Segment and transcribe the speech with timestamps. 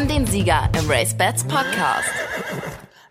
[0.00, 2.08] haben den Sieger im Race Bats Podcast.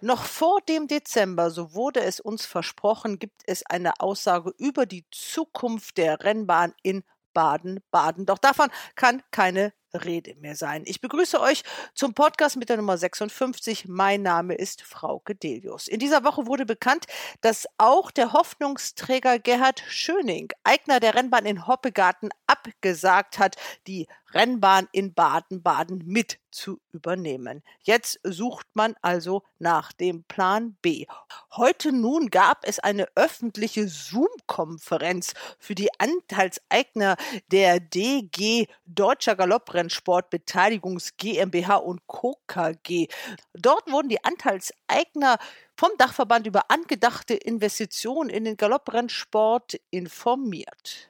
[0.02, 5.06] Noch vor dem Dezember, so wurde es uns versprochen, gibt es eine Aussage über die
[5.12, 8.26] Zukunft der Rennbahn in Baden-Baden.
[8.26, 10.84] Doch davon kann keine Rede mehr sein.
[10.86, 13.88] Ich begrüße euch zum Podcast mit der Nummer 56.
[13.88, 15.88] Mein Name ist Frauke Delius.
[15.88, 17.06] In dieser Woche wurde bekannt,
[17.42, 23.56] dass auch der Hoffnungsträger Gerhard Schöning, Eigner der Rennbahn in Hoppegarten, abgesagt hat,
[23.88, 27.64] die Rennbahn in Baden-Baden mit zu übernehmen.
[27.84, 31.06] Jetzt sucht man also nach dem Plan B.
[31.52, 37.18] Heute nun gab es eine öffentliche Zoom-Konferenz für die Anteilseigner
[37.52, 42.38] der DG Deutscher Galopprennsport Beteiligungs GmbH und Co.
[42.48, 43.08] KG.
[43.54, 45.38] Dort wurden die Anteilseigner
[45.76, 51.09] vom Dachverband über angedachte Investitionen in den Galopprennsport informiert.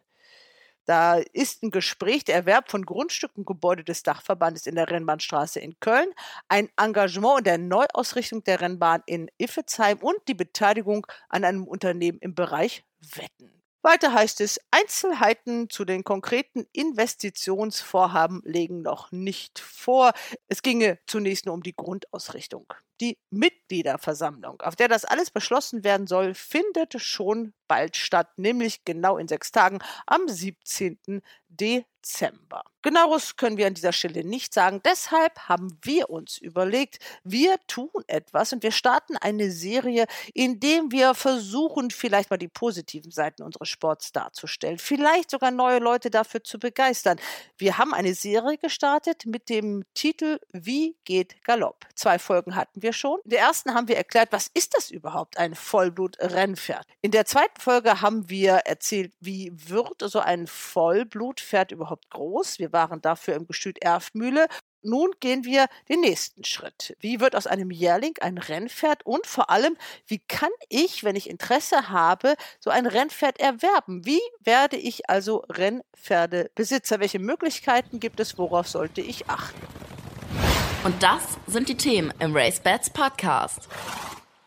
[0.89, 5.59] Da ist ein Gespräch der Erwerb von Grundstücken und Gebäude des Dachverbandes in der Rennbahnstraße
[5.59, 6.11] in Köln,
[6.47, 12.17] ein Engagement in der Neuausrichtung der Rennbahn in Iffezheim und die Beteiligung an einem Unternehmen
[12.21, 13.61] im Bereich Wetten.
[13.83, 20.13] Weiter heißt es, Einzelheiten zu den konkreten Investitionsvorhaben legen noch nicht vor.
[20.47, 22.65] Es ginge zunächst nur um die Grundausrichtung.
[23.01, 29.17] Die Mitgliederversammlung, auf der das alles beschlossen werden soll, findet schon bald statt, nämlich genau
[29.17, 31.21] in sechs Tagen am 17.
[31.47, 32.63] Dezember.
[32.81, 34.81] Genaueres können wir an dieser Stelle nicht sagen.
[34.85, 40.91] Deshalb haben wir uns überlegt, wir tun etwas und wir starten eine Serie, in dem
[40.91, 46.43] wir versuchen, vielleicht mal die positiven Seiten unseres Sports darzustellen, vielleicht sogar neue Leute dafür
[46.43, 47.19] zu begeistern.
[47.57, 51.85] Wir haben eine Serie gestartet mit dem Titel Wie geht Galopp?
[51.95, 53.19] Zwei Folgen hatten wir schon.
[53.25, 56.85] In der ersten haben wir erklärt, was ist das überhaupt, ein Vollblut-Rennpferd?
[57.01, 62.59] In der zweiten Folge haben wir erzählt, wie wird so ein Vollblutpferd überhaupt groß?
[62.59, 64.47] Wir wir waren dafür im Gestüt Erftmühle.
[64.81, 66.95] Nun gehen wir den nächsten Schritt.
[66.99, 69.75] Wie wird aus einem Jährling ein Rennpferd und vor allem,
[70.07, 74.05] wie kann ich, wenn ich Interesse habe, so ein Rennpferd erwerben?
[74.05, 76.99] Wie werde ich also Rennpferdebesitzer?
[76.99, 78.37] Welche Möglichkeiten gibt es?
[78.37, 79.88] Worauf sollte ich achten?
[80.83, 83.67] Und das sind die Themen im Race Bats Podcast.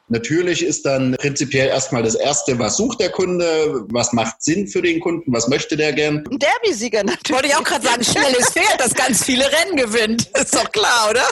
[0.09, 3.45] Natürlich ist dann prinzipiell erstmal das Erste, was sucht der Kunde,
[3.91, 6.25] was macht Sinn für den Kunden, was möchte der gern.
[6.31, 7.33] Ein Derby-Sieger natürlich.
[7.33, 10.31] Wollte ich auch gerade sagen, schnelles Pferd, das ganz viele Rennen gewinnt.
[10.39, 11.23] Ist doch klar, oder?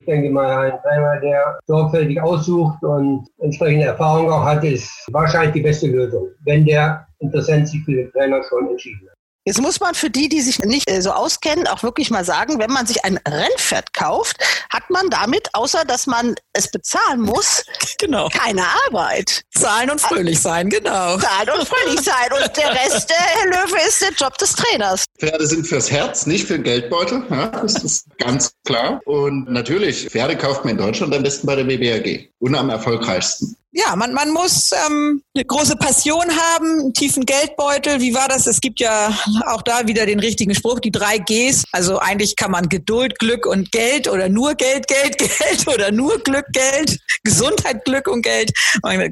[0.00, 5.54] Ich denke mal, ein Trainer, der sorgfältig aussucht und entsprechende Erfahrung auch hat, ist wahrscheinlich
[5.54, 9.11] die beste Lösung, wenn der Interessent sich für den Trainer schon entschieden hat.
[9.44, 12.60] Jetzt muss man für die, die sich nicht äh, so auskennen, auch wirklich mal sagen,
[12.60, 14.36] wenn man sich ein Rennpferd kauft,
[14.70, 17.64] hat man damit, außer dass man es bezahlen muss,
[17.98, 18.28] genau.
[18.28, 19.42] keine Arbeit.
[19.52, 21.18] Zahlen und fröhlich sein, genau.
[21.18, 22.32] Zahlen und fröhlich sein.
[22.32, 25.06] Und der Rest, der Herr Löwe, ist der Job des Trainers.
[25.18, 27.24] Pferde sind fürs Herz, nicht für den Geldbeutel.
[27.28, 29.00] Ja, das ist ganz klar.
[29.06, 33.56] Und natürlich, Pferde kauft man in Deutschland am besten bei der BBAG und am erfolgreichsten
[33.74, 38.00] ja, man, man muss ähm, eine große Passion haben, einen tiefen Geldbeutel.
[38.00, 38.46] Wie war das?
[38.46, 39.16] Es gibt ja
[39.46, 41.64] auch da wieder den richtigen Spruch, die drei Gs.
[41.72, 46.18] Also eigentlich kann man Geduld, Glück und Geld oder nur Geld, Geld, Geld oder nur
[46.18, 48.52] Glück, Geld, Gesundheit, Glück und Geld.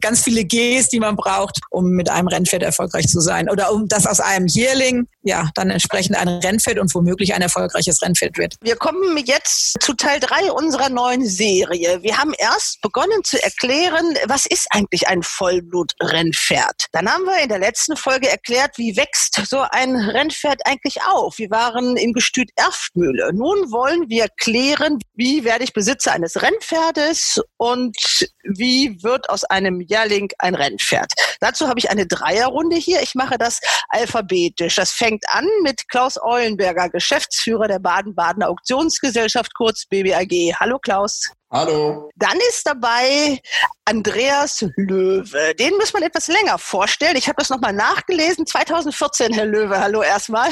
[0.02, 3.48] Ganz viele Gs, die man braucht, um mit einem Rennpferd erfolgreich zu sein.
[3.48, 8.02] Oder um das aus einem Jährling, ja, dann entsprechend ein Rennpferd und womöglich ein erfolgreiches
[8.02, 8.56] Rennpferd wird.
[8.60, 12.02] Wir kommen jetzt zu Teil drei unserer neuen Serie.
[12.02, 16.86] Wir haben erst begonnen zu erklären, was ist eigentlich ein Vollblutrennpferd?
[16.92, 21.38] Dann haben wir in der letzten Folge erklärt, wie wächst so ein Rennpferd eigentlich auf?
[21.38, 23.30] Wir waren im Gestüt Erftmühle.
[23.32, 27.96] Nun wollen wir klären, wie werde ich Besitzer eines Rennpferdes und
[28.42, 31.12] wie wird aus einem Jährling ein Rennpferd?
[31.40, 33.02] Dazu habe ich eine Dreierrunde hier.
[33.02, 34.74] Ich mache das alphabetisch.
[34.74, 40.54] Das fängt an mit Klaus Eulenberger, Geschäftsführer der Baden-Badener Auktionsgesellschaft, kurz BBAG.
[40.58, 41.30] Hallo Klaus.
[41.52, 42.10] Hallo.
[42.14, 43.40] Dann ist dabei
[43.84, 45.52] Andreas Löwe.
[45.58, 47.16] Den muss man etwas länger vorstellen.
[47.16, 48.46] Ich habe das nochmal nachgelesen.
[48.46, 50.48] 2014, Herr Löwe, hallo erstmal,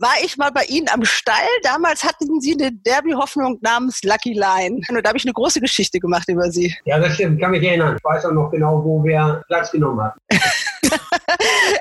[0.00, 1.46] war ich mal bei Ihnen am Stall.
[1.62, 4.80] Damals hatten Sie eine Derby-Hoffnung namens Lucky Line.
[4.88, 6.74] Und da habe ich eine große Geschichte gemacht über Sie.
[6.84, 7.36] Ja, das stimmt.
[7.36, 7.96] Ich kann mich erinnern.
[7.96, 10.18] Ich weiß auch noch genau, wo wir Platz genommen haben.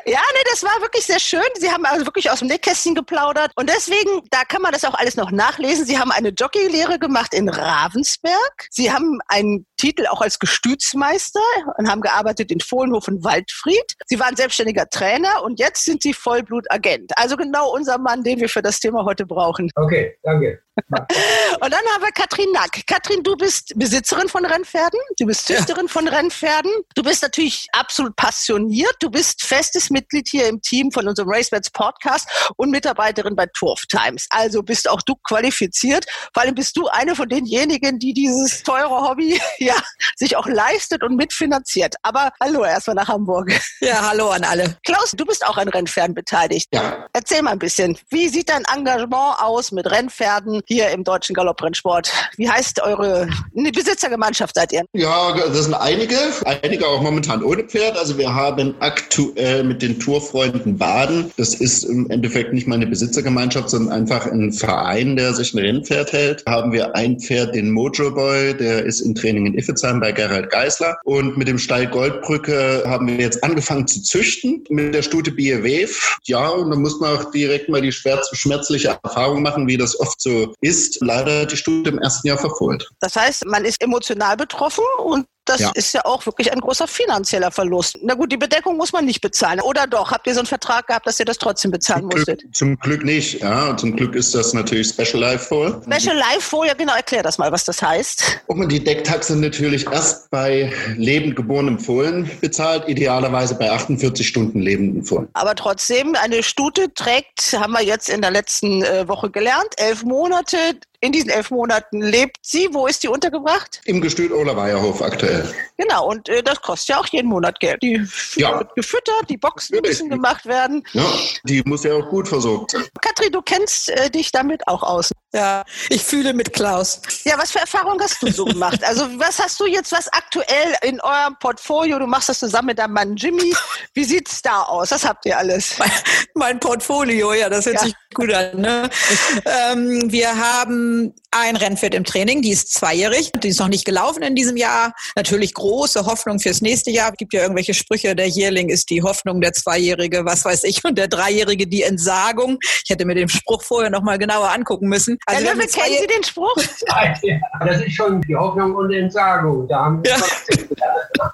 [0.05, 1.41] ja, nee, das war wirklich sehr schön.
[1.55, 3.51] Sie haben also wirklich aus dem Nähkästchen geplaudert.
[3.55, 5.85] Und deswegen, da kann man das auch alles noch nachlesen.
[5.85, 8.58] Sie haben eine Jockeylehre gemacht in Ravensberg.
[8.69, 11.39] Sie haben einen Titel auch als Gestützmeister
[11.77, 13.95] und haben gearbeitet in Fohlenhof und Waldfried.
[14.07, 17.11] Sie waren selbstständiger Trainer und jetzt sind Sie Vollblutagent.
[17.15, 19.69] Also genau unser Mann, den wir für das Thema heute brauchen.
[19.75, 20.61] Okay, danke.
[21.61, 22.85] Und dann haben wir Katrin Nack.
[22.87, 25.91] Katrin, du bist Besitzerin von Rennpferden, du bist Züchterin ja.
[25.91, 31.07] von Rennpferden, du bist natürlich absolut passioniert, du bist festes Mitglied hier im Team von
[31.07, 32.27] unserem RaceBets Podcast
[32.57, 34.27] und Mitarbeiterin bei Turf Times.
[34.29, 36.05] Also bist auch du qualifiziert.
[36.33, 39.75] Vor allem bist du eine von denjenigen, die dieses teure Hobby ja
[40.15, 41.95] sich auch leistet und mitfinanziert.
[42.03, 43.51] Aber hallo erstmal nach Hamburg.
[43.81, 44.77] Ja, hallo an alle.
[44.85, 46.67] Klaus, du bist auch an Rennpferden beteiligt.
[46.73, 47.07] Ja.
[47.13, 52.11] Erzähl mal ein bisschen, wie sieht dein Engagement aus mit Rennpferden hier im deutschen Galopprennsport?
[52.37, 54.83] Wie heißt eure Besitzergemeinschaft seid ihr?
[54.93, 57.97] Ja, das sind einige, einige auch momentan ohne Pferd.
[57.97, 62.85] Also wir haben aktuell mit den Tourfreunden Baden, das ist im Endeffekt nicht mal eine
[62.85, 66.43] Besitzergemeinschaft, sondern einfach ein Verein, der sich ein Rennpferd hält.
[66.47, 70.51] Haben wir ein Pferd, den Mojo Boy, der ist im Training in Iffezheim bei Gerald
[70.51, 70.97] Geisler.
[71.03, 75.95] Und mit dem Stall Goldbrücke haben wir jetzt angefangen zu züchten mit der Stute Wave.
[76.25, 80.21] Ja, und da muss man auch direkt mal die schmerzliche Erfahrung machen, wie das oft
[80.21, 80.99] so ist.
[81.01, 82.89] Leider die Stute im ersten Jahr verfohlt.
[82.99, 85.71] Das heißt, man ist emotional betroffen und das ja.
[85.73, 87.97] ist ja auch wirklich ein großer finanzieller Verlust.
[88.01, 89.59] Na gut, die Bedeckung muss man nicht bezahlen.
[89.61, 90.11] Oder doch?
[90.11, 92.41] Habt ihr so einen Vertrag gehabt, dass ihr das trotzdem bezahlen zum musstet?
[92.41, 93.41] Glück, zum Glück nicht.
[93.41, 95.81] Ja, zum Glück ist das natürlich Special Life Full.
[95.83, 96.93] Special Life Full, ja genau.
[96.93, 98.41] Erklär das mal, was das heißt.
[98.47, 105.03] Und die Decktaxe natürlich erst bei lebend geborenem Fohlen bezahlt, idealerweise bei 48 Stunden lebenden
[105.03, 105.27] Fohlen.
[105.33, 110.03] Aber trotzdem, eine Stute trägt, haben wir jetzt in der letzten äh, Woche gelernt, elf
[110.03, 110.57] Monate
[111.01, 112.69] in diesen elf Monaten lebt sie.
[112.71, 113.81] Wo ist die untergebracht?
[113.85, 115.53] Im Gestüt Olerweierhof aktuell.
[115.77, 117.81] Genau, und äh, das kostet ja auch jeden Monat Geld.
[117.81, 118.05] Die
[118.35, 118.59] ja.
[118.59, 119.99] wird gefüttert, die Boxen Natürlich.
[119.99, 120.83] müssen gemacht werden.
[120.93, 121.05] Ja,
[121.43, 122.83] die muss ja auch gut versorgt sein.
[123.01, 125.11] Katrin, du kennst äh, dich damit auch aus.
[125.31, 127.01] Ja, ich fühle mit Klaus.
[127.23, 128.83] Ja, was für Erfahrungen hast du so gemacht?
[128.83, 132.79] Also was hast du jetzt, was aktuell in eurem Portfolio, du machst das zusammen mit
[132.79, 133.55] deinem Mann Jimmy,
[133.93, 134.89] wie sieht's da aus?
[134.89, 135.77] Was habt ihr alles?
[135.77, 135.91] Mein,
[136.33, 137.81] mein Portfolio, ja, das hört ja.
[137.83, 138.59] sich gut an.
[138.59, 138.89] Ne?
[139.45, 144.23] ähm, wir haben ein Rennpferd im Training, die ist zweijährig, die ist noch nicht gelaufen
[144.23, 144.93] in diesem Jahr.
[145.15, 147.11] Natürlich große Hoffnung fürs nächste Jahr.
[147.11, 150.83] Es gibt ja irgendwelche Sprüche, der Jährling ist die Hoffnung, der Zweijährige, was weiß ich,
[150.83, 152.57] und der Dreijährige die Entsagung.
[152.83, 155.17] Ich hätte mir den Spruch vorher noch mal genauer angucken müssen.
[155.25, 156.55] Also Herr Löwe, kennen Sie den Spruch?
[157.65, 159.67] das ist schon die Hoffnung und Entsagung.
[159.67, 160.17] Da haben wir ja.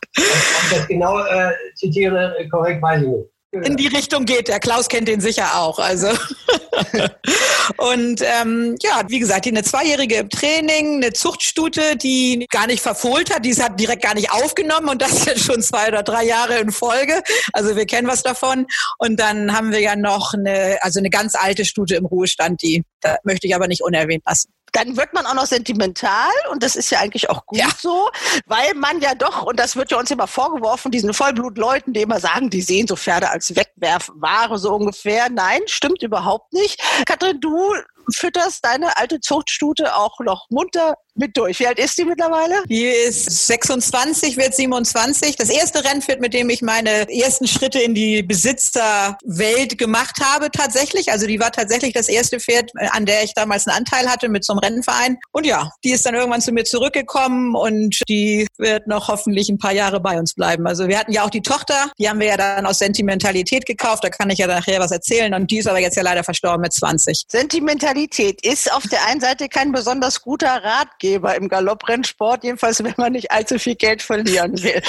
[0.71, 4.47] das genau äh, zitiere, korrekt weiß ich nicht in die Richtung geht.
[4.47, 5.79] Der Klaus kennt den sicher auch.
[5.79, 6.07] Also
[7.77, 12.81] und ähm, ja, wie gesagt, die eine Zweijährige im Training, eine Zuchtstute, die gar nicht
[12.81, 16.25] verfohlt hat, die hat direkt gar nicht aufgenommen und das jetzt schon zwei oder drei
[16.25, 17.21] Jahre in Folge.
[17.53, 18.65] Also wir kennen was davon.
[18.97, 22.83] Und dann haben wir ja noch eine, also eine ganz alte Stute im Ruhestand, die
[23.01, 26.75] da möchte ich aber nicht unerwähnt lassen dann wird man auch noch sentimental und das
[26.75, 27.67] ist ja eigentlich auch gut ja.
[27.79, 28.09] so,
[28.45, 32.19] weil man ja doch, und das wird ja uns immer vorgeworfen, diesen Vollblutleuten, die immer
[32.19, 35.29] sagen, die sehen so Pferde als Wegwerfware so ungefähr.
[35.29, 36.81] Nein, stimmt überhaupt nicht.
[37.05, 37.73] Katrin, du
[38.13, 41.59] fütterst deine alte Zuchtstute auch noch munter mit durch.
[41.59, 42.55] Wie alt ist die mittlerweile?
[42.67, 45.37] Die ist 26, wird 27.
[45.37, 51.11] Das erste Rennpferd, mit dem ich meine ersten Schritte in die Besitzerwelt gemacht habe, tatsächlich.
[51.11, 54.43] Also die war tatsächlich das erste Pferd, an der ich damals einen Anteil hatte mit
[54.43, 55.17] so einem Rennverein.
[55.31, 59.57] Und ja, die ist dann irgendwann zu mir zurückgekommen und die wird noch hoffentlich ein
[59.57, 60.67] paar Jahre bei uns bleiben.
[60.67, 64.03] Also wir hatten ja auch die Tochter, die haben wir ja dann aus Sentimentalität gekauft.
[64.03, 65.33] Da kann ich ja nachher was erzählen.
[65.33, 67.23] Und die ist aber jetzt ja leider verstorben mit 20.
[67.29, 67.94] Sentimentalität
[68.45, 73.13] ist auf der einen Seite kein besonders guter Ratgeber Ratgeber im Galopprennsport, jedenfalls wenn man
[73.13, 74.81] nicht allzu viel Geld verlieren will.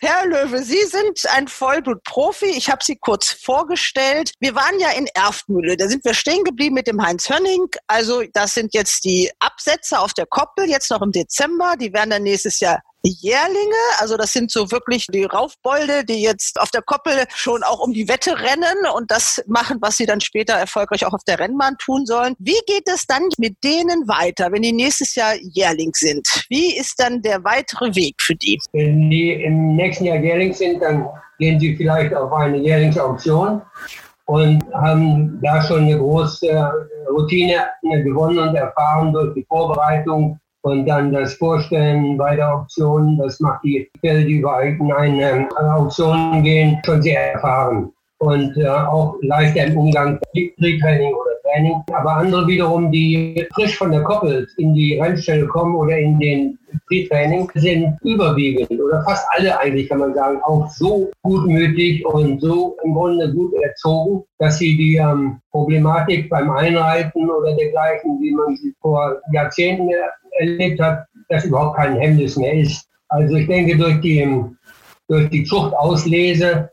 [0.00, 2.46] Herr Löwe, Sie sind ein Vollblutprofi.
[2.46, 4.32] Ich habe Sie kurz vorgestellt.
[4.40, 5.76] Wir waren ja in Erftmühle.
[5.76, 7.68] Da sind wir stehen geblieben mit dem Heinz Hönning.
[7.86, 11.74] Also das sind jetzt die Absätze auf der Koppel, jetzt noch im Dezember.
[11.78, 16.60] Die werden dann nächstes Jahr Jährlinge, also das sind so wirklich die Raufbolde, die jetzt
[16.60, 20.20] auf der Koppel schon auch um die Wette rennen und das machen, was sie dann
[20.20, 22.34] später erfolgreich auch auf der Rennbahn tun sollen.
[22.38, 26.44] Wie geht es dann mit denen weiter, wenn die nächstes Jahr Jährling sind?
[26.48, 28.60] Wie ist dann der weitere Weg für die?
[28.72, 33.62] Wenn die im nächsten Jahr Jährling sind, dann gehen sie vielleicht auf eine Jährlingsauktion
[34.26, 36.70] und haben da schon eine große
[37.10, 43.40] Routine gewonnen und erfahren durch die Vorbereitung und dann das Vorstellen bei der Auktion, das
[43.40, 47.92] macht die Pferde, die über eine Auktion gehen, schon sehr erfahren.
[48.20, 51.82] Und äh, auch leichter im Umgang Pre-Training oder Training.
[51.92, 56.58] Aber andere wiederum, die frisch von der Koppel in die Rennstelle kommen oder in den
[56.86, 62.76] Pre-Training, sind überwiegend oder fast alle eigentlich, kann man sagen, auch so gutmütig und so
[62.84, 68.54] im Grunde gut erzogen, dass sie die ähm, Problematik beim Einreiten oder dergleichen, wie man
[68.56, 69.88] sie vor Jahrzehnten
[70.38, 72.86] erlebt hat, dass überhaupt kein Hemmnis mehr ist.
[73.08, 74.28] Also ich denke, durch die,
[75.08, 76.70] durch die Zuchtauslese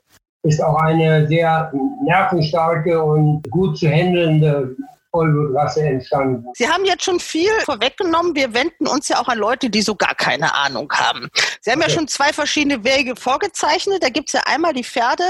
[0.48, 1.72] ist auch eine sehr
[2.04, 4.76] nervenstarke und gut zu handelnde
[5.12, 6.46] Vollblutrasse entstanden.
[6.54, 8.36] Sie haben jetzt schon viel vorweggenommen.
[8.36, 11.30] Wir wenden uns ja auch an Leute, die so gar keine Ahnung haben.
[11.62, 11.90] Sie haben okay.
[11.90, 14.04] ja schon zwei verschiedene Wege vorgezeichnet.
[14.04, 15.24] Da gibt es ja einmal die Pferde,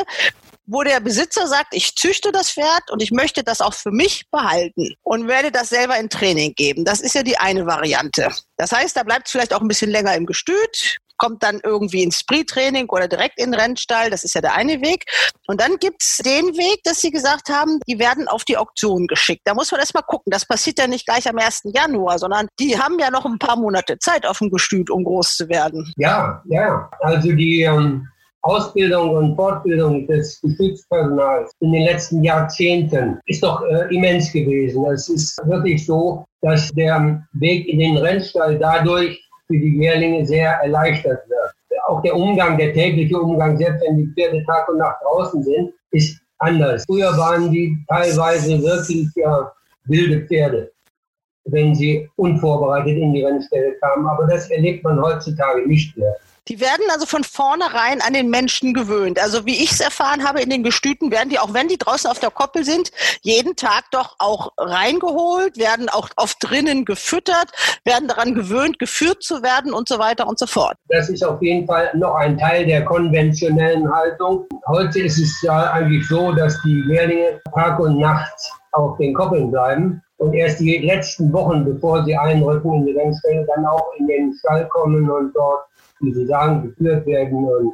[0.65, 4.29] wo der Besitzer sagt, ich züchte das Pferd und ich möchte das auch für mich
[4.29, 6.83] behalten und werde das selber in Training geben.
[6.83, 8.29] Das ist ja die eine Variante.
[8.57, 12.03] Das heißt, da bleibt es vielleicht auch ein bisschen länger im Gestüt, kommt dann irgendwie
[12.03, 14.09] ins Spree-Training oder direkt in den Rennstall.
[14.09, 15.05] Das ist ja der eine Weg.
[15.47, 19.41] Und dann gibt's den Weg, dass Sie gesagt haben, die werden auf die Auktion geschickt.
[19.45, 20.31] Da muss man erst mal gucken.
[20.31, 21.63] Das passiert ja nicht gleich am 1.
[21.65, 25.37] Januar, sondern die haben ja noch ein paar Monate Zeit auf dem Gestüt, um groß
[25.37, 25.91] zu werden.
[25.97, 26.89] Ja, ja.
[27.01, 28.07] Also die ähm,
[28.47, 34.85] Ausbildung und Fortbildung des Gestütspersonals in den letzten Jahrzehnten ist doch äh, immens gewesen.
[34.85, 40.51] Es ist wirklich so, dass der Weg in den Rennstall dadurch für die Jährlinge sehr
[40.51, 41.53] erleichtert wird.
[41.87, 45.73] Auch der Umgang, der tägliche Umgang, selbst wenn die Pferde Tag und Nacht draußen sind,
[45.91, 46.83] ist anders.
[46.85, 49.51] Früher waren die teilweise wirklich ja,
[49.85, 50.71] wilde Pferde,
[51.45, 54.05] wenn sie unvorbereitet in die Rennstelle kamen.
[54.05, 56.15] Aber das erlebt man heutzutage nicht mehr.
[56.47, 59.19] Die werden also von vornherein an den Menschen gewöhnt.
[59.21, 62.09] Also wie ich es erfahren habe in den Gestüten, werden die, auch wenn die draußen
[62.09, 67.51] auf der Koppel sind, jeden Tag doch auch reingeholt, werden auch oft drinnen gefüttert,
[67.83, 70.77] werden daran gewöhnt, geführt zu werden und so weiter und so fort.
[70.89, 74.47] Das ist auf jeden Fall noch ein Teil der konventionellen Haltung.
[74.67, 78.33] Heute ist es ja eigentlich so, dass die Lehrlinge Tag und Nacht
[78.71, 83.45] auf den Koppeln bleiben und erst die letzten Wochen, bevor sie einrücken in die Rennstelle,
[83.53, 85.65] dann auch in den Stall kommen und dort
[85.99, 87.73] wie Sie sagen, geführt werden und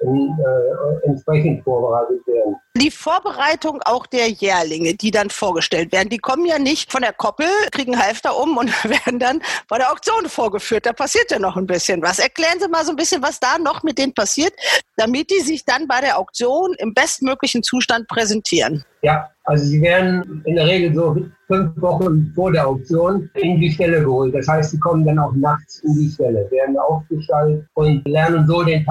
[0.00, 2.56] äh, entsprechend vorbereitet werden.
[2.76, 7.12] Die Vorbereitung auch der Jährlinge, die dann vorgestellt werden, die kommen ja nicht von der
[7.12, 10.86] Koppel, kriegen Halfter um und werden dann bei der Auktion vorgeführt.
[10.86, 12.18] Da passiert ja noch ein bisschen was.
[12.18, 14.52] Erklären Sie mal so ein bisschen, was da noch mit denen passiert,
[14.96, 18.84] damit die sich dann bei der Auktion im bestmöglichen Zustand präsentieren.
[19.02, 23.70] Ja, also sie werden in der Regel so fünf Wochen vor der Auktion in die
[23.70, 24.34] Stelle geholt.
[24.34, 28.62] Das heißt, sie kommen dann auch nachts in die Stelle, werden aufgestaltet und lernen so
[28.62, 28.84] den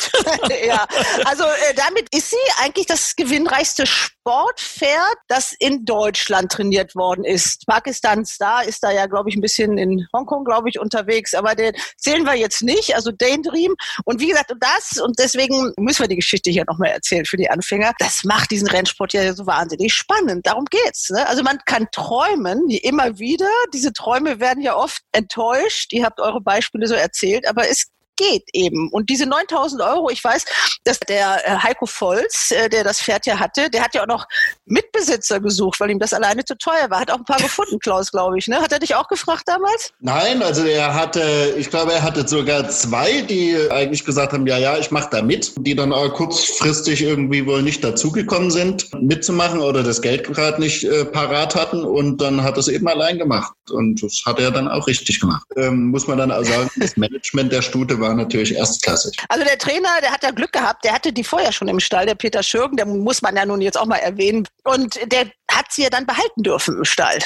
[0.65, 0.87] ja,
[1.25, 7.67] also äh, damit ist sie eigentlich das gewinnreichste Sportpferd, das in Deutschland trainiert worden ist.
[7.67, 11.55] Pakistan Star ist da ja, glaube ich, ein bisschen in Hongkong, glaube ich, unterwegs, aber
[11.55, 12.95] den zählen wir jetzt nicht.
[12.95, 13.75] Also Daydream.
[14.05, 17.49] Und wie gesagt, das, und deswegen müssen wir die Geschichte hier nochmal erzählen für die
[17.49, 17.91] Anfänger.
[17.99, 20.45] Das macht macht diesen Rennsport ja so wahnsinnig spannend.
[20.45, 21.09] Darum geht's.
[21.09, 21.27] Ne?
[21.27, 23.49] Also man kann träumen, immer wieder.
[23.73, 25.91] Diese Träume werden ja oft enttäuscht.
[25.93, 28.89] Ihr habt eure Beispiele so erzählt, aber es geht eben.
[28.89, 30.45] Und diese 9000 Euro, ich weiß,
[30.83, 34.07] dass der äh, Heiko Volz, äh, der das Pferd ja hatte, der hat ja auch
[34.07, 34.27] noch
[34.65, 37.01] Mitbesitzer gesucht, weil ihm das alleine zu teuer war.
[37.01, 38.47] Hat auch ein paar gefunden, Klaus, glaube ich.
[38.47, 38.61] Ne?
[38.61, 39.91] Hat er dich auch gefragt damals?
[39.99, 44.57] Nein, also er hatte, ich glaube, er hatte sogar zwei, die eigentlich gesagt haben, ja,
[44.57, 49.61] ja, ich mache da mit, die dann auch kurzfristig irgendwie wohl nicht dazugekommen sind, mitzumachen
[49.61, 53.53] oder das Geld gerade nicht äh, parat hatten und dann hat es eben allein gemacht.
[53.71, 55.45] Und das hat er dann auch richtig gemacht.
[55.55, 59.17] Ähm, muss man dann auch sagen, das Management der Stute war war natürlich erstklassig.
[59.29, 62.05] Also der Trainer, der hat ja Glück gehabt, der hatte die vorher schon im Stall,
[62.05, 64.47] der Peter Schürgen, der muss man ja nun jetzt auch mal erwähnen.
[64.63, 67.19] Und der hat sie ja dann behalten dürfen im Stall.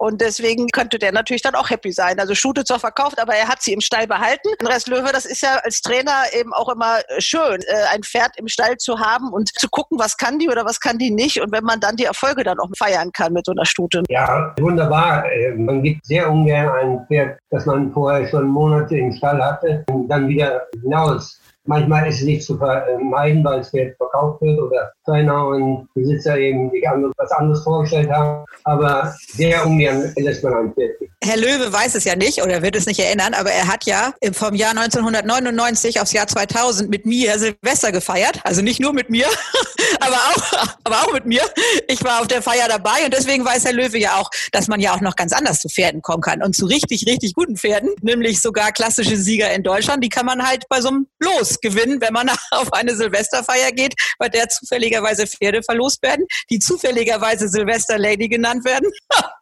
[0.00, 2.20] Und deswegen könnte der natürlich dann auch happy sein.
[2.20, 4.48] Also Stute zwar verkauft, aber er hat sie im Stall behalten.
[4.60, 8.36] Und Rest Löwe, das ist ja als Trainer eben auch immer schön, äh, ein Pferd
[8.36, 11.40] im Stall zu haben und zu gucken, was kann die oder was kann die nicht.
[11.40, 14.04] Und wenn man dann die Erfolge dann auch feiern kann mit so einer Stute.
[14.08, 15.28] Ja, wunderbar.
[15.32, 19.84] Äh, man gibt sehr ungern ein Pferd, das man vorher schon Monate im Stall hatte,
[19.90, 24.58] und dann wieder hinaus Manchmal ist es nicht zu vermeiden, weil es Geld verkauft wird
[24.58, 26.82] oder Trainer und Besitzer eben sich
[27.18, 28.46] was anderes vorgestellt haben.
[28.64, 30.92] Aber sehr ungern lässt man ein Pferd.
[31.22, 34.14] Herr Löwe weiß es ja nicht oder wird es nicht erinnern, aber er hat ja
[34.32, 38.40] vom Jahr 1999 aufs Jahr 2000 mit mir Silvester gefeiert.
[38.44, 39.26] Also nicht nur mit mir,
[40.00, 41.42] aber auch, aber auch mit mir.
[41.88, 44.80] Ich war auf der Feier dabei und deswegen weiß Herr Löwe ja auch, dass man
[44.80, 47.90] ja auch noch ganz anders zu Pferden kommen kann und zu richtig, richtig guten Pferden,
[48.00, 52.00] nämlich sogar klassische Sieger in Deutschland, die kann man halt bei so einem Los gewinnen,
[52.00, 57.98] wenn man auf eine Silvesterfeier geht, bei der zufälligerweise Pferde verlost werden, die zufälligerweise Silvester
[57.98, 58.90] Lady genannt werden,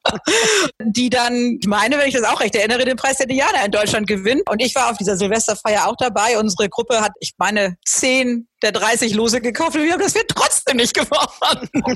[0.83, 3.71] die dann, ich meine, wenn ich das auch recht erinnere, den Preis der Diana in
[3.71, 4.43] Deutschland gewinnen.
[4.49, 6.39] Und ich war auf dieser Silvesterfeier auch dabei.
[6.39, 10.29] Unsere Gruppe hat, ich meine, zehn der 30 Lose gekauft und wir haben das wird
[10.29, 11.69] trotzdem nicht gewonnen.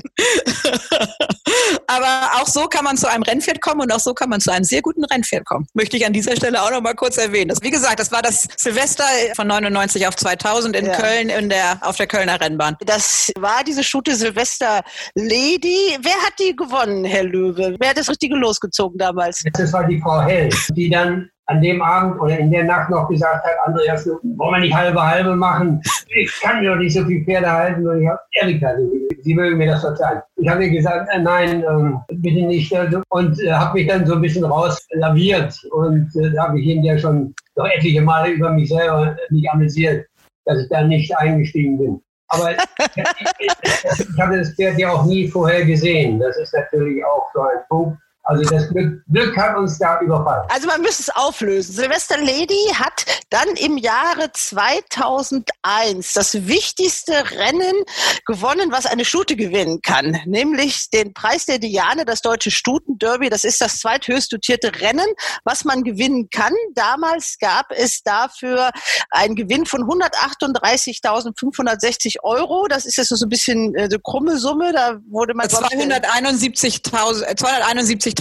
[1.87, 4.51] Aber auch so kann man zu einem Rennpferd kommen und auch so kann man zu
[4.51, 5.65] einem sehr guten Rennpferd kommen.
[5.73, 7.49] Möchte ich an dieser Stelle auch noch mal kurz erwähnen.
[7.49, 9.03] Das, wie gesagt, das war das Silvester
[9.35, 10.95] von 99 auf 2000 in ja.
[10.95, 12.77] Köln in der, auf der Kölner Rennbahn.
[12.85, 14.81] Das war diese Schute Silvester
[15.15, 15.97] Lady.
[16.01, 17.75] Wer hat die gewonnen, Herr Löwe?
[17.79, 19.43] Wer hat das Richtige losgezogen damals?
[19.53, 23.09] Das war die Frau Hell, die dann an dem Abend oder in der Nacht noch
[23.09, 25.81] gesagt hat, Andreas, wollen wir nicht halbe halbe machen?
[26.07, 27.85] Ich kann mir doch nicht so viel Pferde halten.
[27.85, 28.73] Und ich habe, Erika,
[29.21, 30.21] Sie mögen mir das verzeihen.
[30.37, 32.73] Ich habe ihr gesagt, äh, nein, ähm, bitte nicht.
[33.09, 35.53] Und äh, habe mich dann so ein bisschen rauslaviert.
[35.71, 39.49] Und äh, da habe ich ihn ja schon noch etliche Male über mich selber nicht
[39.49, 40.05] amüsiert,
[40.45, 42.01] dass ich da nicht eingestiegen bin.
[42.31, 42.51] Aber
[42.95, 46.19] ich habe das Pferd ja auch nie vorher gesehen.
[46.19, 47.97] Das ist natürlich auch so ein Punkt.
[48.23, 50.43] Also das Glück, Glück hat uns da überfallen.
[50.49, 51.73] Also man müsste es auflösen.
[51.73, 57.73] Sylvester Lady hat dann im Jahre 2001 das wichtigste Rennen
[58.25, 63.29] gewonnen, was eine Stute gewinnen kann, nämlich den Preis der Diane, das deutsche Stutenderby.
[63.29, 65.07] Das ist das zweithöchst dotierte Rennen,
[65.43, 66.53] was man gewinnen kann.
[66.75, 68.69] Damals gab es dafür
[69.09, 72.67] einen Gewinn von 138.560 Euro.
[72.67, 74.73] Das ist jetzt so ein bisschen äh, eine krumme Summe.
[74.73, 77.25] Da wurde man 271.000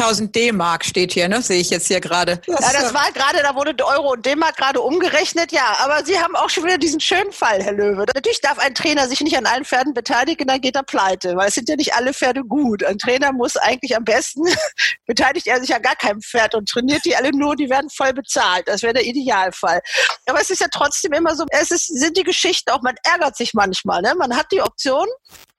[0.00, 1.42] 50.000 D-Mark steht hier, ne?
[1.42, 2.40] Sehe ich jetzt hier gerade.
[2.46, 5.76] Ja, das war gerade, da wurde Euro und D-Mark gerade umgerechnet, ja.
[5.80, 8.06] Aber Sie haben auch schon wieder diesen schönen Fall, Herr Löwe.
[8.14, 11.48] Natürlich darf ein Trainer sich nicht an allen Pferden beteiligen, dann geht er pleite, weil
[11.48, 12.82] es sind ja nicht alle Pferde gut.
[12.82, 14.44] Ein Trainer muss eigentlich am besten,
[15.06, 18.12] beteiligt er sich an gar keinem Pferd und trainiert die alle nur, die werden voll
[18.12, 18.66] bezahlt.
[18.68, 19.80] Das wäre der Idealfall.
[20.26, 23.36] Aber es ist ja trotzdem immer so, es ist, sind die Geschichten auch, man ärgert
[23.36, 24.14] sich manchmal, ne?
[24.16, 25.06] Man hat die Option,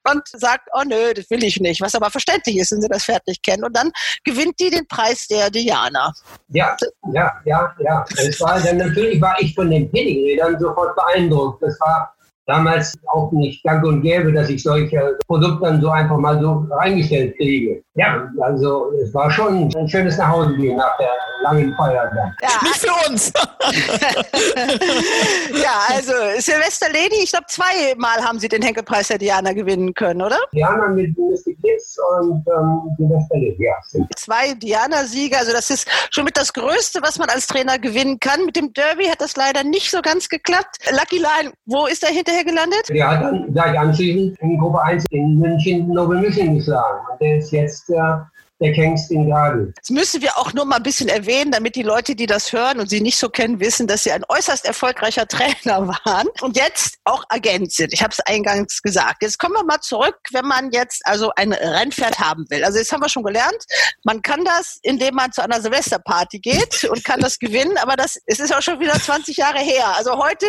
[0.09, 3.07] und sagt, oh nö, das will ich nicht, was aber verständlich ist, wenn sie das
[3.27, 3.63] nicht kennen.
[3.63, 3.91] Und dann
[4.23, 6.13] gewinnt die den Preis der Diana.
[6.49, 6.75] Ja,
[7.13, 8.05] ja, ja, ja.
[8.17, 11.61] Es war dann natürlich war ich von den Pedigrädern sofort beeindruckt.
[11.63, 16.17] Das war damals auch nicht gang und gäbe, dass ich solche Produkte dann so einfach
[16.17, 17.84] mal so reingestellt kriege.
[17.95, 21.12] Ja, also es war schon ein schönes Nachhausegehen nach der
[21.43, 22.34] langen Feier dann.
[22.41, 22.49] Ja.
[22.63, 23.34] Nicht für uns.
[25.62, 30.21] ja, also Silvester Lady, ich glaube zweimal haben Sie den Henkelpreis der Diana gewinnen können,
[30.21, 30.38] oder?
[30.54, 33.75] Diana mit Mystic Kids und ähm, Silvester Lady, ja.
[34.15, 38.45] Zwei Diana-Sieger, also das ist schon mit das Größte, was man als Trainer gewinnen kann.
[38.45, 40.77] Mit dem Derby hat das leider nicht so ganz geklappt.
[40.91, 42.89] Lucky Line, wo ist er hinterher gelandet?
[42.89, 46.99] Der hat dann gleich anschließend in Gruppe 1 in München Nobel München geschlagen.
[47.12, 48.17] Und der ist jetzt äh,
[48.62, 49.74] der Kengst in Gradl.
[49.76, 52.80] Das müssen wir auch nur mal ein bisschen erwähnen, damit die Leute, die das hören
[52.80, 57.00] und sie nicht so kennen, wissen, dass sie ein äußerst erfolgreicher Trainer waren und jetzt
[57.04, 57.91] auch Agent sind.
[57.91, 59.24] Ich habe es eingangs gesagt.
[59.24, 62.63] Jetzt kommen wir mal zurück, wenn man jetzt also ein Rennpferd haben will.
[62.63, 63.65] Also jetzt haben wir schon gelernt,
[64.04, 68.19] man kann das, indem man zu einer Silvesterparty geht und kann das gewinnen, aber das
[68.28, 69.88] es ist auch schon wieder 20 Jahre her.
[69.97, 70.45] Also heute,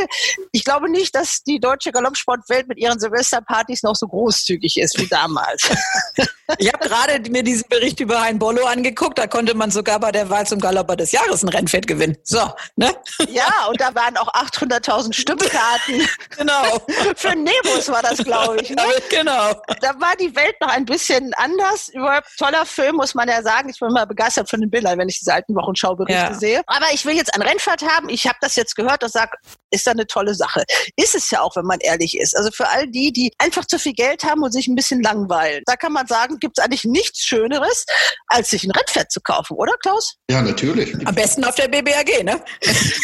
[0.52, 5.06] ich glaube nicht, dass die deutsche Galoppsportwelt mit ihren Silvesterpartys noch so großzügig ist wie
[5.06, 5.70] damals.
[6.58, 9.18] Ich habe gerade mir diesen Bericht über Hein Bollo angeguckt.
[9.18, 12.16] Da konnte man sogar bei der Wahl zum Galopper des Jahres ein Rennpferd gewinnen.
[12.22, 12.40] So,
[12.76, 12.94] ne?
[13.28, 16.08] Ja, und da waren auch 800.000 Stimmkarten.
[16.36, 16.82] genau.
[17.16, 18.70] Für Nebus war das, glaube ich.
[18.70, 18.82] Ne?
[19.10, 19.52] genau.
[19.80, 21.88] Da war die Welt noch ein bisschen anders.
[21.88, 23.68] Überhaupt toller Film, muss man ja sagen.
[23.68, 26.34] Ich bin immer begeistert von den Bildern, wenn ich diese alten Wochenschauberichte ja.
[26.34, 26.62] sehe.
[26.66, 28.08] Aber ich will jetzt ein Rennpferd haben.
[28.08, 29.32] Ich habe das jetzt gehört und sage,
[29.70, 30.64] ist da eine tolle Sache.
[30.96, 32.36] Ist es ja auch, wenn man ehrlich ist.
[32.36, 35.62] Also für all die, die einfach zu viel Geld haben und sich ein bisschen langweilen.
[35.66, 37.86] Da kann man sagen, gibt es eigentlich nichts Schöneres,
[38.26, 40.16] als sich ein Rennpferd zu kaufen, oder Klaus?
[40.30, 40.94] Ja, natürlich.
[41.06, 42.42] Am besten auf der BBAG, ne?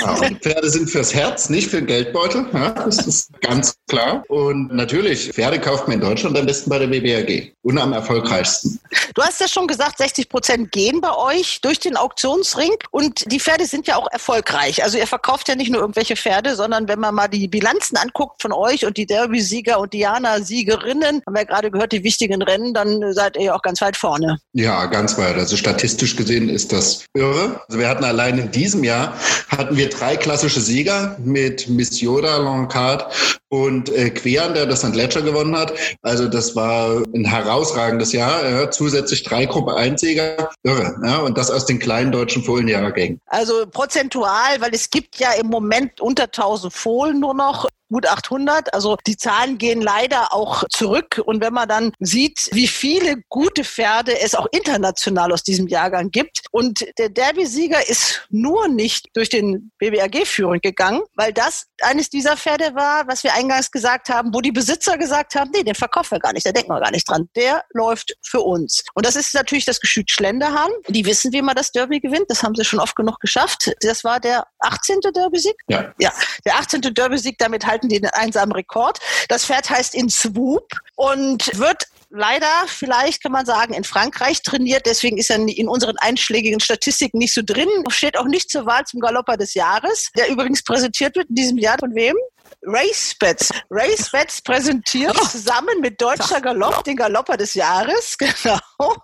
[0.00, 2.46] Ja, Pferde sind fürs Herz, nicht für den Geldbeutel.
[2.52, 4.24] Ja, das ist ganz klar.
[4.28, 8.80] Und natürlich, Pferde kauft man in Deutschland am besten bei der BBAG und am erfolgreichsten.
[9.14, 13.40] Du hast ja schon gesagt, 60 Prozent gehen bei euch durch den Auktionsring und die
[13.40, 14.82] Pferde sind ja auch erfolgreich.
[14.82, 18.42] Also ihr verkauft ja nicht nur irgendwelche Pferde, sondern wenn man mal die Bilanzen anguckt
[18.42, 22.74] von euch und die Derby-Sieger und Diana-Siegerinnen, haben wir ja gerade gehört, die wichtigen Rennen,
[22.74, 24.38] dann seid ihr auch ganz weit vorne.
[24.52, 25.36] Ja, ganz weit.
[25.36, 27.60] Also statistisch gesehen ist das irre.
[27.68, 29.14] Also wir hatten allein in diesem Jahr
[29.48, 33.12] hatten wir drei klassische Sieger mit Miss Yoda, Longcard
[33.48, 34.94] und äh, Quean, der das St.
[34.94, 35.72] Ledger gewonnen hat.
[36.02, 38.48] Also das war ein herausragendes Jahr.
[38.48, 38.70] Ja.
[38.70, 40.50] Zusätzlich drei Gruppe 1 Sieger.
[40.62, 40.96] Irre.
[41.04, 41.18] Ja.
[41.18, 43.20] Und das aus den kleinen deutschen Fohlenjahrgängen.
[43.26, 48.74] Also prozentual, weil es gibt ja im Moment unter 1000 Fohlen nur noch gut 800.
[48.74, 51.20] Also die Zahlen gehen leider auch zurück.
[51.24, 56.10] Und wenn man dann sieht, wie viele gute Pferde es auch international aus diesem Jahrgang
[56.10, 62.36] gibt und der Derby-Sieger ist nur nicht durch den BBRG-Führung gegangen, weil das eines dieser
[62.36, 66.12] Pferde war, was wir eingangs gesagt haben, wo die Besitzer gesagt haben, nee, den verkaufen
[66.12, 67.28] wir gar nicht, da denken wir gar nicht dran.
[67.36, 68.84] Der läuft für uns.
[68.94, 70.70] Und das ist natürlich das Geschüt Schlenderhahn.
[70.88, 72.26] Die wissen, wie man das Derby gewinnt.
[72.28, 73.72] Das haben sie schon oft genug geschafft.
[73.80, 75.00] Das war der 18.
[75.14, 75.56] Derby-Sieg?
[75.68, 75.92] Ja.
[75.98, 76.12] Ja,
[76.44, 76.80] der 18.
[76.80, 78.98] Derby-Sieg, damit halten den einsamen Rekord.
[79.28, 84.86] Das Pferd heißt In Swoop und wird leider, vielleicht kann man sagen, in Frankreich trainiert.
[84.86, 87.68] Deswegen ist er in unseren einschlägigen Statistiken nicht so drin.
[87.90, 91.58] Steht auch nicht zur Wahl zum Galopper des Jahres, der übrigens präsentiert wird in diesem
[91.58, 92.16] Jahr von wem?
[92.62, 93.50] RaceBets.
[93.70, 95.26] RaceBets präsentiert oh.
[95.26, 98.16] zusammen mit Deutscher Galopp den Galopper des Jahres.
[98.42, 98.94] Genau.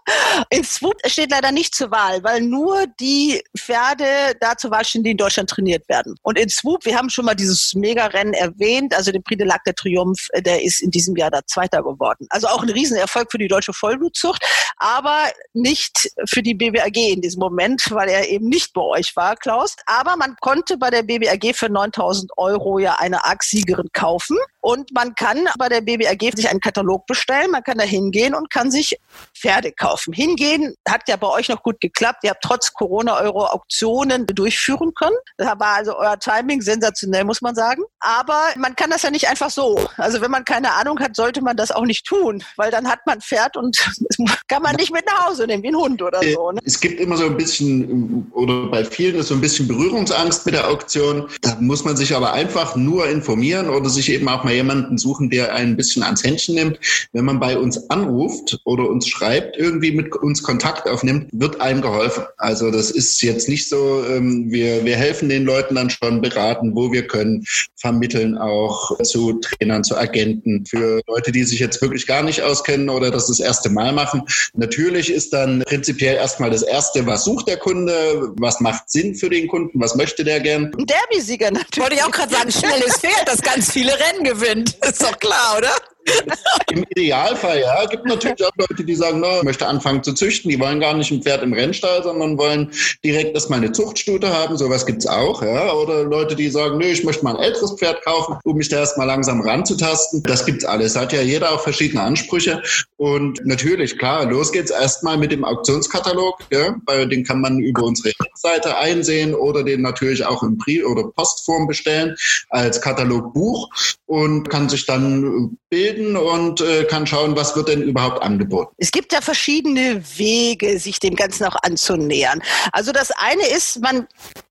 [0.50, 5.02] In Swoop steht leider nicht zur Wahl, weil nur die Pferde da zur Wahl stehen,
[5.02, 6.14] die in Deutschland trainiert werden.
[6.22, 9.64] Und in Swoop, wir haben schon mal dieses Mega-Rennen erwähnt, also den Prix de Lac
[9.64, 12.26] der Triumph, der ist in diesem Jahr da Zweiter geworden.
[12.30, 14.44] Also auch ein Riesenerfolg für die deutsche Vollblutzucht,
[14.76, 19.36] aber nicht für die BBAG in diesem Moment, weil er eben nicht bei euch war,
[19.36, 19.76] Klaus.
[19.86, 24.36] Aber man konnte bei der BBAG für 9000 Euro ja eine Siegerin kaufen.
[24.64, 27.50] Und man kann bei der BBAG sich einen Katalog bestellen.
[27.50, 28.96] Man kann da hingehen und kann sich
[29.38, 30.14] Pferde kaufen.
[30.14, 32.20] Hingehen hat ja bei euch noch gut geklappt.
[32.22, 35.16] Ihr habt trotz Corona eure Auktionen durchführen können.
[35.36, 37.82] Da war also euer Timing sensationell, muss man sagen.
[38.00, 39.78] Aber man kann das ja nicht einfach so.
[39.98, 43.00] Also wenn man keine Ahnung hat, sollte man das auch nicht tun, weil dann hat
[43.04, 43.76] man Pferd und
[44.48, 46.52] kann man nicht mit nach Hause nehmen, wie ein Hund oder so.
[46.52, 46.60] Ne?
[46.64, 50.54] Es gibt immer so ein bisschen, oder bei vielen ist so ein bisschen Berührungsangst mit
[50.54, 51.28] der Auktion.
[51.42, 55.30] Da muss man sich aber einfach nur informieren oder sich eben auch mal jemanden suchen,
[55.30, 56.78] der ein bisschen ans Händchen nimmt.
[57.12, 61.82] Wenn man bei uns anruft oder uns schreibt, irgendwie mit uns Kontakt aufnimmt, wird einem
[61.82, 62.24] geholfen.
[62.38, 66.74] Also das ist jetzt nicht so, ähm, wir, wir helfen den Leuten dann schon beraten,
[66.74, 67.44] wo wir können,
[67.76, 72.88] vermitteln auch zu Trainern, zu Agenten, für Leute, die sich jetzt wirklich gar nicht auskennen
[72.88, 74.22] oder das das erste Mal machen.
[74.54, 79.28] Natürlich ist dann prinzipiell erstmal das Erste, was sucht der Kunde, was macht Sinn für
[79.28, 80.72] den Kunden, was möchte der gern.
[80.78, 81.78] Ein Derby-Sieger natürlich.
[81.78, 84.43] Wollte ich auch gerade sagen, schnelles Pferd, das ganz viele Rennen gewinnt.
[84.44, 85.70] Ist doch klar, oder?
[86.72, 87.86] Im Idealfall, ja.
[87.86, 90.50] Gibt natürlich auch Leute, die sagen, no, ich möchte anfangen zu züchten.
[90.50, 92.70] Die wollen gar nicht ein Pferd im Rennstall, sondern wollen
[93.04, 94.56] direkt erstmal eine Zuchtstute haben.
[94.56, 95.72] Sowas gibt's auch, ja.
[95.72, 98.78] Oder Leute, die sagen, nö, ich möchte mal ein älteres Pferd kaufen, um mich da
[98.78, 100.22] erstmal langsam ranzutasten.
[100.24, 100.96] Das gibt's alles.
[100.96, 102.62] Hat ja jeder auch verschiedene Ansprüche.
[102.96, 106.76] Und natürlich, klar, los geht's erstmal mit dem Auktionskatalog, ja.
[106.86, 111.04] Weil den kann man über unsere Seite einsehen oder den natürlich auch im Brief- oder
[111.04, 112.16] Postform bestellen
[112.50, 113.68] als Katalogbuch
[114.06, 118.74] und kann sich dann bilden bilden und äh, kann schauen, was wird denn überhaupt angeboten.
[118.78, 122.42] Es gibt ja verschiedene Wege, sich dem Ganzen auch anzunähern.
[122.72, 124.06] Also das eine ist, man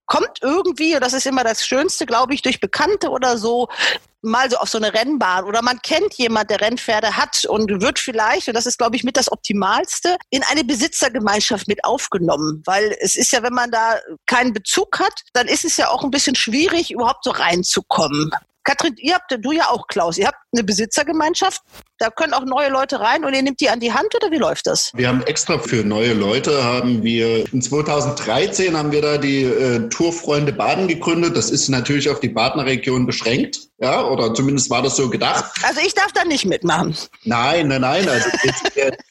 [0.06, 3.68] kommt irgendwie, und das ist immer das Schönste, glaube ich, durch Bekannte oder so,
[4.22, 7.98] mal so auf so eine Rennbahn oder man kennt jemand, der Rennpferde hat und wird
[7.98, 12.62] vielleicht, und das ist, glaube ich, mit das Optimalste, in eine Besitzergemeinschaft mit aufgenommen.
[12.64, 16.02] Weil es ist ja, wenn man da keinen Bezug hat, dann ist es ja auch
[16.04, 18.30] ein bisschen schwierig, überhaupt so reinzukommen.
[18.64, 21.60] Katrin, ihr habt, du ja auch, Klaus, ihr habt eine Besitzergemeinschaft.
[21.98, 24.38] Da können auch neue Leute rein und ihr nehmt die an die Hand oder wie
[24.38, 24.90] läuft das?
[24.94, 29.88] Wir haben extra für neue Leute haben wir in 2013 haben wir da die äh,
[29.90, 31.36] Tourfreunde Baden gegründet.
[31.36, 33.60] Das ist natürlich auf die Badener Region beschränkt.
[33.80, 35.52] Ja, oder zumindest war das so gedacht.
[35.62, 36.96] Also ich darf da nicht mitmachen.
[37.24, 38.08] Nein, nein, nein.
[38.08, 38.28] Also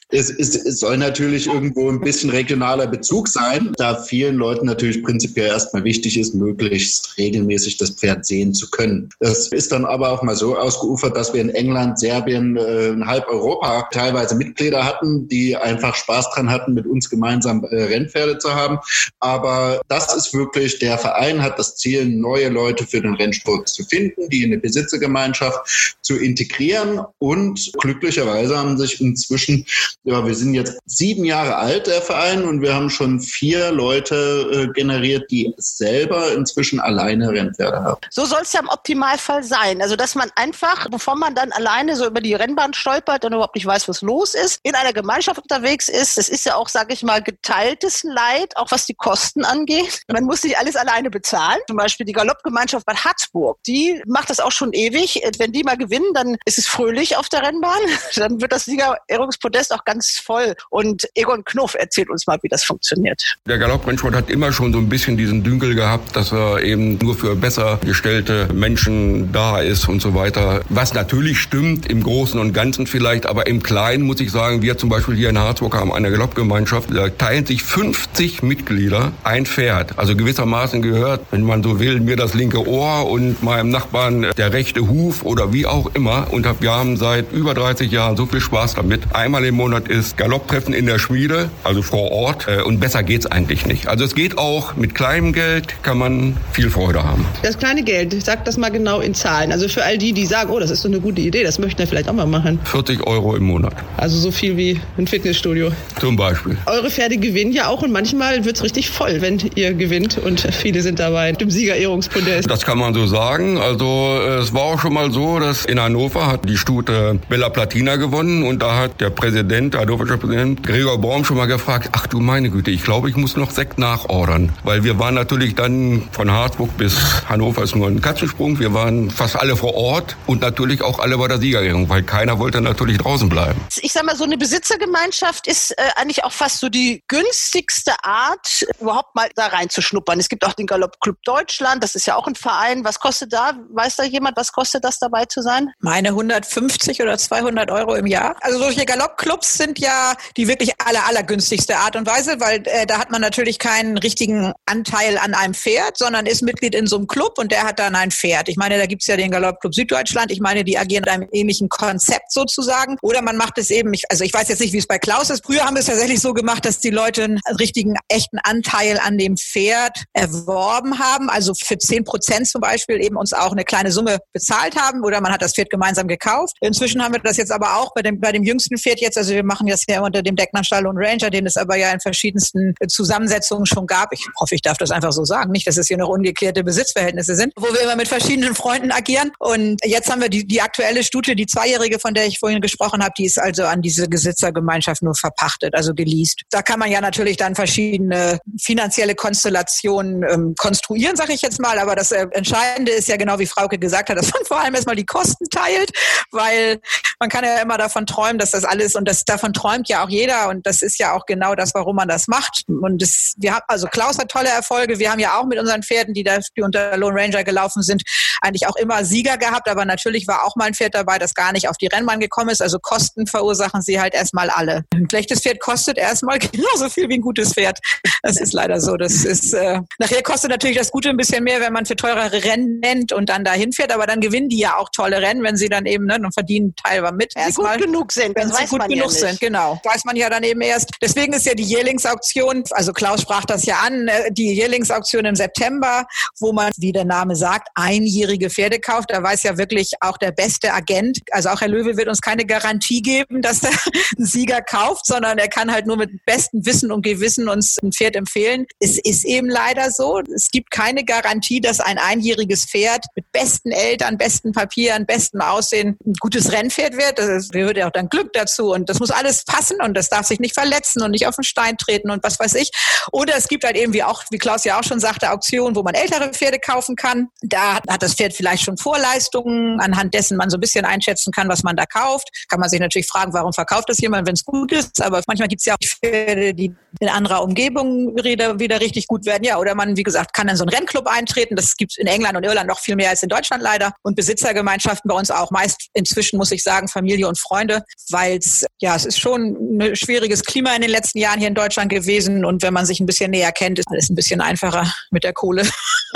[0.08, 5.02] es, es, es soll natürlich irgendwo ein bisschen regionaler Bezug sein, da vielen Leuten natürlich
[5.02, 9.10] prinzipiell erstmal wichtig ist, möglichst regelmäßig das Pferd sehen zu können.
[9.20, 13.06] Das ist dann aber auch mal so ausgeufert, dass wir in England, Serbien, äh, in
[13.06, 18.38] halb Europa teilweise Mitglieder hatten, die einfach Spaß dran hatten, mit uns gemeinsam äh, Rennpferde
[18.38, 18.78] zu haben.
[19.20, 23.84] Aber das ist wirklich, der Verein hat das Ziel, neue Leute für den Rennsport zu
[23.84, 27.00] finden, die in eine Besitzergemeinschaft zu integrieren.
[27.18, 29.66] Und glücklicherweise haben sich inzwischen,
[30.04, 34.68] ja, wir sind jetzt sieben Jahre alt, der Verein, und wir haben schon vier Leute
[34.70, 38.00] äh, generiert, die selber inzwischen alleine Rennpferde haben.
[38.10, 39.82] So soll es ja im Optimalfall sein.
[39.82, 43.54] Also, dass man einfach, bevor man dann alleine so über die Rennbahn stolpert und überhaupt
[43.54, 46.16] nicht weiß, was los ist, in einer Gemeinschaft unterwegs ist.
[46.16, 50.02] Das ist ja auch, sage ich mal, geteiltes Leid, auch was die Kosten angeht.
[50.10, 51.58] Man muss nicht alles alleine bezahlen.
[51.66, 55.20] Zum Beispiel die Galoppgemeinschaft Bad Harzburg, die macht das auch schon ewig.
[55.38, 57.80] Wenn die mal gewinnen, dann ist es fröhlich auf der Rennbahn.
[58.16, 60.54] Dann wird das Siegerehrungspodest auch ganz voll.
[60.70, 63.36] Und Egon Knuff erzählt uns mal, wie das funktioniert.
[63.46, 67.16] Der Galopprennsport hat immer schon so ein bisschen diesen Dünkel gehabt, dass er eben nur
[67.16, 70.62] für besser gestellte Menschen da ist und so weiter.
[70.68, 74.78] Was natürlich stimmt im Großen und Ganzen vielleicht, aber im Kleinen muss ich sagen, wir
[74.78, 79.98] zum Beispiel hier in Harzburg haben eine Galoppgemeinschaft, da teilen sich 50 Mitglieder ein Pferd.
[79.98, 84.52] Also gewissermaßen gehört, wenn man so will, mir das linke Ohr und meinem Nachbarn der
[84.52, 86.28] rechte Huf oder wie auch immer.
[86.30, 89.02] Und wir haben seit über 30 Jahren so viel Spaß damit.
[89.12, 92.46] Einmal im Monat ist Galoppreffen in der Schmiede, also vor Ort.
[92.48, 93.88] Äh, und besser geht's eigentlich nicht.
[93.88, 97.26] Also es geht auch mit kleinem Geld, kann man viel Freude haben.
[97.42, 99.50] Das kleine Geld, sag das mal genau in Zahlen.
[99.50, 101.78] Also für all die, die sagen, oh, das ist so eine gute Idee, das möchten
[101.80, 102.43] wir vielleicht auch mal machen.
[102.64, 103.74] 40 Euro im Monat.
[103.96, 105.70] Also so viel wie ein Fitnessstudio.
[105.98, 106.56] Zum Beispiel.
[106.66, 110.82] Eure Pferde gewinnen ja auch und manchmal wird's richtig voll, wenn ihr gewinnt und viele
[110.82, 112.50] sind dabei im Siegerehrungspodest.
[112.50, 113.58] Das kann man so sagen.
[113.58, 117.96] Also es war auch schon mal so, dass in Hannover hat die Stute Bella Platina
[117.96, 122.06] gewonnen und da hat der Präsident, der hannoversche Präsident Gregor Baum schon mal gefragt, ach
[122.06, 124.52] du meine Güte, ich glaube, ich muss noch Sekt nachordern.
[124.64, 126.96] Weil wir waren natürlich dann von Harzburg bis
[127.28, 128.58] Hannover ist nur ein Katzensprung.
[128.58, 132.33] Wir waren fast alle vor Ort und natürlich auch alle bei der Siegerehrung, weil keiner
[132.38, 133.60] wollte natürlich draußen bleiben.
[133.80, 138.64] Ich sag mal, so eine Besitzergemeinschaft ist äh, eigentlich auch fast so die günstigste Art,
[138.80, 140.18] überhaupt mal da reinzuschnuppern.
[140.20, 142.84] Es gibt auch den Galoppclub Deutschland, das ist ja auch ein Verein.
[142.84, 143.52] Was kostet da?
[143.70, 145.70] Weiß da jemand, was kostet das dabei zu sein?
[145.80, 148.36] Meine 150 oder 200 Euro im Jahr.
[148.40, 152.98] Also solche Galoppclubs sind ja die wirklich aller, allergünstigste Art und Weise, weil äh, da
[152.98, 157.06] hat man natürlich keinen richtigen Anteil an einem Pferd, sondern ist Mitglied in so einem
[157.06, 158.48] Club und der hat dann ein Pferd.
[158.48, 160.30] Ich meine, da gibt's ja den Galoppclub Süddeutschland.
[160.30, 162.96] Ich meine, die agieren in einem ähnlichen Konzept sozusagen.
[163.02, 165.44] Oder man macht es eben, also ich weiß jetzt nicht, wie es bei Klaus ist.
[165.44, 169.18] Früher haben wir es tatsächlich so gemacht, dass die Leute einen richtigen, echten Anteil an
[169.18, 171.30] dem Pferd erworben haben.
[171.30, 175.20] Also für zehn Prozent zum Beispiel eben uns auch eine kleine Summe bezahlt haben oder
[175.20, 176.56] man hat das Pferd gemeinsam gekauft.
[176.60, 179.18] Inzwischen haben wir das jetzt aber auch bei dem, bei dem jüngsten Pferd jetzt.
[179.18, 182.00] Also wir machen das ja unter dem Decknerstall und Ranger, den es aber ja in
[182.00, 184.12] verschiedensten Zusammensetzungen schon gab.
[184.12, 185.52] Ich hoffe, ich darf das einfach so sagen.
[185.52, 189.32] Nicht, dass es hier noch ungeklärte Besitzverhältnisse sind, wo wir immer mit verschiedenen Freunden agieren.
[189.38, 193.02] Und jetzt haben wir die, die aktuelle Stute, die Zweijährige, von der ich vorhin gesprochen
[193.02, 196.42] habe, die ist also an diese Besitzergemeinschaft nur verpachtet, also geleast.
[196.50, 201.78] Da kann man ja natürlich dann verschiedene finanzielle Konstellationen ähm, konstruieren, sage ich jetzt mal.
[201.78, 204.74] Aber das äh, Entscheidende ist ja genau, wie Frauke gesagt hat, dass man vor allem
[204.74, 205.90] erstmal die Kosten teilt,
[206.30, 206.80] weil
[207.20, 210.08] man kann ja immer davon träumen, dass das alles und das davon träumt ja auch
[210.08, 212.64] jeder und das ist ja auch genau das, warum man das macht.
[212.68, 214.98] Und das, wir haben, also Klaus hat tolle Erfolge.
[214.98, 218.02] Wir haben ja auch mit unseren Pferden, die da die unter Lone Ranger gelaufen sind,
[218.40, 219.68] eigentlich auch immer Sieger gehabt.
[219.68, 222.50] Aber natürlich war auch mal ein Pferd dabei, das gar nicht auf die Rennbahn gekommen
[222.50, 222.62] ist.
[222.62, 224.84] Also Kosten verursachen sie halt erstmal alle.
[224.94, 227.78] Ein schlechtes Pferd kostet erstmal genauso viel wie ein gutes Pferd.
[228.22, 228.96] Das ist leider so.
[228.96, 232.44] Das ist äh, nachher kostet natürlich das Gute ein bisschen mehr, wenn man für teurere
[232.44, 233.92] Rennen nennt und dann dahin fährt.
[233.92, 236.74] Aber dann gewinnen die ja auch tolle Rennen, wenn sie dann eben ne, und verdienen
[236.82, 237.32] teilweise mit.
[237.34, 239.80] Wenn sie gut genug sind, wenn das sie weiß gut man genug ja sind, genau.
[239.84, 240.90] Weiß man ja dann eben erst.
[241.00, 245.34] Deswegen ist ja die Jährlingsauktion, also Klaus sprach das ja an, äh, die Jährlingsauktion im
[245.34, 246.04] September,
[246.40, 249.10] wo man, wie der Name sagt, einjährige Pferde kauft.
[249.10, 252.44] Da weiß ja wirklich auch der beste Agent, also auch Herr Löwe wird uns keine
[252.44, 253.70] Garantie geben, dass er
[254.16, 257.92] einen Sieger kauft, sondern er kann halt nur mit bestem Wissen und Gewissen uns ein
[257.92, 258.66] Pferd empfehlen.
[258.80, 263.70] Es ist eben leider so, es gibt keine Garantie, dass ein einjähriges Pferd mit besten
[263.70, 267.18] Eltern, besten Papieren, bestem Aussehen ein gutes Rennpferd wird.
[267.18, 270.26] Das gehört ja auch dann Glück dazu und das muss alles passen und das darf
[270.26, 272.70] sich nicht verletzen und nicht auf den Stein treten und was weiß ich.
[273.12, 275.82] Oder es gibt halt eben, wie auch, wie Klaus ja auch schon sagte, Auktionen, wo
[275.82, 277.28] man ältere Pferde kaufen kann.
[277.42, 281.48] Da hat das Pferd vielleicht schon Vorleistungen, anhand dessen man so ein bisschen einschätzen kann,
[281.48, 282.28] was man da kauft.
[282.48, 285.02] Kann man sich natürlich fragen, warum verkauft das jemand, wenn es gut ist.
[285.02, 289.26] Aber manchmal gibt es ja auch Pferde, die in anderer Umgebung wieder, wieder richtig gut
[289.26, 289.44] werden.
[289.44, 291.56] Ja, oder man, wie gesagt, kann in so einen Rennclub eintreten.
[291.56, 293.94] Das gibt es in England und Irland noch viel mehr als in Deutschland leider.
[294.02, 295.50] Und Besitzergemeinschaften bei uns auch.
[295.50, 299.96] Meist inzwischen, muss ich sagen, Familie und Freunde, weil es, ja, es ist schon ein
[299.96, 302.44] schwieriges Klima in den letzten Jahren hier in Deutschland gewesen.
[302.44, 305.32] Und wenn man sich ein bisschen näher kennt, ist es ein bisschen einfacher mit der
[305.32, 305.68] Kohle.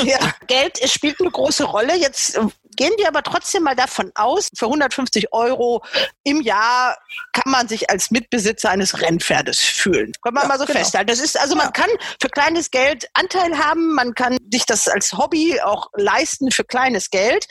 [0.04, 1.96] Ja, Geld spielt eine große Rolle.
[1.96, 2.38] Jetzt
[2.76, 5.82] gehen wir aber trotzdem mal davon aus, für 150 Euro
[6.24, 6.96] im Jahr
[7.32, 10.12] kann man sich als Mitbesitzer eines Rennpferdes fühlen.
[10.22, 10.78] Können wir ja, mal so genau.
[10.78, 11.08] festhalten.
[11.08, 11.72] Das ist also, man ja.
[11.72, 11.90] kann
[12.20, 17.10] für kleines Geld Anteil haben, man kann sich das als Hobby auch leisten für kleines
[17.10, 17.46] Geld.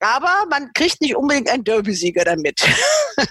[0.00, 2.66] Aber man kriegt nicht unbedingt einen Derby-Sieger damit.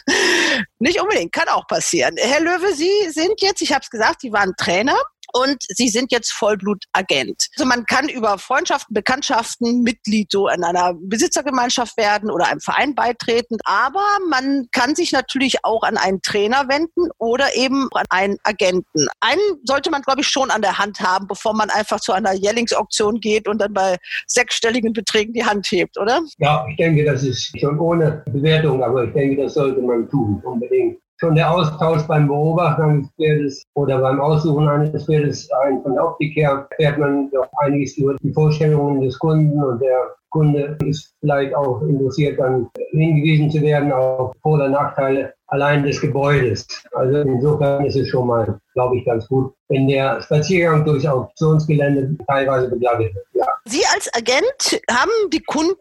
[0.80, 2.16] nicht unbedingt, kann auch passieren.
[2.18, 4.98] Herr Löwe, Sie sind jetzt, ich habe es gesagt, Sie waren Trainer
[5.34, 7.48] und sie sind jetzt Vollblutagent.
[7.58, 12.96] Also man kann über Freundschaften, Bekanntschaften Mitglied so in einer Besitzergemeinschaft werden oder einem Verein
[12.96, 18.38] beitreten, aber man kann sich natürlich auch an einen Trainer wenden oder eben an einen
[18.44, 19.08] Agenten.
[19.20, 22.34] Einen sollte man, glaube ich, schon an der Hand haben, bevor man einfach zu einer
[22.34, 26.22] Jellings-Auktion geht und dann bei sechsstelligen Beträgen die Hand hebt, oder?
[26.38, 30.42] Ja, ich denke, das ist schon ohne Bewertung, aber ich denke, das sollte man tun,
[30.44, 35.94] unbedingt schon der Austausch beim Beobachten eines Pferdes oder beim Aussuchen eines Pferdes ein von
[35.94, 40.78] der Optik her erfährt man doch einiges über die Vorstellungen des Kunden und der Kunde
[40.86, 46.68] ist vielleicht auch interessiert, dann hingewiesen zu werden auf Vor- oder Nachteile allein des Gebäudes.
[46.94, 52.18] Also insofern ist es schon mal, glaube ich, ganz gut, wenn der Spaziergang durchs Auktionsgelände
[52.28, 53.26] teilweise begleitet wird.
[53.34, 53.48] Ja.
[53.66, 55.76] Sie als Agent haben die Kunden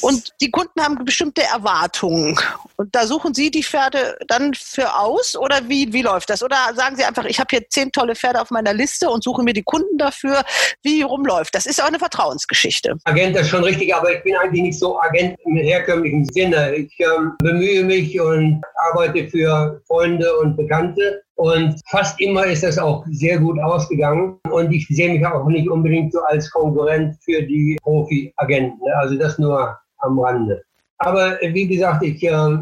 [0.00, 2.38] und die Kunden haben bestimmte Erwartungen.
[2.76, 6.42] Und da suchen Sie die Pferde dann für aus oder wie, wie läuft das?
[6.42, 9.42] Oder sagen Sie einfach, ich habe hier zehn tolle Pferde auf meiner Liste und suche
[9.42, 10.42] mir die Kunden dafür.
[10.82, 11.54] Wie rumläuft?
[11.54, 12.96] Das ist auch eine Vertrauensgeschichte.
[13.04, 16.74] Agent ist schon richtig, aber ich bin eigentlich nicht so Agent im herkömmlichen Sinne.
[16.74, 21.22] Ich ähm, bemühe mich und arbeite für Freunde und Bekannte.
[21.36, 24.38] Und fast immer ist das auch sehr gut ausgegangen.
[24.50, 28.80] Und ich sehe mich auch nicht unbedingt so als Konkurrent für die Profi-Agenten.
[28.96, 30.62] Also das nur am Rande.
[30.98, 32.58] Aber wie gesagt, ich äh,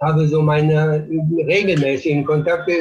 [0.00, 1.06] habe so meine
[1.46, 2.72] regelmäßigen Kontakte,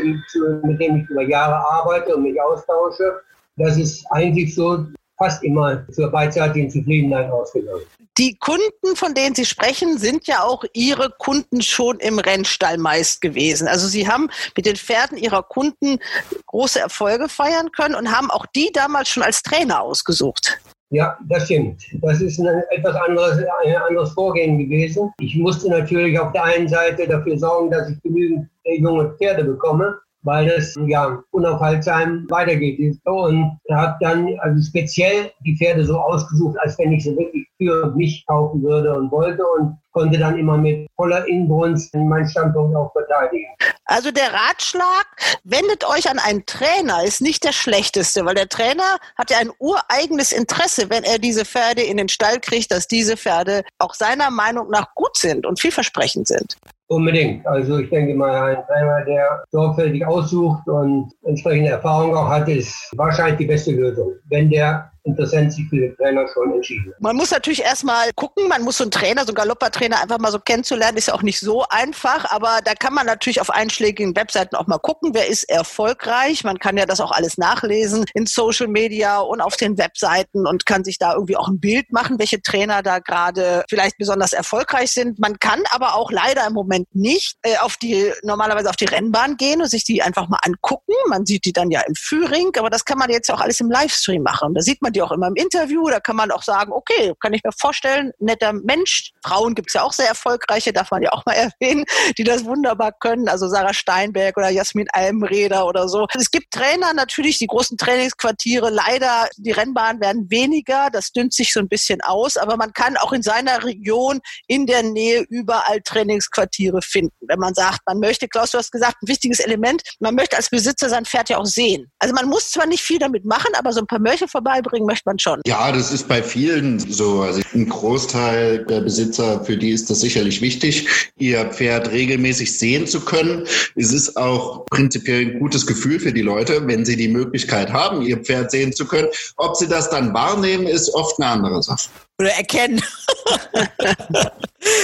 [0.64, 3.20] mit denen ich über Jahre arbeite und mich austausche.
[3.58, 4.86] Das ist eigentlich so
[5.20, 7.84] fast immer zur beidseitigen Zufriedenheit ausgegangen.
[8.18, 13.22] Die Kunden, von denen Sie sprechen, sind ja auch Ihre Kunden schon im Rennstall meist
[13.22, 13.68] gewesen.
[13.68, 16.00] Also Sie haben mit den Pferden Ihrer Kunden
[16.48, 20.60] große Erfolge feiern können und haben auch die damals schon als Trainer ausgesucht.
[20.92, 21.84] Ja, das stimmt.
[22.02, 25.14] Das ist ein etwas anderes, ein anderes Vorgehen gewesen.
[25.20, 30.00] Ich musste natürlich auf der einen Seite dafür sorgen, dass ich genügend junge Pferde bekomme
[30.22, 33.00] weil das ja unaufhaltsam weitergeht.
[33.06, 37.94] Und habe dann also speziell die Pferde so ausgesucht, als wenn ich sie wirklich für
[37.96, 42.92] mich kaufen würde und wollte und konnte dann immer mit voller Inbrunst meinen Standpunkt auch
[42.94, 43.48] verteidigen.
[43.86, 45.08] Also der Ratschlag,
[45.44, 49.52] wendet euch an einen Trainer, ist nicht der schlechteste, weil der Trainer hat ja ein
[49.60, 54.30] ureigenes Interesse, wenn er diese Pferde in den Stall kriegt, dass diese Pferde auch seiner
[54.30, 56.58] Meinung nach gut sind und vielversprechend sind.
[56.92, 57.46] Unbedingt.
[57.46, 62.92] Also ich denke mal, ein Trainer, der sorgfältig aussucht und entsprechende Erfahrung auch hat, ist
[62.98, 64.14] wahrscheinlich die beste Lösung.
[64.30, 66.94] Wenn der Interessent sich für den Trainer schon entschieden.
[67.00, 70.32] Man muss natürlich erstmal gucken, man muss so einen Trainer, so einen Galoppertrainer einfach mal
[70.32, 74.16] so kennenzulernen, ist ja auch nicht so einfach, aber da kann man natürlich auf einschlägigen
[74.16, 76.44] Webseiten auch mal gucken, wer ist erfolgreich.
[76.44, 80.66] Man kann ja das auch alles nachlesen in Social Media und auf den Webseiten und
[80.66, 84.92] kann sich da irgendwie auch ein Bild machen, welche Trainer da gerade vielleicht besonders erfolgreich
[84.92, 85.20] sind.
[85.20, 89.38] Man kann aber auch leider im Moment nicht äh, auf die, normalerweise auf die Rennbahn
[89.38, 90.94] gehen und sich die einfach mal angucken.
[91.08, 93.70] Man sieht die dann ja im Führing, aber das kann man jetzt auch alles im
[93.70, 94.54] Livestream machen.
[94.54, 95.88] Da sieht man die auch immer im Interview.
[95.90, 99.12] Da kann man auch sagen, okay, kann ich mir vorstellen, netter Mensch.
[99.26, 101.86] Frauen gibt es ja auch sehr erfolgreiche, darf man ja auch mal erwähnen,
[102.18, 103.28] die das wunderbar können.
[103.28, 106.08] Also Sarah Steinberg oder Jasmin Almreder oder so.
[106.16, 108.70] Es gibt Trainer natürlich, die großen Trainingsquartiere.
[108.70, 110.90] Leider, die Rennbahnen werden weniger.
[110.92, 112.38] Das dünnt sich so ein bisschen aus.
[112.38, 117.16] Aber man kann auch in seiner Region in der Nähe überall Trainingsquartiere finden.
[117.22, 120.50] Wenn man sagt, man möchte, Klaus, du hast gesagt, ein wichtiges Element, man möchte als
[120.50, 121.92] Besitzer sein Pferd ja auch sehen.
[122.00, 125.04] Also man muss zwar nicht viel damit machen, aber so ein paar Mörche vorbeibringen möchte
[125.06, 125.42] man schon.
[125.46, 127.22] Ja, das ist bei vielen so.
[127.22, 132.88] Also ein Großteil der Besitzer, für die ist das sicherlich wichtig, ihr Pferd regelmäßig sehen
[132.88, 133.46] zu können.
[133.76, 138.02] Es ist auch prinzipiell ein gutes Gefühl für die Leute, wenn sie die Möglichkeit haben,
[138.02, 139.08] ihr Pferd sehen zu können.
[139.38, 141.90] Ob sie das dann wahrnehmen, ist oft eine andere Sache.
[142.20, 142.82] Oder erkennen.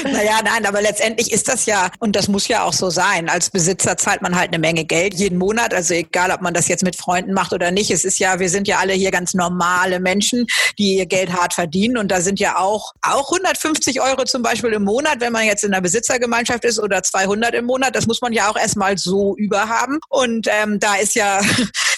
[0.04, 3.28] naja, nein, aber letztendlich ist das ja, und das muss ja auch so sein.
[3.28, 5.74] Als Besitzer zahlt man halt eine Menge Geld jeden Monat.
[5.74, 7.92] Also egal, ob man das jetzt mit Freunden macht oder nicht.
[7.92, 10.46] Es ist ja, wir sind ja alle hier ganz normale Menschen,
[10.80, 11.98] die ihr Geld hart verdienen.
[11.98, 15.66] Und da sind ja auch, auch 150 Euro zum Beispiel im Monat, wenn man jetzt
[15.66, 17.96] in einer Besitzergemeinschaft ist oder 200 im Monat.
[17.96, 20.00] Das muss man ja auch erstmal so überhaben.
[20.08, 21.42] Und ähm, da ist ja,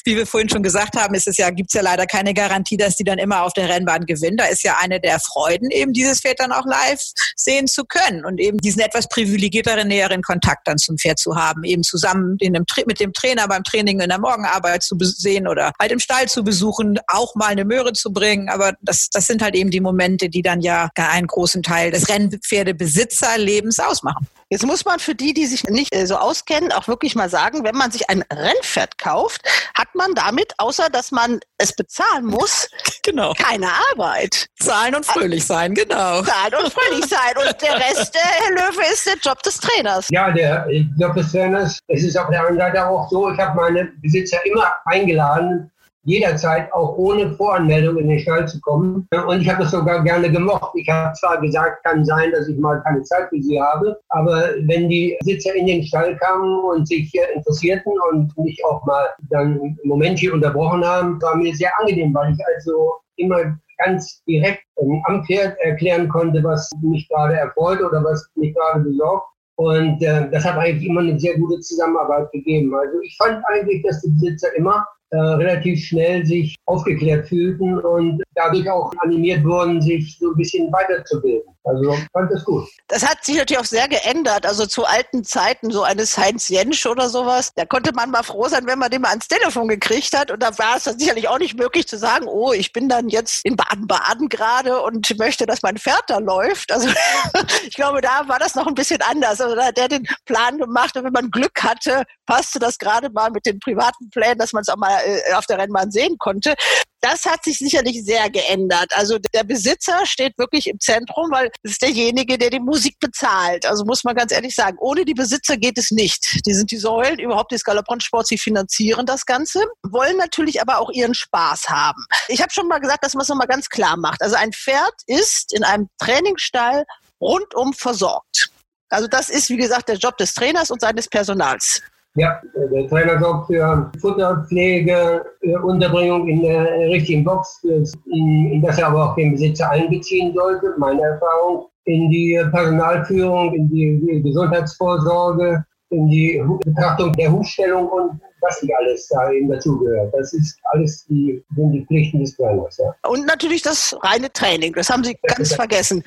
[0.07, 2.95] wie wir vorhin schon gesagt haben, ist es ja, gibt's ja leider keine Garantie, dass
[2.95, 4.37] die dann immer auf der Rennbahn gewinnen.
[4.37, 7.01] Da ist ja eine der Freuden, eben dieses Pferd dann auch live
[7.35, 11.65] sehen zu können und eben diesen etwas privilegierteren, näheren Kontakt dann zum Pferd zu haben,
[11.65, 15.73] eben zusammen in einem, mit dem Trainer beim Training in der Morgenarbeit zu sehen oder
[15.77, 18.47] halt im Stall zu besuchen, auch mal eine Möhre zu bringen.
[18.47, 22.07] Aber das, das sind halt eben die Momente, die dann ja einen großen Teil des
[22.07, 24.25] Rennpferdebesitzerlebens ausmachen.
[24.49, 27.65] Jetzt muss man für die, die sich nicht äh, so auskennen, auch wirklich mal sagen,
[27.65, 29.41] wenn man sich ein Rennpferd kauft,
[29.77, 32.69] hat man damit, außer dass man es bezahlen muss,
[33.03, 33.33] genau.
[33.33, 34.47] keine Arbeit.
[34.57, 36.23] Zahlen und fröhlich sein, genau.
[36.23, 37.33] Zahlen und fröhlich sein.
[37.35, 40.07] Und der Rest, äh, Herr Löwe, ist der Job des Trainers.
[40.11, 40.65] Ja, der
[40.97, 41.79] Job des Trainers.
[41.87, 45.69] Es ist auf der anderen Seite auch so, ich habe meine Besitzer immer eingeladen,
[46.07, 49.07] jederzeit auch ohne Voranmeldung in den Stall zu kommen.
[49.27, 50.71] Und ich habe das sogar gerne gemocht.
[50.75, 54.51] Ich habe zwar gesagt, kann sein, dass ich mal keine Zeit für sie habe, aber
[54.61, 59.59] wenn die Sitzer in den Stall kamen und sich interessierten und mich auch mal dann
[59.61, 64.63] ein Momentchen unterbrochen haben, war mir sehr angenehm, weil ich also immer ganz direkt
[65.07, 69.27] am Pferd erklären konnte, was mich gerade erfreut oder was mich gerade besorgt.
[69.57, 72.73] Und äh, das hat eigentlich immer eine sehr gute Zusammenarbeit gegeben.
[72.75, 78.23] Also ich fand eigentlich, dass die Besitzer immer äh, relativ schnell sich aufgeklärt fühlten und
[78.37, 81.53] dadurch auch animiert wurden, sich so ein bisschen weiterzubilden.
[81.63, 82.65] Also fand das gut.
[82.87, 84.45] Das hat sich natürlich auch sehr geändert.
[84.45, 88.47] Also zu alten Zeiten, so eines Heinz Jensch oder sowas, da konnte man mal froh
[88.47, 90.31] sein, wenn man den mal ans Telefon gekriegt hat.
[90.31, 93.09] Und da war es dann sicherlich auch nicht möglich zu sagen, oh, ich bin dann
[93.09, 96.71] jetzt in Baden-Baden gerade und möchte, dass mein Pferd da läuft.
[96.71, 96.89] Also
[97.67, 99.41] ich glaube, da war das noch ein bisschen anders.
[99.41, 103.09] Also da hat der den Plan gemacht und wenn man Glück hatte, passte das gerade
[103.09, 106.17] mal mit den privaten Plänen, dass man es auch mal äh, auf der Rennbahn sehen
[106.17, 106.55] konnte.
[107.01, 108.91] Das hat sich sicherlich sehr geändert.
[108.95, 113.65] Also der Besitzer steht wirklich im Zentrum, weil es ist derjenige, der die Musik bezahlt.
[113.65, 116.45] Also muss man ganz ehrlich sagen, ohne die Besitzer geht es nicht.
[116.45, 120.91] Die sind die Säulen überhaupt des Galopprennsports, sie finanzieren das Ganze, wollen natürlich aber auch
[120.91, 122.03] ihren Spaß haben.
[122.27, 124.21] Ich habe schon mal gesagt, dass man es nochmal ganz klar macht.
[124.21, 126.85] Also ein Pferd ist in einem Trainingsstall
[127.21, 128.49] rundum versorgt.
[128.89, 131.81] Also das ist, wie gesagt, der Job des Trainers und seines Personals.
[132.17, 135.23] Ja, der Trainer sorgt für Futterpflege,
[135.63, 140.73] Unterbringung in der richtigen Box, in, in das er aber auch den Besitzer einbeziehen sollte,
[140.79, 148.63] meine Erfahrung, in die Personalführung, in die Gesundheitsvorsorge, in die Betrachtung der Hufstellung und was
[148.63, 150.11] nicht alles da eben dazugehört.
[150.17, 152.77] Das ist alles die, sind die Pflichten des Trainers.
[152.77, 152.95] Ja.
[153.07, 156.03] Und natürlich das reine Training, das haben Sie ganz vergessen.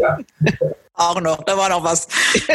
[0.00, 0.16] Ja.
[0.18, 0.18] ja
[0.94, 2.08] auch noch, da war noch was.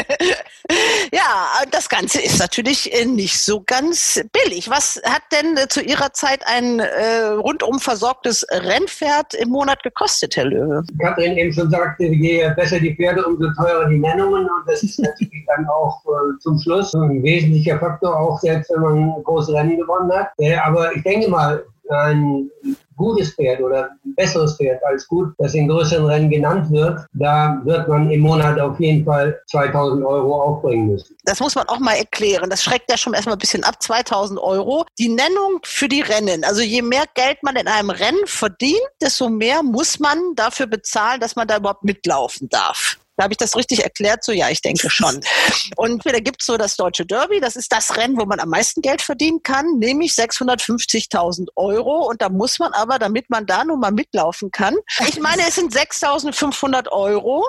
[1.11, 4.69] ja, das Ganze ist natürlich äh, nicht so ganz billig.
[4.69, 10.35] Was hat denn äh, zu Ihrer Zeit ein äh, rundum versorgtes Rennpferd im Monat gekostet,
[10.35, 10.83] Herr Löwe?
[10.99, 14.43] Katrin eben schon sagte, je besser die Pferde, umso teurer die Nennungen.
[14.43, 18.81] Und das ist natürlich dann auch äh, zum Schluss ein wesentlicher Faktor, auch selbst wenn
[18.81, 20.29] man große Rennen gewonnen hat.
[20.37, 22.49] Äh, aber ich denke mal, ein
[22.95, 27.61] gutes Pferd oder ein besseres Pferd als gut, das in größeren Rennen genannt wird, da
[27.63, 31.15] wird man im Monat auf jeden Fall 2000 Euro aufbringen müssen.
[31.23, 32.49] Das muss man auch mal erklären.
[32.49, 33.81] Das schreckt ja schon erstmal ein bisschen ab.
[33.81, 34.85] 2000 Euro.
[34.99, 36.43] Die Nennung für die Rennen.
[36.43, 41.19] Also je mehr Geld man in einem Rennen verdient, desto mehr muss man dafür bezahlen,
[41.19, 42.97] dass man da überhaupt mitlaufen darf.
[43.17, 44.23] Da habe ich das richtig erklärt?
[44.23, 45.21] So, ja, ich denke schon.
[45.77, 47.39] Und da gibt es so das Deutsche Derby.
[47.39, 52.09] Das ist das Rennen, wo man am meisten Geld verdienen kann, nämlich 650.000 Euro.
[52.09, 54.75] Und da muss man aber, damit man da nun mal mitlaufen kann,
[55.07, 57.45] ich meine, es sind 6.500 Euro.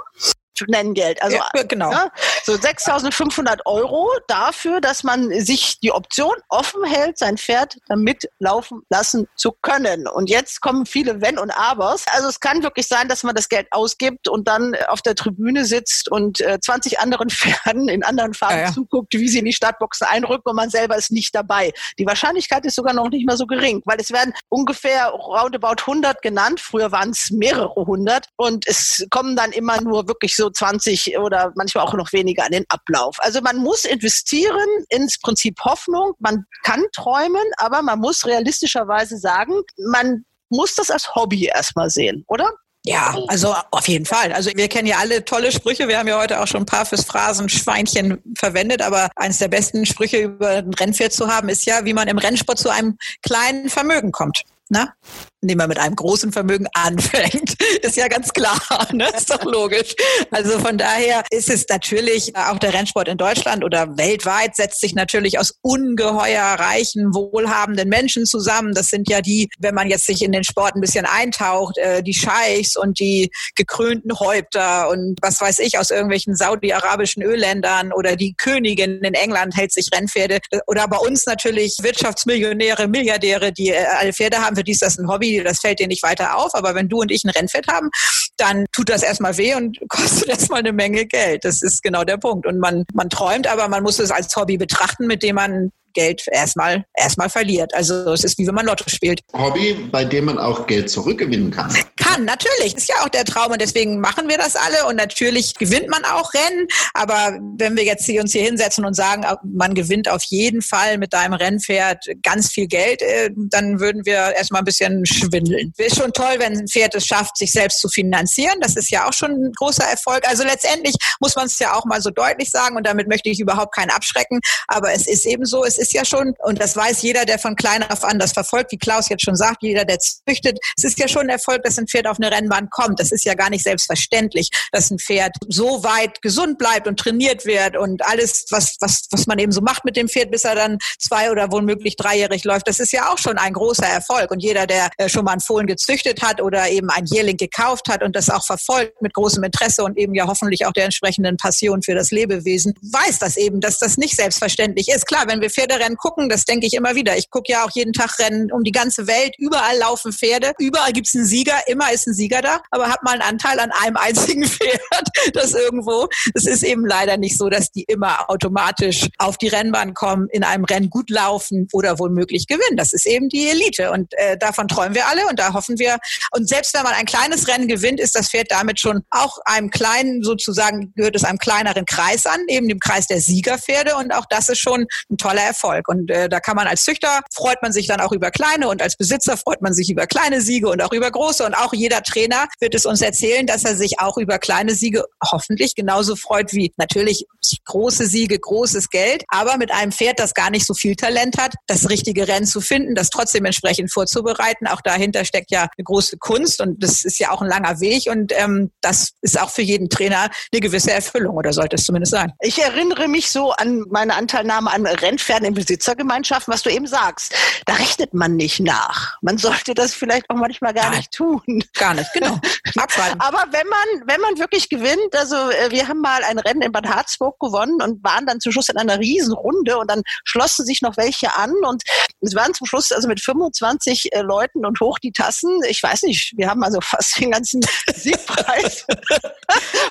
[0.66, 1.22] Nennengeld.
[1.22, 1.90] Also ja, genau.
[1.90, 2.11] Ja,
[2.44, 8.82] so 6.500 Euro dafür, dass man sich die Option offen hält, sein Pferd damit laufen
[8.90, 10.09] lassen zu können.
[10.09, 12.04] Und jetzt kommen viele Wenn und Abers.
[12.12, 15.64] Also es kann wirklich sein, dass man das Geld ausgibt und dann auf der Tribüne
[15.64, 19.52] sitzt und äh, 20 anderen Pferden in anderen Farben ja, zuguckt, wie sie in die
[19.52, 21.72] Startboxen einrücken und man selber ist nicht dabei.
[21.98, 26.22] Die Wahrscheinlichkeit ist sogar noch nicht mal so gering, weil es werden ungefähr roundabout 100
[26.22, 26.61] genannt.
[26.61, 31.53] Früher waren es mehrere hundert und es kommen dann immer nur wirklich so 20 oder
[31.57, 33.16] manchmal auch noch weniger an den Ablauf.
[33.20, 36.14] Also man muss investieren ins Prinzip Hoffnung.
[36.18, 39.55] Man kann träumen, aber man muss realistischerweise sagen,
[39.90, 42.53] man muss das als Hobby erstmal sehen, oder?
[42.84, 44.32] Ja, also auf jeden Fall.
[44.32, 45.88] Also wir kennen ja alle tolle Sprüche.
[45.88, 49.86] Wir haben ja heute auch schon ein paar fürs Phrasenschweinchen verwendet, aber eines der besten
[49.86, 53.70] Sprüche über ein Rennpferd zu haben, ist ja, wie man im Rennsport zu einem kleinen
[53.70, 54.44] Vermögen kommt.
[54.68, 54.94] Na?
[55.43, 57.57] Indem man mit einem großen Vermögen anfängt.
[57.82, 58.59] Ist ja ganz klar,
[58.93, 59.07] ne?
[59.16, 59.95] ist doch logisch.
[60.30, 64.95] Also von daher ist es natürlich auch der Rennsport in Deutschland oder weltweit setzt sich
[64.95, 68.74] natürlich aus ungeheuer reichen, wohlhabenden Menschen zusammen.
[68.74, 72.03] Das sind ja die, wenn man jetzt sich in den Sport ein bisschen eintaucht, äh,
[72.03, 78.16] die Scheichs und die gekrönten Häupter und was weiß ich aus irgendwelchen saudi-arabischen Ölländern oder
[78.16, 83.84] die Königin in England hält sich Rennpferde oder bei uns natürlich Wirtschaftsmillionäre, Milliardäre, die äh,
[83.99, 86.54] alle Pferde haben, für die ist das ein Hobby, das fällt denen nicht weiter auf.
[86.54, 87.90] Aber wenn du und ich ein Rennpferd haben,
[88.36, 91.44] dann tut das erstmal weh und kostet erstmal eine Menge Geld.
[91.44, 92.46] Das ist genau der Punkt.
[92.46, 96.24] Und man, man träumt, aber man muss es als Hobby betrachten, mit dem man Geld
[96.30, 97.74] erstmal erstmal verliert.
[97.74, 99.22] Also es ist wie wenn man Lotto spielt.
[99.32, 101.74] Hobby, bei dem man auch Geld zurückgewinnen kann.
[101.97, 102.76] Kann, natürlich.
[102.76, 106.05] Ist ja auch der Traum und deswegen machen wir das alle und natürlich gewinnt man
[106.05, 106.68] auch Rennen.
[106.92, 110.99] Aber wenn wir jetzt hier uns hier hinsetzen und sagen, man gewinnt auf jeden Fall
[110.99, 115.72] mit deinem Rennpferd ganz viel Geld, äh, dann würden wir erstmal ein bisschen schwindeln.
[115.78, 118.61] Ist schon toll, wenn ein Pferd es schafft, sich selbst zu finanzieren.
[118.61, 120.28] Das ist ja auch schon ein großer Erfolg.
[120.28, 123.40] Also letztendlich muss man es ja auch mal so deutlich sagen und damit möchte ich
[123.40, 124.40] überhaupt keinen abschrecken.
[124.68, 127.39] Aber es ist eben so, es ist ist ja schon, und das weiß jeder, der
[127.39, 130.84] von klein auf an das verfolgt, wie Klaus jetzt schon sagt, jeder, der züchtet, es
[130.84, 132.99] ist ja schon ein Erfolg, dass ein Pferd auf eine Rennbahn kommt.
[132.99, 137.47] Das ist ja gar nicht selbstverständlich, dass ein Pferd so weit gesund bleibt und trainiert
[137.47, 140.55] wird und alles, was, was, was man eben so macht mit dem Pferd, bis er
[140.55, 144.30] dann zwei oder womöglich dreijährig läuft, das ist ja auch schon ein großer Erfolg.
[144.30, 147.89] Und jeder, der äh, schon mal einen Fohlen gezüchtet hat oder eben ein Jährling gekauft
[147.89, 151.37] hat und das auch verfolgt mit großem Interesse und eben ja hoffentlich auch der entsprechenden
[151.37, 155.07] Passion für das Lebewesen, weiß das eben, dass das nicht selbstverständlich ist.
[155.07, 157.16] Klar, wenn wir Pferde Pferderennen gucken, das denke ich immer wieder.
[157.16, 159.34] Ich gucke ja auch jeden Tag Rennen um die ganze Welt.
[159.38, 160.52] Überall laufen Pferde.
[160.58, 161.54] Überall gibt es einen Sieger.
[161.66, 162.60] Immer ist ein Sieger da.
[162.70, 166.08] Aber hab mal einen Anteil an einem einzigen Pferd, das irgendwo.
[166.34, 170.44] Es ist eben leider nicht so, dass die immer automatisch auf die Rennbahn kommen, in
[170.44, 172.76] einem Rennen gut laufen oder womöglich gewinnen.
[172.76, 173.90] Das ist eben die Elite.
[173.90, 175.98] Und äh, davon träumen wir alle und da hoffen wir.
[176.32, 179.70] Und selbst wenn man ein kleines Rennen gewinnt, ist das Pferd damit schon auch einem
[179.70, 183.96] kleinen, sozusagen gehört es einem kleineren Kreis an, eben dem Kreis der Siegerpferde.
[183.96, 185.55] Und auch das ist schon ein toller Erfolg.
[185.57, 185.88] Erfolg.
[185.88, 188.82] Und äh, da kann man als Züchter freut man sich dann auch über kleine und
[188.82, 191.44] als Besitzer freut man sich über kleine Siege und auch über große.
[191.44, 195.04] Und auch jeder Trainer wird es uns erzählen, dass er sich auch über kleine Siege
[195.32, 197.24] hoffentlich genauso freut wie natürlich
[197.64, 201.54] große Siege, großes Geld, aber mit einem Pferd, das gar nicht so viel Talent hat,
[201.66, 204.66] das richtige Rennen zu finden, das trotzdem entsprechend vorzubereiten.
[204.66, 208.04] Auch dahinter steckt ja eine große Kunst und das ist ja auch ein langer Weg
[208.11, 212.12] und ähm, das ist auch für jeden Trainer eine gewisse Erfüllung oder sollte es zumindest
[212.12, 212.32] sein.
[212.40, 217.34] Ich erinnere mich so an meine Anteilnahme an Rennpferden im Besitzergemeinschaften, was du eben sagst.
[217.64, 219.16] Da rechnet man nicht nach.
[219.22, 221.42] Man sollte das vielleicht auch manchmal gar nicht tun.
[221.74, 222.38] Gar nicht, genau.
[222.76, 223.20] Abschreiben.
[223.20, 226.72] Aber wenn man, wenn man wirklich gewinnt, also äh, wir haben mal ein Rennen in
[226.72, 230.82] Bad Harzburg gewonnen und waren dann zum Schluss in einer Riesenrunde und dann schlossen sich
[230.82, 231.82] noch welche an und
[232.20, 235.61] es waren zum Schluss also mit 25 äh, Leuten und hoch die Tassen.
[235.68, 237.61] Ich weiß nicht, wir haben also fast den ganzen
[237.94, 238.84] Siegpreis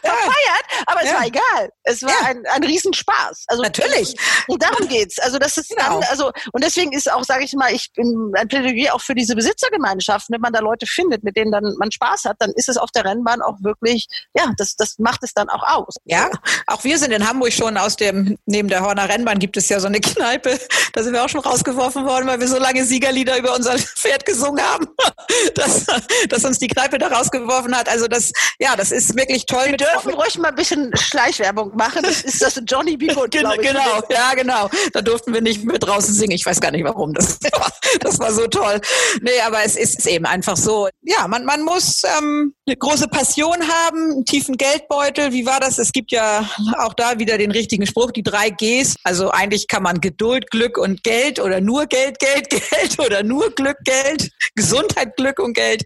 [0.01, 1.15] verfeiert, aber es ja.
[1.15, 1.69] war egal.
[1.83, 2.27] Es war ja.
[2.27, 3.45] ein, ein Riesenspaß.
[3.47, 4.15] Also natürlich.
[4.47, 5.19] Und darum geht's.
[5.19, 5.99] Also das ist genau.
[5.99, 9.15] dann, also und deswegen ist auch, sage ich mal, ich bin ein Plädoyer auch für
[9.15, 10.33] diese Besitzergemeinschaften.
[10.33, 12.89] Wenn man da Leute findet, mit denen dann man Spaß hat, dann ist es auf
[12.91, 15.95] der Rennbahn auch wirklich, ja, das, das macht es dann auch aus.
[16.05, 16.29] Ja,
[16.67, 19.79] auch wir sind in Hamburg schon aus dem, neben der Horner Rennbahn gibt es ja
[19.79, 20.59] so eine Kneipe,
[20.93, 24.25] da sind wir auch schon rausgeworfen worden, weil wir so lange Siegerlieder über unser Pferd
[24.25, 24.87] gesungen haben,
[25.55, 25.85] dass,
[26.29, 27.87] dass uns die Kneipe da rausgeworfen hat.
[27.87, 29.65] Also das, ja, das ist wirklich toll.
[29.67, 32.01] Wir dürfen ruhig mal ein bisschen Schleichwerbung machen.
[32.03, 33.07] Das ist das Johnny B.
[33.07, 34.69] Good, Genau, genau, ja, genau.
[34.93, 36.31] Da durften wir nicht mehr draußen singen.
[36.31, 37.13] Ich weiß gar nicht warum.
[37.13, 38.81] Das war, das war so toll.
[39.21, 40.89] Nee, aber es ist eben einfach so.
[41.01, 45.31] Ja, man, man muss ähm, eine große Passion haben, einen tiefen Geldbeutel.
[45.31, 45.77] Wie war das?
[45.77, 46.49] Es gibt ja
[46.79, 48.95] auch da wieder den richtigen Spruch, die drei Gs.
[49.03, 53.51] Also eigentlich kann man Geduld, Glück und Geld oder nur Geld, Geld, Geld oder nur
[53.51, 55.83] Glück, Geld, Gesundheit, Glück und Geld.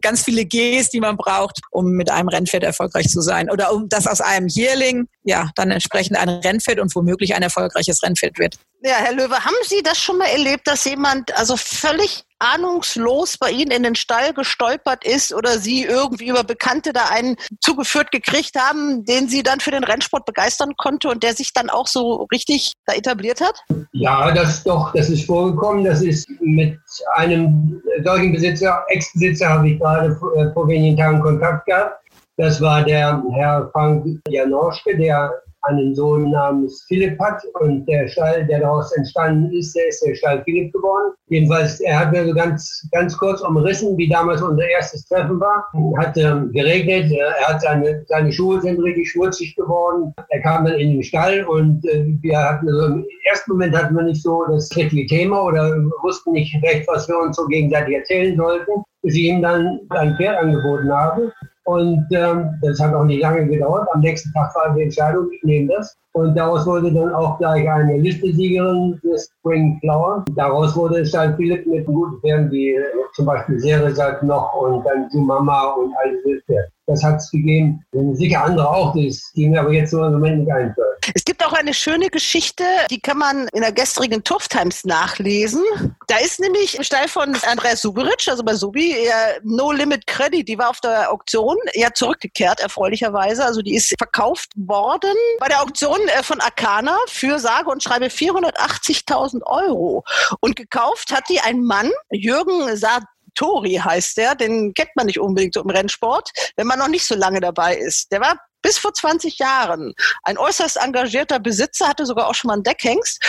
[0.00, 3.50] Ganz viele Gs, die man braucht, um mit einem Rennpferd erfolgreich zu sein.
[3.50, 8.00] Oder um das aus einem Jährling, ja, dann entsprechend ein Rennpferd und womöglich ein erfolgreiches
[8.02, 8.54] Rennpferd wird.
[8.84, 13.50] Ja, Herr Löwe, haben Sie das schon mal erlebt, dass jemand also völlig ahnungslos bei
[13.50, 18.58] Ihnen in den Stall gestolpert ist oder Sie irgendwie über Bekannte da einen zugeführt gekriegt
[18.58, 22.26] haben, den Sie dann für den Rennsport begeistern konnte und der sich dann auch so
[22.32, 23.62] richtig da etabliert hat?
[23.92, 25.84] Ja, das doch, das ist vorgekommen.
[25.84, 26.78] Das ist mit
[27.14, 32.02] einem solchen Besitzer, Ex-Besitzer habe ich gerade vor, äh, wenigen Tagen Kontakt gehabt.
[32.36, 35.32] Das war der Herr Frank Janoschke, der
[35.62, 40.14] einen Sohn namens Philipp hat und der Stall, der daraus entstanden ist, der ist der
[40.14, 41.12] Stall Philipp geworden.
[41.28, 45.66] Jedenfalls, er hat mir so ganz, ganz kurz umrissen, wie damals unser erstes Treffen war.
[45.98, 50.12] Hat ähm, geregnet, er hat seine, seine Schuhe sind richtig schmutzig geworden.
[50.30, 53.94] Er kam dann in den Stall und äh, wir hatten so im ersten Moment hatten
[53.94, 57.96] wir nicht so das richtige Thema oder wussten nicht recht, was wir uns so gegenseitig
[57.96, 58.84] erzählen sollten.
[59.02, 61.32] bis ich ihm dann ein Pferd angeboten habe.
[61.64, 63.86] Und ähm, das hat auch nicht lange gedauert.
[63.92, 65.96] Am nächsten Tag war die Entscheidung, ich nehme das.
[66.14, 70.24] Und daraus wurde dann auch gleich eine Listesiegerin des Spring Flower.
[70.36, 72.82] Daraus wurde es dann Philipp mit guten Pferden wie äh,
[73.14, 76.70] zum Beispiel Seresat noch und dann Sumama und all diese Pferde.
[76.86, 77.84] Das hat es gegeben.
[78.14, 80.74] Sicher andere auch, das ging aber jetzt so im Moment nicht ein.
[81.14, 85.62] Es gibt auch eine schöne Geschichte, die kann man in der gestrigen Turf Times nachlesen.
[86.06, 88.94] Da ist nämlich im Stall von Andreas Suberic, also bei Subi,
[89.42, 93.44] No Limit Credit, die war auf der Auktion ja zurückgekehrt, erfreulicherweise.
[93.44, 98.06] Also die ist verkauft worden bei der Auktion äh, von Akana für sage und schreibe
[98.06, 100.04] 480.000 Euro.
[100.40, 103.02] Und gekauft hat die ein Mann, Jürgen Saad
[103.34, 107.06] Tori heißt der, den kennt man nicht unbedingt so im Rennsport, wenn man noch nicht
[107.06, 108.12] so lange dabei ist.
[108.12, 112.54] Der war bis vor 20 Jahren ein äußerst engagierter Besitzer, hatte sogar auch schon mal
[112.54, 113.22] einen Deckhengst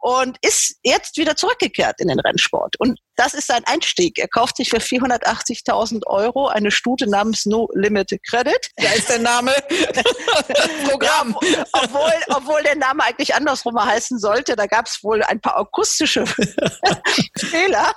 [0.00, 2.76] und ist jetzt wieder zurückgekehrt in den Rennsport.
[2.78, 4.18] Und das ist sein Einstieg.
[4.18, 8.70] Er kauft sich für 480.000 Euro eine Stute namens No Limit Credit.
[8.76, 9.52] Da ist der Name
[10.88, 11.36] Programm.
[11.42, 14.56] Ja, obwohl, obwohl der Name eigentlich andersrum heißen sollte.
[14.56, 16.24] Da gab es wohl ein paar akustische
[17.38, 17.92] Fehler.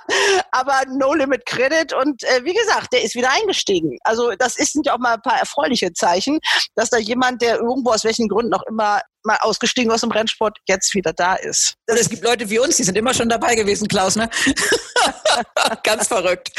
[0.50, 1.94] Aber No Limit Credit.
[1.94, 3.96] Und äh, wie gesagt, der ist wieder eingestiegen.
[4.04, 6.38] Also das sind ja auch mal ein paar erfreuliche Zeichen,
[6.74, 10.58] dass da jemand, der irgendwo aus welchen Gründen auch immer mal ausgestiegen aus dem Rennsport,
[10.68, 11.76] jetzt wieder da ist.
[11.88, 14.28] Und es gibt Leute wie uns, die sind immer schon dabei gewesen, Klaus, ne?
[15.82, 16.52] Ganz verrückt.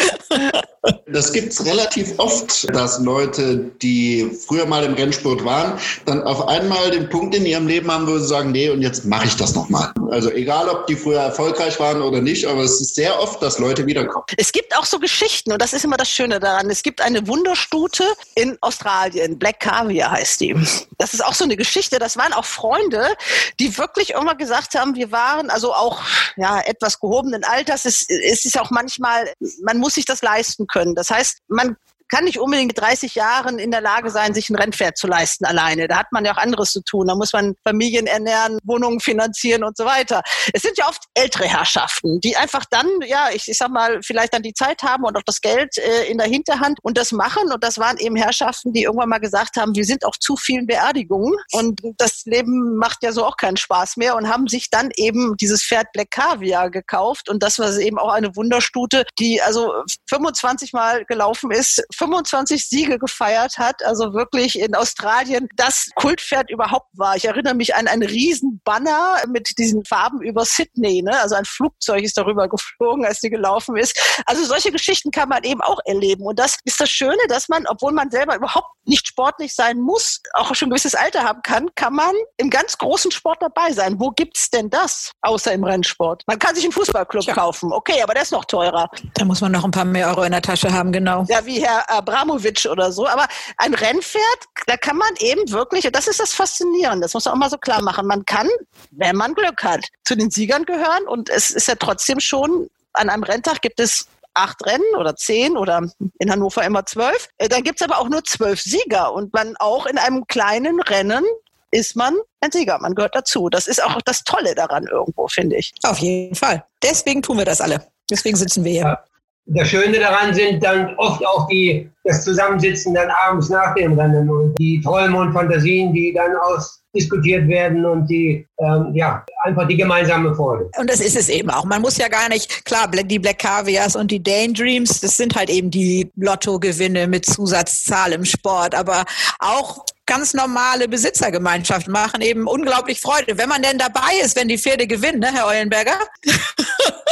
[1.07, 6.91] Das gibt's relativ oft, dass Leute, die früher mal im Rennsport waren, dann auf einmal
[6.91, 9.55] den Punkt in ihrem Leben haben, wo sie sagen, nee, und jetzt mache ich das
[9.55, 9.91] nochmal.
[10.11, 13.59] Also egal, ob die früher erfolgreich waren oder nicht, aber es ist sehr oft, dass
[13.59, 14.25] Leute wiederkommen.
[14.37, 16.69] Es gibt auch so Geschichten, und das ist immer das Schöne daran.
[16.69, 18.03] Es gibt eine Wunderstute
[18.35, 20.55] in Australien, Black Caviar heißt die.
[20.97, 23.15] Das ist auch so eine Geschichte, das waren auch Freunde,
[23.59, 26.01] die wirklich immer gesagt haben, wir waren also auch
[26.37, 27.85] ja etwas gehobenen Alters.
[27.85, 30.95] Es, es ist auch manchmal, man muss sich das leisten können.
[30.95, 31.75] Das heißt, man
[32.09, 35.45] kann nicht unbedingt mit 30 Jahren in der Lage sein, sich ein Rennpferd zu leisten
[35.45, 35.87] alleine.
[35.87, 37.07] Da hat man ja auch anderes zu tun.
[37.07, 40.21] Da muss man Familien ernähren, Wohnungen finanzieren und so weiter.
[40.53, 44.33] Es sind ja oft ältere Herrschaften, die einfach dann, ja, ich, ich sag mal, vielleicht
[44.33, 47.51] dann die Zeit haben und auch das Geld äh, in der Hinterhand und das machen.
[47.51, 50.67] Und das waren eben Herrschaften, die irgendwann mal gesagt haben, wir sind auf zu vielen
[50.67, 54.89] Beerdigungen und das Leben macht ja so auch keinen Spaß mehr und haben sich dann
[54.95, 57.29] eben dieses Pferd Black Caviar gekauft.
[57.29, 59.73] Und das war eben auch eine Wunderstute, die also
[60.07, 66.89] 25 Mal gelaufen ist, 25 Siege gefeiert hat, also wirklich in Australien das Kultpferd überhaupt
[66.93, 67.15] war.
[67.15, 71.19] Ich erinnere mich an einen riesen Banner mit diesen Farben über Sydney, ne?
[71.19, 73.99] also ein Flugzeug ist darüber geflogen, als die gelaufen ist.
[74.25, 77.65] Also solche Geschichten kann man eben auch erleben und das ist das Schöne, dass man,
[77.67, 81.69] obwohl man selber überhaupt nicht sportlich sein muss, auch schon ein gewisses Alter haben kann,
[81.75, 83.99] kann man im ganz großen Sport dabei sein.
[83.99, 86.23] Wo gibt's denn das, außer im Rennsport?
[86.27, 87.33] Man kann sich einen Fußballclub Tja.
[87.33, 88.89] kaufen, okay, aber der ist noch teurer.
[89.13, 91.25] Da muss man noch ein paar mehr Euro in der Tasche haben, genau.
[91.29, 93.07] Ja, wie Herr Abramovic oder so.
[93.07, 93.27] Aber
[93.57, 94.21] ein Rennpferd,
[94.67, 97.49] da kann man eben wirklich, und das ist das Faszinierende, das muss man auch mal
[97.49, 98.49] so klar machen, man kann,
[98.91, 103.09] wenn man Glück hat, zu den Siegern gehören und es ist ja trotzdem schon, an
[103.09, 105.81] einem Renntag gibt es acht Rennen oder zehn oder
[106.19, 107.29] in Hannover immer zwölf.
[107.37, 110.81] Äh, dann gibt es aber auch nur zwölf Sieger und man auch in einem kleinen
[110.81, 111.23] Rennen
[111.71, 112.79] ist man ein Sieger.
[112.79, 113.49] Man gehört dazu.
[113.49, 115.73] Das ist auch das Tolle daran irgendwo, finde ich.
[115.83, 116.65] Auf jeden Fall.
[116.81, 117.85] Deswegen tun wir das alle.
[118.09, 118.99] Deswegen sitzen wir hier.
[119.47, 124.27] Das Schöne daran sind dann oft auch die, das Zusammensitzen dann abends nach dem Rennen
[124.27, 129.77] und die Träume und Fantasien, die dann ausdiskutiert werden und die, ähm, ja, einfach die
[129.77, 130.69] gemeinsame Freude.
[130.77, 131.63] Und das ist es eben auch.
[131.65, 135.51] Man muss ja gar nicht, klar, die Black Caviars und die Daydreams, das sind halt
[135.51, 139.05] eben die Lottogewinne mit Zusatzzahl im Sport, aber
[139.37, 143.37] auch ganz normale Besitzergemeinschaften machen eben unglaublich Freude.
[143.37, 145.99] Wenn man denn dabei ist, wenn die Pferde gewinnen, ne, Herr Eulenberger?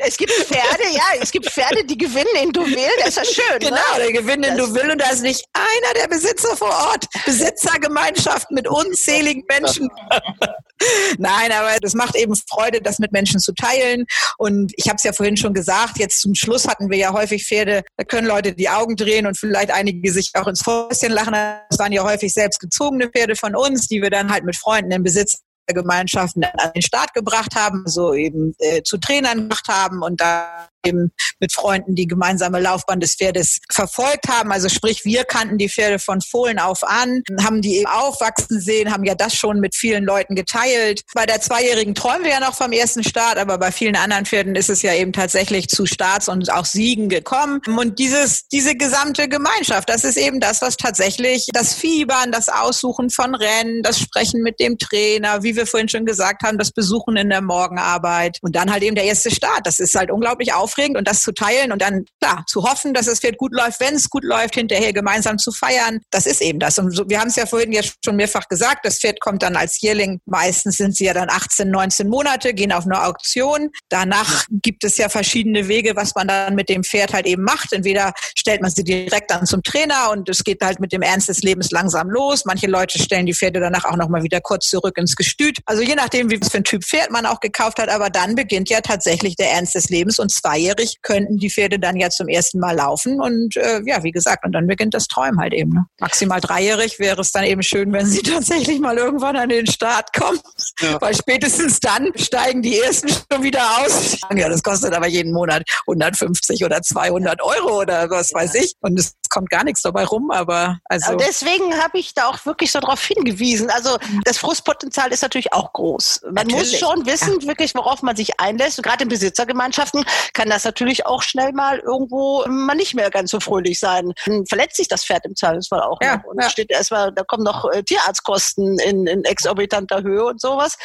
[0.00, 3.58] es gibt Pferde, ja, es gibt Pferde, die gewinnen in Deauville, das ist ja schön.
[3.60, 4.06] Genau, ne?
[4.08, 7.06] die gewinnen in Deauville und da ist nicht einer der Besitzer vor Ort.
[7.24, 9.88] Besitzergemeinschaft mit unzähligen Menschen.
[11.18, 14.06] Nein, aber das macht eben Freude, das mit Menschen zu teilen.
[14.36, 17.46] Und ich habe es ja vorhin schon gesagt, jetzt zum Schluss hatten wir ja häufig
[17.46, 21.32] Pferde, da können Leute die Augen drehen und vielleicht einige sich auch ins Fäustchen lachen.
[21.32, 24.92] Das waren ja häufig selbst gezogene Pferde von uns, die wir dann halt mit Freunden
[24.92, 25.40] im Besitz
[25.74, 30.68] Gemeinschaften an den Start gebracht haben, so eben äh, zu Trainern gemacht haben und da
[30.84, 34.52] eben mit Freunden die gemeinsame Laufbahn des Pferdes verfolgt haben.
[34.52, 38.92] Also sprich, wir kannten die Pferde von Fohlen auf an, haben die eben aufwachsen sehen,
[38.92, 41.02] haben ja das schon mit vielen Leuten geteilt.
[41.14, 44.54] Bei der Zweijährigen träumen wir ja noch vom ersten Start, aber bei vielen anderen Pferden
[44.54, 47.60] ist es ja eben tatsächlich zu Starts und auch Siegen gekommen.
[47.66, 53.10] Und dieses, diese gesamte Gemeinschaft, das ist eben das, was tatsächlich das Fiebern, das Aussuchen
[53.10, 57.16] von Rennen, das Sprechen mit dem Trainer, wie wir vorhin schon gesagt haben, das Besuchen
[57.16, 59.60] in der Morgenarbeit und dann halt eben der erste Start.
[59.64, 62.94] Das ist halt unglaublich aufregend aufregend und das zu teilen und dann, klar, zu hoffen,
[62.94, 66.42] dass das Pferd gut läuft, wenn es gut läuft, hinterher gemeinsam zu feiern, das ist
[66.42, 66.78] eben das.
[66.78, 69.56] Und so, wir haben es ja vorhin jetzt schon mehrfach gesagt, das Pferd kommt dann
[69.56, 73.70] als Jährling, meistens sind sie ja dann 18, 19 Monate, gehen auf eine Auktion.
[73.88, 77.72] Danach gibt es ja verschiedene Wege, was man dann mit dem Pferd halt eben macht.
[77.72, 81.28] Entweder stellt man sie direkt dann zum Trainer und es geht halt mit dem Ernst
[81.28, 82.44] des Lebens langsam los.
[82.44, 85.58] Manche Leute stellen die Pferde danach auch nochmal wieder kurz zurück ins Gestüt.
[85.66, 88.70] Also je nachdem, wie für ein Typ Pferd man auch gekauft hat, aber dann beginnt
[88.70, 92.58] ja tatsächlich der Ernst des Lebens und zweijährig könnten die Pferde dann ja zum ersten
[92.58, 95.72] Mal laufen und äh, ja, wie gesagt, und dann beginnt das Träumen halt eben.
[95.72, 95.86] Ne?
[96.00, 100.12] Maximal dreijährig wäre es dann eben schön, wenn sie tatsächlich mal irgendwann an den Start
[100.12, 100.40] kommen,
[100.80, 101.00] ja.
[101.00, 104.16] weil spätestens dann steigen die ersten schon wieder aus.
[104.34, 108.98] Ja, das kostet aber jeden Monat 150 oder 200 Euro oder was weiß ich und
[108.98, 111.12] es kommt gar nichts dabei rum, aber also.
[111.12, 113.70] Aber deswegen habe ich da auch wirklich so darauf hingewiesen.
[113.70, 116.20] Also das Frustpotenzial ist natürlich auch groß.
[116.24, 116.72] Man natürlich.
[116.72, 117.46] muss schon wissen, ja.
[117.46, 118.78] wirklich, worauf man sich einlässt.
[118.78, 123.30] Und gerade in Besitzergemeinschaften kann das natürlich auch schnell mal irgendwo mal nicht mehr ganz
[123.30, 124.12] so fröhlich sein.
[124.26, 126.24] Dann verletzt sich das Pferd im Zweifelsfall auch ja, noch.
[126.24, 126.50] Und ja.
[126.50, 130.76] steht erstmal, da kommen noch äh, Tierarztkosten in, in exorbitanter Höhe und sowas.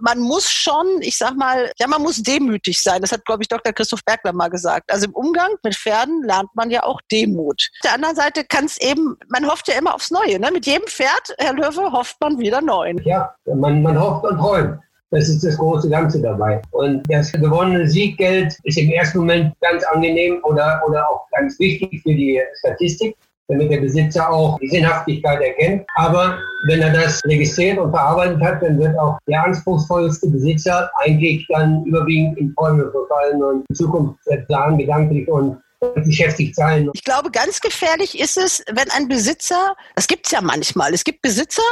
[0.00, 3.00] Man muss schon, ich sag mal, ja, man muss demütig sein.
[3.00, 3.72] Das hat, glaube ich, Dr.
[3.72, 4.92] Christoph Bergler mal gesagt.
[4.92, 7.68] Also im Umgang mit Pferden lernt man ja auch Demut.
[7.76, 10.38] Auf der anderen Seite kann es eben, man hofft ja immer aufs Neue.
[10.38, 10.50] Ne?
[10.50, 12.94] Mit jedem Pferd, Herr Löwe, hofft man wieder neu.
[13.04, 14.80] Ja, man, man hofft und träumt.
[15.10, 16.60] Das ist das große Ganze dabei.
[16.72, 22.02] Und das gewonnene Sieggeld ist im ersten Moment ganz angenehm oder, oder auch ganz wichtig
[22.02, 23.16] für die Statistik
[23.48, 25.86] damit der Besitzer auch die Sinnhaftigkeit erkennt.
[25.96, 31.46] Aber wenn er das registriert und verarbeitet hat, dann wird auch der anspruchsvollste Besitzer eigentlich
[31.48, 35.58] dann überwiegend in Träume verfallen und in Zukunft planen gedanklich und
[35.94, 36.90] beschäftigt sein.
[36.94, 41.04] Ich glaube, ganz gefährlich ist es, wenn ein Besitzer, das gibt es ja manchmal, es
[41.04, 41.62] gibt Besitzer,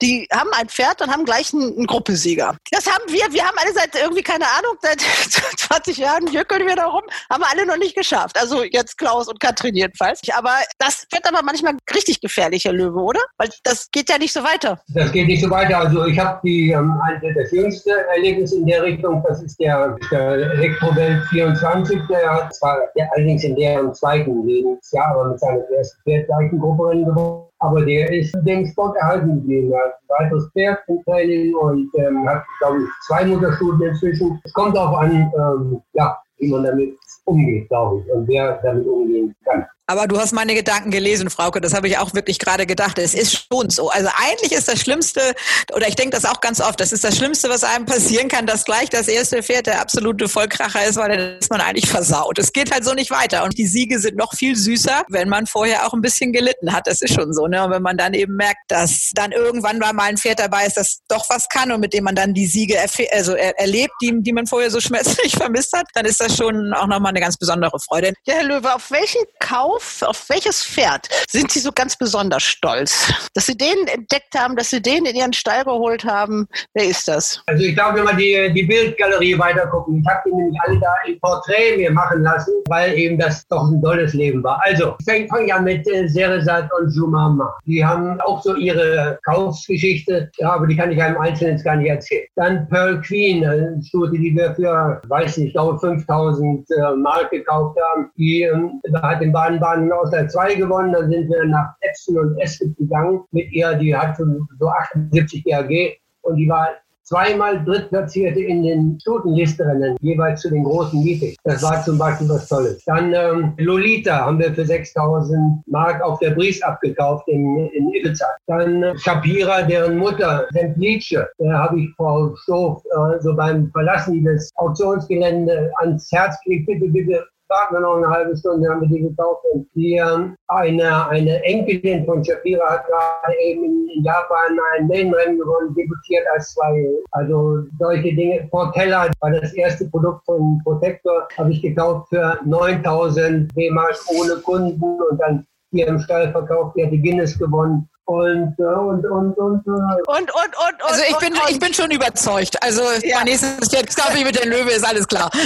[0.00, 2.56] die haben ein Pferd und haben gleich einen, einen Gruppesieger.
[2.70, 5.00] Das haben wir, wir haben alle seit irgendwie, keine Ahnung, seit
[5.56, 8.38] 20 Jahren jöckeln wir da rum, haben wir alle noch nicht geschafft.
[8.38, 10.20] Also jetzt Klaus und Katrin jedenfalls.
[10.34, 13.20] Aber das wird aber manchmal richtig gefährlich, Herr Löwe, oder?
[13.38, 14.80] Weil das geht ja nicht so weiter.
[14.88, 15.78] Das geht nicht so weiter.
[15.78, 16.94] Also ich habe die, ähm,
[17.34, 22.78] das jüngste Erlebnis in der Richtung, das ist der, der Elektrowelt 24, der hat zwar
[22.96, 27.44] der, allerdings in deren zweiten Lebensjahr, aber mit seiner ersten Pferdgleichen Grupperin gewonnen.
[27.58, 29.72] Aber der ist dem Sport erhalten geblieben.
[29.72, 34.40] Er hat weiteres Pferd im Training und ähm, hat, glaube ich, zwei Mutterstudien inzwischen.
[34.44, 38.86] Es kommt auch an, ähm, ja, wie man damit umgeht, glaube ich, und wer damit
[38.86, 39.66] umgehen kann.
[39.90, 41.60] Aber du hast meine Gedanken gelesen, Frauke.
[41.60, 42.96] Das habe ich auch wirklich gerade gedacht.
[42.96, 43.90] Es ist schon so.
[43.90, 45.34] Also eigentlich ist das Schlimmste,
[45.74, 48.46] oder ich denke das auch ganz oft, das ist das Schlimmste, was einem passieren kann,
[48.46, 52.38] dass gleich das erste Pferd der absolute Vollkracher ist, weil dann ist man eigentlich versaut.
[52.38, 53.42] Es geht halt so nicht weiter.
[53.42, 56.86] Und die Siege sind noch viel süßer, wenn man vorher auch ein bisschen gelitten hat.
[56.86, 57.48] Das ist schon so.
[57.48, 57.64] Ne?
[57.64, 61.00] Und wenn man dann eben merkt, dass dann irgendwann mal ein Pferd dabei ist, das
[61.08, 62.78] doch was kann und mit dem man dann die Siege
[63.12, 66.72] also er erlebt, die, die man vorher so schmerzlich vermisst hat, dann ist das schon
[66.74, 68.12] auch nochmal eine ganz besondere Freude.
[68.24, 72.42] Ja, Herr Löwe, auf welchen Kauf auf, auf welches Pferd sind Sie so ganz besonders
[72.42, 73.12] stolz?
[73.34, 76.46] Dass Sie den entdeckt haben, dass Sie den in Ihren Stall geholt haben.
[76.74, 77.42] Wer ist das?
[77.46, 80.78] Also ich glaube, wenn wir die, die Bildgalerie weiter gucken, ich habe die nämlich alle
[80.78, 84.60] da im Porträt mir machen lassen, weil eben das doch ein tolles Leben war.
[84.64, 87.56] Also, ich fange fang ja mit äh, Seresat und Jumama.
[87.64, 91.88] Die haben auch so ihre Kaufsgeschichte, ja, aber die kann ich einem Einzelnen gar nicht
[91.88, 92.26] erzählen.
[92.36, 97.30] Dann Pearl Queen, eine Stute, die wir für, weiß nicht, ich glaube 5000 äh, Mark
[97.30, 98.10] gekauft haben.
[98.16, 102.18] Die ähm, hat in Baden-Baden waren aus der 2 gewonnen, dann sind wir nach Epson
[102.18, 106.68] und Esket gegangen mit ihr, die hat so 78 GAG und die war
[107.04, 111.34] zweimal Drittplatzierte in den Stutenlisterennen, jeweils zu den großen Meetings.
[111.42, 112.84] Das war zum Beispiel was Tolles.
[112.84, 118.26] Dann ähm, Lolita haben wir für 6000 Mark auf der Bries abgekauft in, in Ibiza.
[118.46, 124.22] Dann äh, Shapira, deren Mutter, Semplice, da habe ich Frau Stoff äh, so beim Verlassen
[124.22, 128.88] des Auktionsgeländes ans Herz gelegt, bitte, bitte warten wir noch eine halbe Stunde, haben wir
[128.88, 129.44] die gekauft.
[129.52, 135.38] Und ähm, eine, eine Enkelin von Shapira hat gerade eben in, in Japan ein Mainrennen
[135.38, 136.88] gewonnen, debütiert als zwei.
[137.10, 138.48] Also solche Dinge.
[138.50, 144.82] Portella war das erste Produkt von Protector, habe ich gekauft für 9000 D-Mark ohne Kunden
[144.82, 146.76] und dann hier im Stall verkauft.
[146.76, 147.88] Die hat die Guinness gewonnen.
[148.10, 152.60] Und, und, und, und, und, und, und, und, Also ich bin, ich bin schon überzeugt.
[152.60, 153.18] Also ja.
[153.18, 155.30] mein nächstes Pferd, glaube ich, mit den Löwe ist alles klar.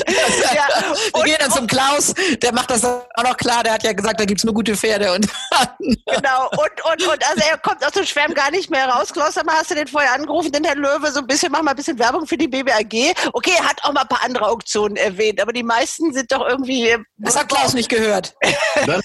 [0.54, 0.68] Ja.
[1.14, 4.20] Wir gehen dann zum Klaus, der macht das auch noch klar, der hat ja gesagt,
[4.20, 5.12] da gibt es nur gute Pferde.
[5.12, 5.26] Und
[5.78, 9.12] genau, und, und, und, also er kommt aus dem Schwärm gar nicht mehr raus.
[9.12, 11.72] Klaus, aber hast du den vorher angerufen, den Herrn Löwe, so ein bisschen, mach mal
[11.72, 13.14] ein bisschen Werbung für die BBAG.
[13.32, 16.46] Okay, er hat auch mal ein paar andere Auktionen erwähnt, aber die meisten sind doch
[16.46, 16.96] irgendwie...
[17.16, 18.34] Das hat Klaus nicht gehört.
[18.42, 19.00] Herr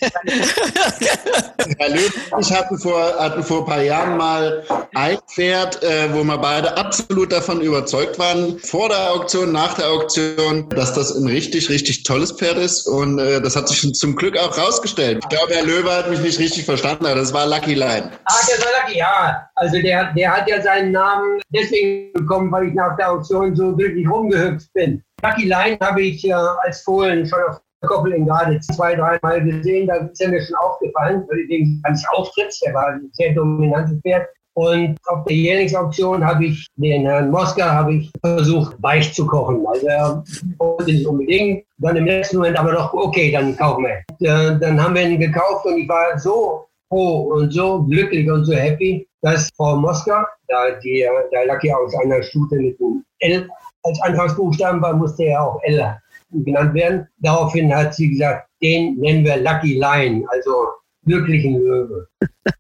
[1.80, 6.24] Herr Löw, ich hatten vor, hatten vor ein paar Jahren mal ein Pferd, äh, wo
[6.24, 11.26] wir beide absolut davon überzeugt waren, vor der Auktion, nach der Auktion, dass das ein
[11.26, 12.86] richtig, richtig tolles Pferd ist.
[12.86, 15.24] Und äh, das hat sich zum Glück auch rausgestellt.
[15.24, 18.12] Ich glaube, Herr Löwe hat mich nicht richtig verstanden, aber das war Lucky Line.
[18.26, 19.50] Ah, der war Lucky, ja.
[19.56, 23.76] Also der, der hat ja seinen Namen deswegen bekommen, weil ich nach der Auktion so
[23.76, 25.04] glücklich rumgehüpft bin.
[25.24, 29.88] Lucky Line habe ich äh, als Fohlen schon auf Koppel in gerade zwei, dreimal gesehen.
[29.88, 32.60] Da ist er mir schon aufgefallen, wegen seines Auftritts.
[32.60, 34.28] Der war ein sehr dominantes Pferd.
[34.54, 39.66] Und auf der Jährlingsauktion habe ich den Herrn Moska habe ich versucht, weich zu kochen.
[39.66, 40.24] Also er
[40.58, 41.64] wollte nicht unbedingt.
[41.78, 44.28] Dann im letzten Moment aber doch, okay, dann kaufen wir.
[44.28, 48.44] Äh, dann haben wir ihn gekauft und ich war so froh und so glücklich und
[48.44, 53.48] so happy, dass Frau Moska, da die, der Lucky aus einer Stute mit dem L
[53.84, 55.98] als Anfangsbuchstaben war, musste er auch L
[56.32, 57.08] genannt werden.
[57.18, 60.68] Daraufhin hat sie gesagt, den nennen wir Lucky Lion, also
[61.06, 62.08] glücklichen Löwe.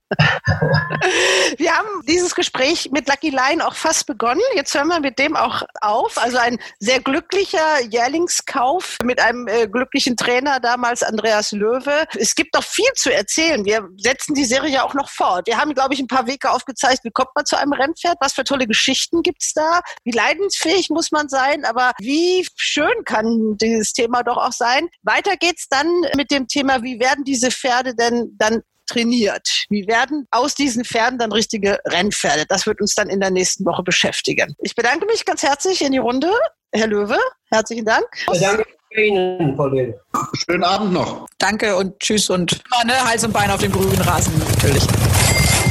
[1.58, 4.42] wir haben dieses Gespräch mit Lucky Lion auch fast begonnen.
[4.56, 6.18] Jetzt hören wir mit dem auch auf.
[6.18, 12.06] Also ein sehr glücklicher Jährlingskauf mit einem äh, glücklichen Trainer damals, Andreas Löwe.
[12.18, 13.64] Es gibt noch viel zu erzählen.
[13.66, 15.48] Wir setzen die Serie auch noch fort.
[15.48, 18.34] Wir haben, glaube ich, ein paar Wege aufgezeigt, wie kommt man zu einem Rennpferd, was
[18.34, 23.58] für tolle Geschichten gibt es da, wie leidensfähig muss man sein, aber wie schön kann
[23.58, 24.90] dieses Thema doch auch sein.
[25.04, 29.66] Weiter geht's dann mit dem Thema, wie werden diese Pferde denn dann trainiert?
[29.70, 32.46] Wie werden aus diesen Pferden dann richtige Rennpferde?
[32.48, 34.56] Das wird uns dann in der nächsten Woche beschäftigen.
[34.60, 36.30] Ich bedanke mich ganz herzlich in die Runde.
[36.72, 37.18] Herr Löwe,
[37.52, 38.06] herzlichen Dank.
[38.28, 38.66] Danke
[38.96, 40.00] Ihnen, Frau Löwe.
[40.34, 41.28] Schönen Abend noch.
[41.38, 44.84] Danke und tschüss und ne, Hals und Bein auf dem grünen Rasen natürlich.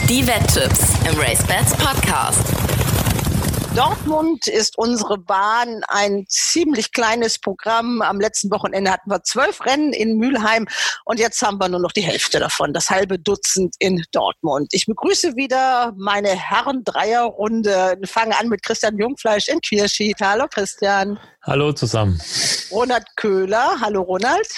[0.08, 2.42] Die Wetttipps im Race Bats Podcast.
[3.78, 8.02] Dortmund ist unsere Bahn ein ziemlich kleines Programm.
[8.02, 10.66] Am letzten Wochenende hatten wir zwölf Rennen in Mülheim
[11.04, 14.66] und jetzt haben wir nur noch die Hälfte davon, das halbe Dutzend in Dortmund.
[14.72, 17.98] Ich begrüße wieder meine Herren-Dreierrunde.
[18.00, 20.16] Wir fangen an mit Christian Jungfleisch in Quierschied.
[20.20, 21.16] Hallo Christian.
[21.44, 22.20] Hallo zusammen.
[22.72, 23.76] Ronald Köhler.
[23.80, 24.48] Hallo Ronald.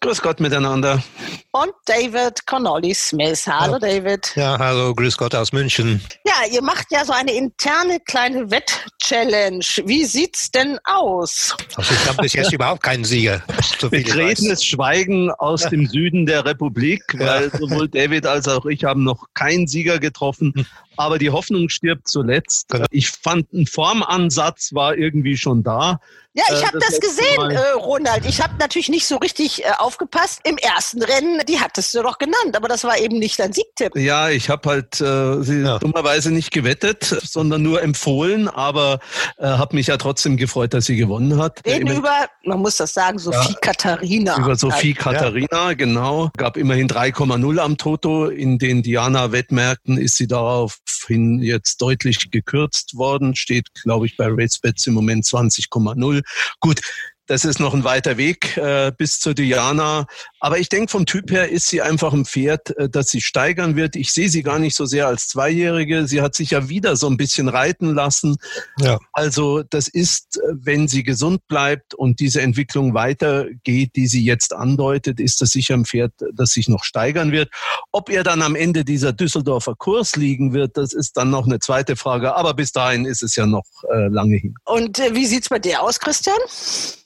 [0.00, 1.02] Grüß Gott miteinander.
[1.50, 3.48] Und David Connolly Smith.
[3.48, 3.78] Hallo ja.
[3.80, 4.32] David.
[4.36, 6.00] Ja, hallo, grüß Gott aus München.
[6.24, 9.64] Ja, ihr macht ja so eine interne kleine Wett-Challenge.
[9.86, 11.56] Wie sieht's denn aus?
[11.74, 13.42] Also ich habe bis jetzt überhaupt keinen Sieger.
[13.80, 15.70] So Betretenes Schweigen aus ja.
[15.70, 20.64] dem Süden der Republik, weil sowohl David als auch ich haben noch keinen Sieger getroffen.
[20.96, 22.68] Aber die Hoffnung stirbt zuletzt.
[22.68, 22.86] Genau.
[22.90, 25.98] Ich fand, ein Formansatz war irgendwie schon da.
[26.34, 28.24] Ja, ich habe äh, das, das gesehen, äh, Ronald.
[28.26, 30.40] Ich habe natürlich nicht so richtig äh, aufgepasst.
[30.44, 33.96] Im ersten Rennen, die hattest du doch genannt, aber das war eben nicht dein Siegtipp.
[33.96, 35.78] Ja, ich habe halt äh, sie ja.
[35.78, 39.00] dummerweise nicht gewettet, sondern nur empfohlen, aber
[39.38, 41.62] äh, habe mich ja trotzdem gefreut, dass sie gewonnen hat.
[41.66, 44.38] Reden über, man muss das sagen, Sophie ja, Katharina.
[44.38, 45.02] Über Sophie ja.
[45.02, 46.30] Katharina, genau.
[46.36, 48.26] Gab immerhin 3,0 am Toto.
[48.26, 53.34] In den Diana-Wettmärkten ist sie daraufhin jetzt deutlich gekürzt worden.
[53.34, 56.17] Steht, glaube ich, bei RaceBets im Moment 20,0.
[56.60, 56.80] Gut,
[57.28, 60.06] das ist noch ein weiter Weg äh, bis zur Diana.
[60.40, 63.76] Aber ich denke, vom Typ her ist sie einfach ein Pferd, äh, das sie steigern
[63.76, 63.96] wird.
[63.96, 66.08] Ich sehe sie gar nicht so sehr als Zweijährige.
[66.08, 68.36] Sie hat sich ja wieder so ein bisschen reiten lassen.
[68.80, 68.98] Ja.
[69.12, 74.54] Also das ist, äh, wenn sie gesund bleibt und diese Entwicklung weitergeht, die sie jetzt
[74.54, 77.50] andeutet, ist das sicher ein Pferd, das sich noch steigern wird.
[77.92, 81.58] Ob er dann am Ende dieser Düsseldorfer Kurs liegen wird, das ist dann noch eine
[81.58, 82.34] zweite Frage.
[82.34, 84.54] Aber bis dahin ist es ja noch äh, lange hin.
[84.64, 86.38] Und äh, wie sieht's bei dir aus, Christian?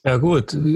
[0.05, 0.57] Ja gut.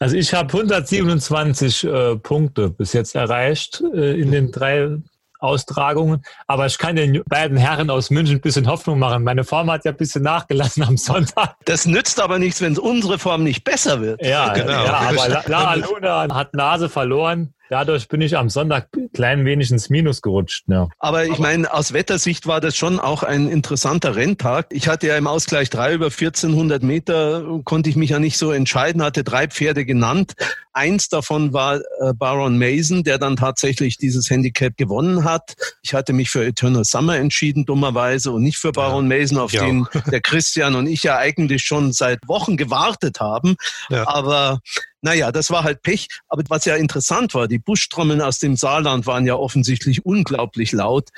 [0.00, 4.98] Also ich habe 127 äh, Punkte bis jetzt erreicht äh, in den drei
[5.38, 6.22] Austragungen.
[6.46, 9.22] Aber ich kann den beiden Herren aus München ein bisschen Hoffnung machen.
[9.22, 11.56] Meine Form hat ja ein bisschen nachgelassen am Sonntag.
[11.66, 14.24] Das nützt aber nichts, wenn unsere Form nicht besser wird.
[14.24, 14.84] Ja, genau.
[14.84, 17.54] ja aber La, La Luna hat Nase verloren.
[17.70, 20.64] Dadurch bin ich am Sonntag klein wenig ins Minus gerutscht.
[20.68, 20.88] Ja.
[20.98, 24.66] Aber ich meine, aus Wettersicht war das schon auch ein interessanter Renntag.
[24.70, 28.52] Ich hatte ja im Ausgleich drei über 1400 Meter, konnte ich mich ja nicht so
[28.52, 30.34] entscheiden, hatte drei Pferde genannt.
[30.74, 35.54] Eins davon war äh, Baron Mason, der dann tatsächlich dieses Handicap gewonnen hat.
[35.82, 39.18] Ich hatte mich für Eternal Summer entschieden, dummerweise, und nicht für Baron ja.
[39.18, 39.64] Mason, auf ja.
[39.64, 43.56] den der Christian und ich ja eigentlich schon seit Wochen gewartet haben.
[43.88, 44.06] Ja.
[44.08, 44.60] Aber
[45.04, 46.08] naja, das war halt Pech.
[46.28, 51.10] Aber was ja interessant war, die Buschtrommeln aus dem Saarland waren ja offensichtlich unglaublich laut,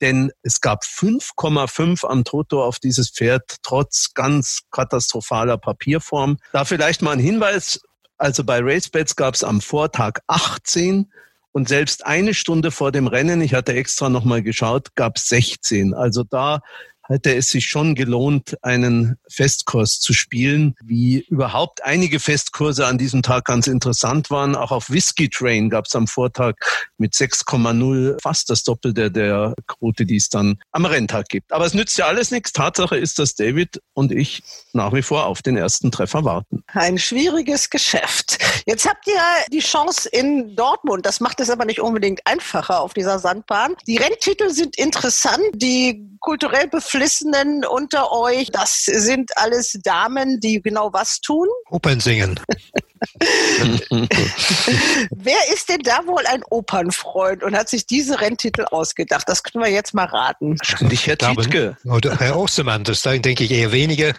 [0.00, 6.38] denn es gab 5,5 am Toto auf dieses Pferd, trotz ganz katastrophaler Papierform.
[6.52, 7.80] Da vielleicht mal ein Hinweis.
[8.22, 11.10] Also bei RaceBets gab es am Vortag 18
[11.50, 15.92] und selbst eine Stunde vor dem Rennen, ich hatte extra nochmal geschaut, gab es 16.
[15.92, 16.60] Also da
[17.12, 23.22] hätte es sich schon gelohnt, einen Festkurs zu spielen, wie überhaupt einige Festkurse an diesem
[23.22, 24.56] Tag ganz interessant waren.
[24.56, 26.54] Auch auf Whiskey Train gab es am Vortag
[26.98, 31.52] mit 6,0 fast das Doppelte der Quote, die es dann am Renntag gibt.
[31.52, 32.52] Aber es nützt ja alles nichts.
[32.52, 34.42] Tatsache ist, dass David und ich
[34.72, 36.64] nach wie vor auf den ersten Treffer warten.
[36.68, 38.38] Ein schwieriges Geschäft.
[38.66, 39.20] Jetzt habt ihr
[39.52, 41.04] die Chance in Dortmund.
[41.04, 43.74] Das macht es aber nicht unbedingt einfacher auf dieser Sandbahn.
[43.86, 45.42] Die Renntitel sind interessant.
[45.54, 46.68] Die kulturell
[47.02, 51.48] Beflissenen unter euch, das sind alles Damen, die genau was tun?
[51.68, 52.38] Opern singen.
[55.10, 59.28] Wer ist denn da wohl ein Opernfreund und hat sich diese Renntitel ausgedacht?
[59.28, 60.56] Das können wir jetzt mal raten.
[60.60, 61.76] Wahrscheinlich Herr Tietke.
[61.84, 64.12] Oder Herr Ostermann, das denke ich eher weniger.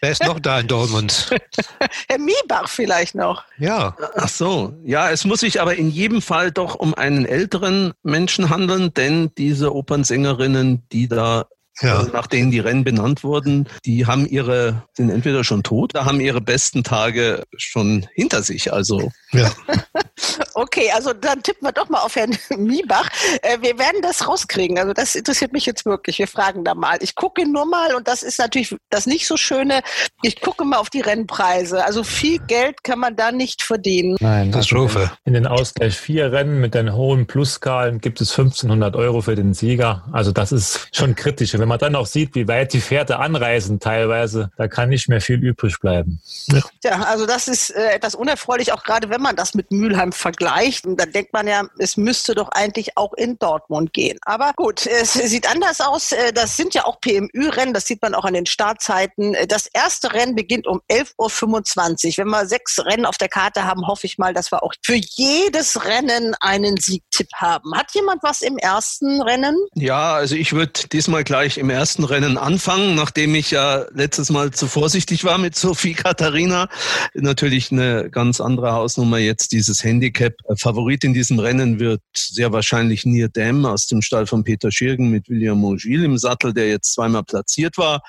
[0.00, 1.30] Wer ist noch da in Dortmund?
[2.08, 3.44] Herr Miebach vielleicht noch.
[3.58, 3.96] Ja.
[4.16, 4.74] Ach so.
[4.82, 9.30] Ja, es muss sich aber in jedem Fall doch um einen älteren Menschen handeln, denn
[9.38, 11.46] diese Opernsängerinnen, die da
[11.80, 12.02] ja.
[12.12, 16.20] nach denen die Rennen benannt wurden, die haben ihre, sind entweder schon tot oder haben
[16.20, 18.72] ihre besten Tage schon hinter sich.
[18.72, 19.10] Also.
[19.32, 19.50] Ja.
[20.54, 23.08] okay, also dann tippen wir doch mal auf Herrn Miebach.
[23.42, 24.78] Äh, wir werden das rauskriegen.
[24.78, 26.18] Also das interessiert mich jetzt wirklich.
[26.18, 26.98] Wir fragen da mal.
[27.00, 29.82] Ich gucke nur mal und das ist natürlich das nicht so schöne.
[30.22, 31.84] Ich gucke mal auf die Rennpreise.
[31.84, 34.16] Also viel Geld kann man da nicht verdienen.
[34.20, 35.10] Nein, Katastrophe.
[35.24, 39.54] In den Ausgleich vier Rennen mit den hohen Plusskalen gibt es 1500 Euro für den
[39.54, 40.04] Sieger.
[40.12, 43.78] Also das ist schon kritisch wenn man dann auch sieht, wie weit die Pferde anreisen
[43.78, 46.20] teilweise, da kann nicht mehr viel übrig bleiben.
[46.48, 50.10] Ja, ja also das ist äh, etwas unerfreulich, auch gerade wenn man das mit Mülheim
[50.10, 50.86] vergleicht.
[50.86, 54.18] Und dann denkt man ja, es müsste doch eigentlich auch in Dortmund gehen.
[54.22, 56.10] Aber gut, es sieht anders aus.
[56.10, 59.34] Äh, das sind ja auch PMÜ-Rennen, das sieht man auch an den Startzeiten.
[59.34, 62.24] Äh, das erste Rennen beginnt um 11.25 Uhr.
[62.24, 64.96] Wenn wir sechs Rennen auf der Karte haben, hoffe ich mal, dass wir auch für
[64.96, 67.72] jedes Rennen einen Siegtipp haben.
[67.76, 69.56] Hat jemand was im ersten Rennen?
[69.76, 74.30] Ja, also ich würde diesmal gleich gleich im ersten Rennen anfangen, nachdem ich ja letztes
[74.30, 76.68] Mal zu vorsichtig war mit Sophie Katharina.
[77.14, 80.34] Natürlich eine ganz andere Hausnummer jetzt dieses Handicap.
[80.56, 85.10] Favorit in diesem Rennen wird sehr wahrscheinlich Nir Dam aus dem Stall von Peter Schirgen
[85.10, 88.02] mit William Mogil im Sattel, der jetzt zweimal platziert war.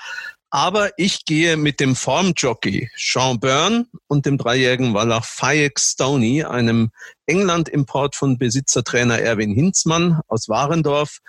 [0.49, 6.91] Aber ich gehe mit dem Formjockey Sean Byrne und dem dreijährigen Wallach Fayek Stoney, einem
[7.25, 11.19] England-Import von Besitzertrainer Erwin Hinzmann aus Warendorf,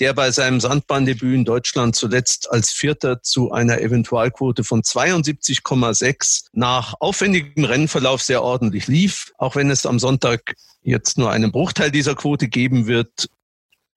[0.00, 6.94] der bei seinem Sandbahndebüt in Deutschland zuletzt als Vierter zu einer Eventualquote von 72,6 nach
[7.00, 9.32] aufwendigem Rennverlauf sehr ordentlich lief.
[9.36, 13.28] Auch wenn es am Sonntag jetzt nur einen Bruchteil dieser Quote geben wird,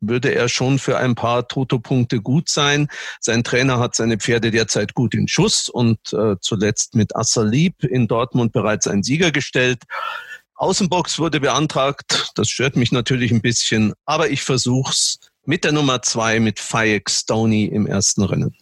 [0.01, 2.89] würde er schon für ein paar Toto-Punkte gut sein.
[3.21, 8.09] Sein Trainer hat seine Pferde derzeit gut in Schuss und äh, zuletzt mit Assalib in
[8.09, 9.83] Dortmund bereits einen Sieger gestellt.
[10.55, 12.31] Außenbox wurde beantragt.
[12.35, 17.09] Das stört mich natürlich ein bisschen, aber ich versuch's mit der Nummer zwei mit Fayek
[17.09, 18.55] Stoney im ersten Rennen.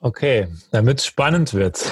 [0.00, 1.82] Okay, damit es spannend wird,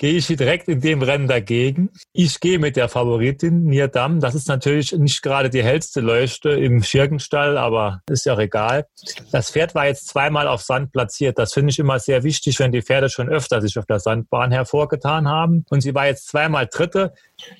[0.00, 1.90] gehe ich direkt in dem Rennen dagegen.
[2.14, 4.18] Ich gehe mit der Favoritin Nierdam.
[4.18, 8.86] Das ist natürlich nicht gerade die hellste Leuchte im Schirkenstall, aber ist ja auch egal.
[9.30, 11.38] Das Pferd war jetzt zweimal auf Sand platziert.
[11.38, 14.52] Das finde ich immer sehr wichtig, wenn die Pferde schon öfter sich auf der Sandbahn
[14.52, 15.66] hervorgetan haben.
[15.68, 17.12] Und sie war jetzt zweimal Dritte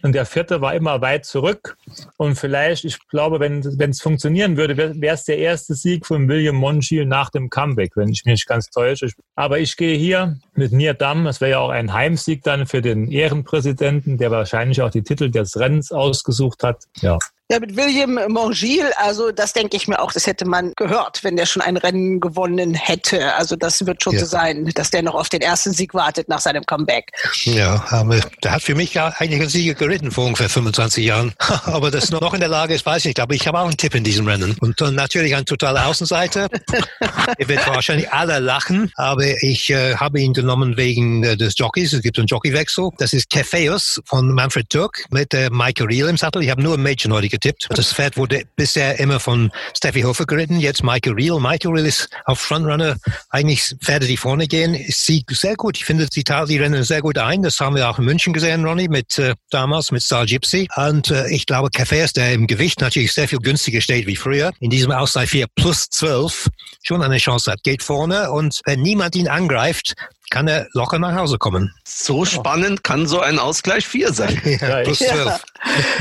[0.02, 1.76] und der Vierte war immer weit zurück.
[2.16, 6.56] Und vielleicht, ich glaube, wenn es funktionieren würde, wäre es der erste Sieg von William
[6.56, 9.10] Mongiel nach dem Comeback, wenn ich mich ganz täusche.
[9.34, 11.24] Aber ich gehe hier mit Nierdam.
[11.24, 15.30] Das wäre ja auch ein Heimsieg dann für den Ehrenpräsidenten, der wahrscheinlich auch die Titel
[15.30, 16.84] des Rennens ausgesucht hat.
[17.00, 17.18] Ja.
[17.50, 21.36] Ja, mit William Mongil, also das denke ich mir auch, das hätte man gehört, wenn
[21.36, 23.34] der schon ein Rennen gewonnen hätte.
[23.34, 24.20] Also das wird schon ja.
[24.20, 27.10] so sein, dass der noch auf den ersten Sieg wartet nach seinem Comeback.
[27.42, 31.32] Ja, aber der hat für mich ja eigentlich einen Sieger geritten vor ungefähr 25 Jahren.
[31.64, 33.18] aber dass er noch in der Lage ist, weiß ich nicht.
[33.18, 34.56] Aber ich habe auch einen Tipp in diesem Rennen.
[34.60, 36.48] Und dann natürlich ein totaler Außenseiter.
[37.36, 41.94] er wird wahrscheinlich alle lachen, aber ich äh, habe ihn genommen wegen äh, des Jockeys.
[41.94, 42.90] Es gibt einen Jockeywechsel.
[42.98, 46.44] Das ist Kefeus von Manfred Türk mit äh, Michael Reel im Sattel.
[46.44, 47.68] Ich habe nur ein Mädchen heute getippt.
[47.70, 51.40] Das Pferd wurde bisher immer von Steffi Hofer geritten, jetzt Michael Reel.
[51.40, 52.96] Michael Reel ist auf Frontrunner
[53.30, 54.76] eigentlich Pferde, die vorne gehen.
[54.88, 55.76] Sie sehr gut.
[55.76, 57.42] Ich finde, teilt die Rennen sehr gut ein.
[57.42, 60.68] Das haben wir auch in München gesehen, Ronny, mit äh, damals mit Star Gypsy.
[60.76, 64.16] Und äh, ich glaube, Café ist der im Gewicht natürlich sehr viel günstiger steht wie
[64.16, 64.52] früher.
[64.60, 66.48] In diesem Ausgleich 4 plus 12
[66.82, 67.62] schon eine Chance hat.
[67.64, 69.94] Geht vorne und wenn niemand ihn angreift,
[70.30, 71.74] kann er locker nach Hause kommen.
[71.84, 74.40] So spannend kann so ein Ausgleich 4 sein.
[74.60, 75.42] Ja, plus ich, 12.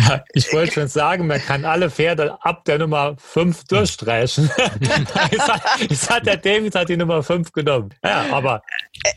[0.07, 4.49] ja, ich wollte schon sagen, man kann alle Pferde ab der Nummer 5 durchstreichen.
[5.31, 7.89] jetzt, hat, jetzt hat der David hat die Nummer 5 genommen.
[8.03, 8.61] Ja, aber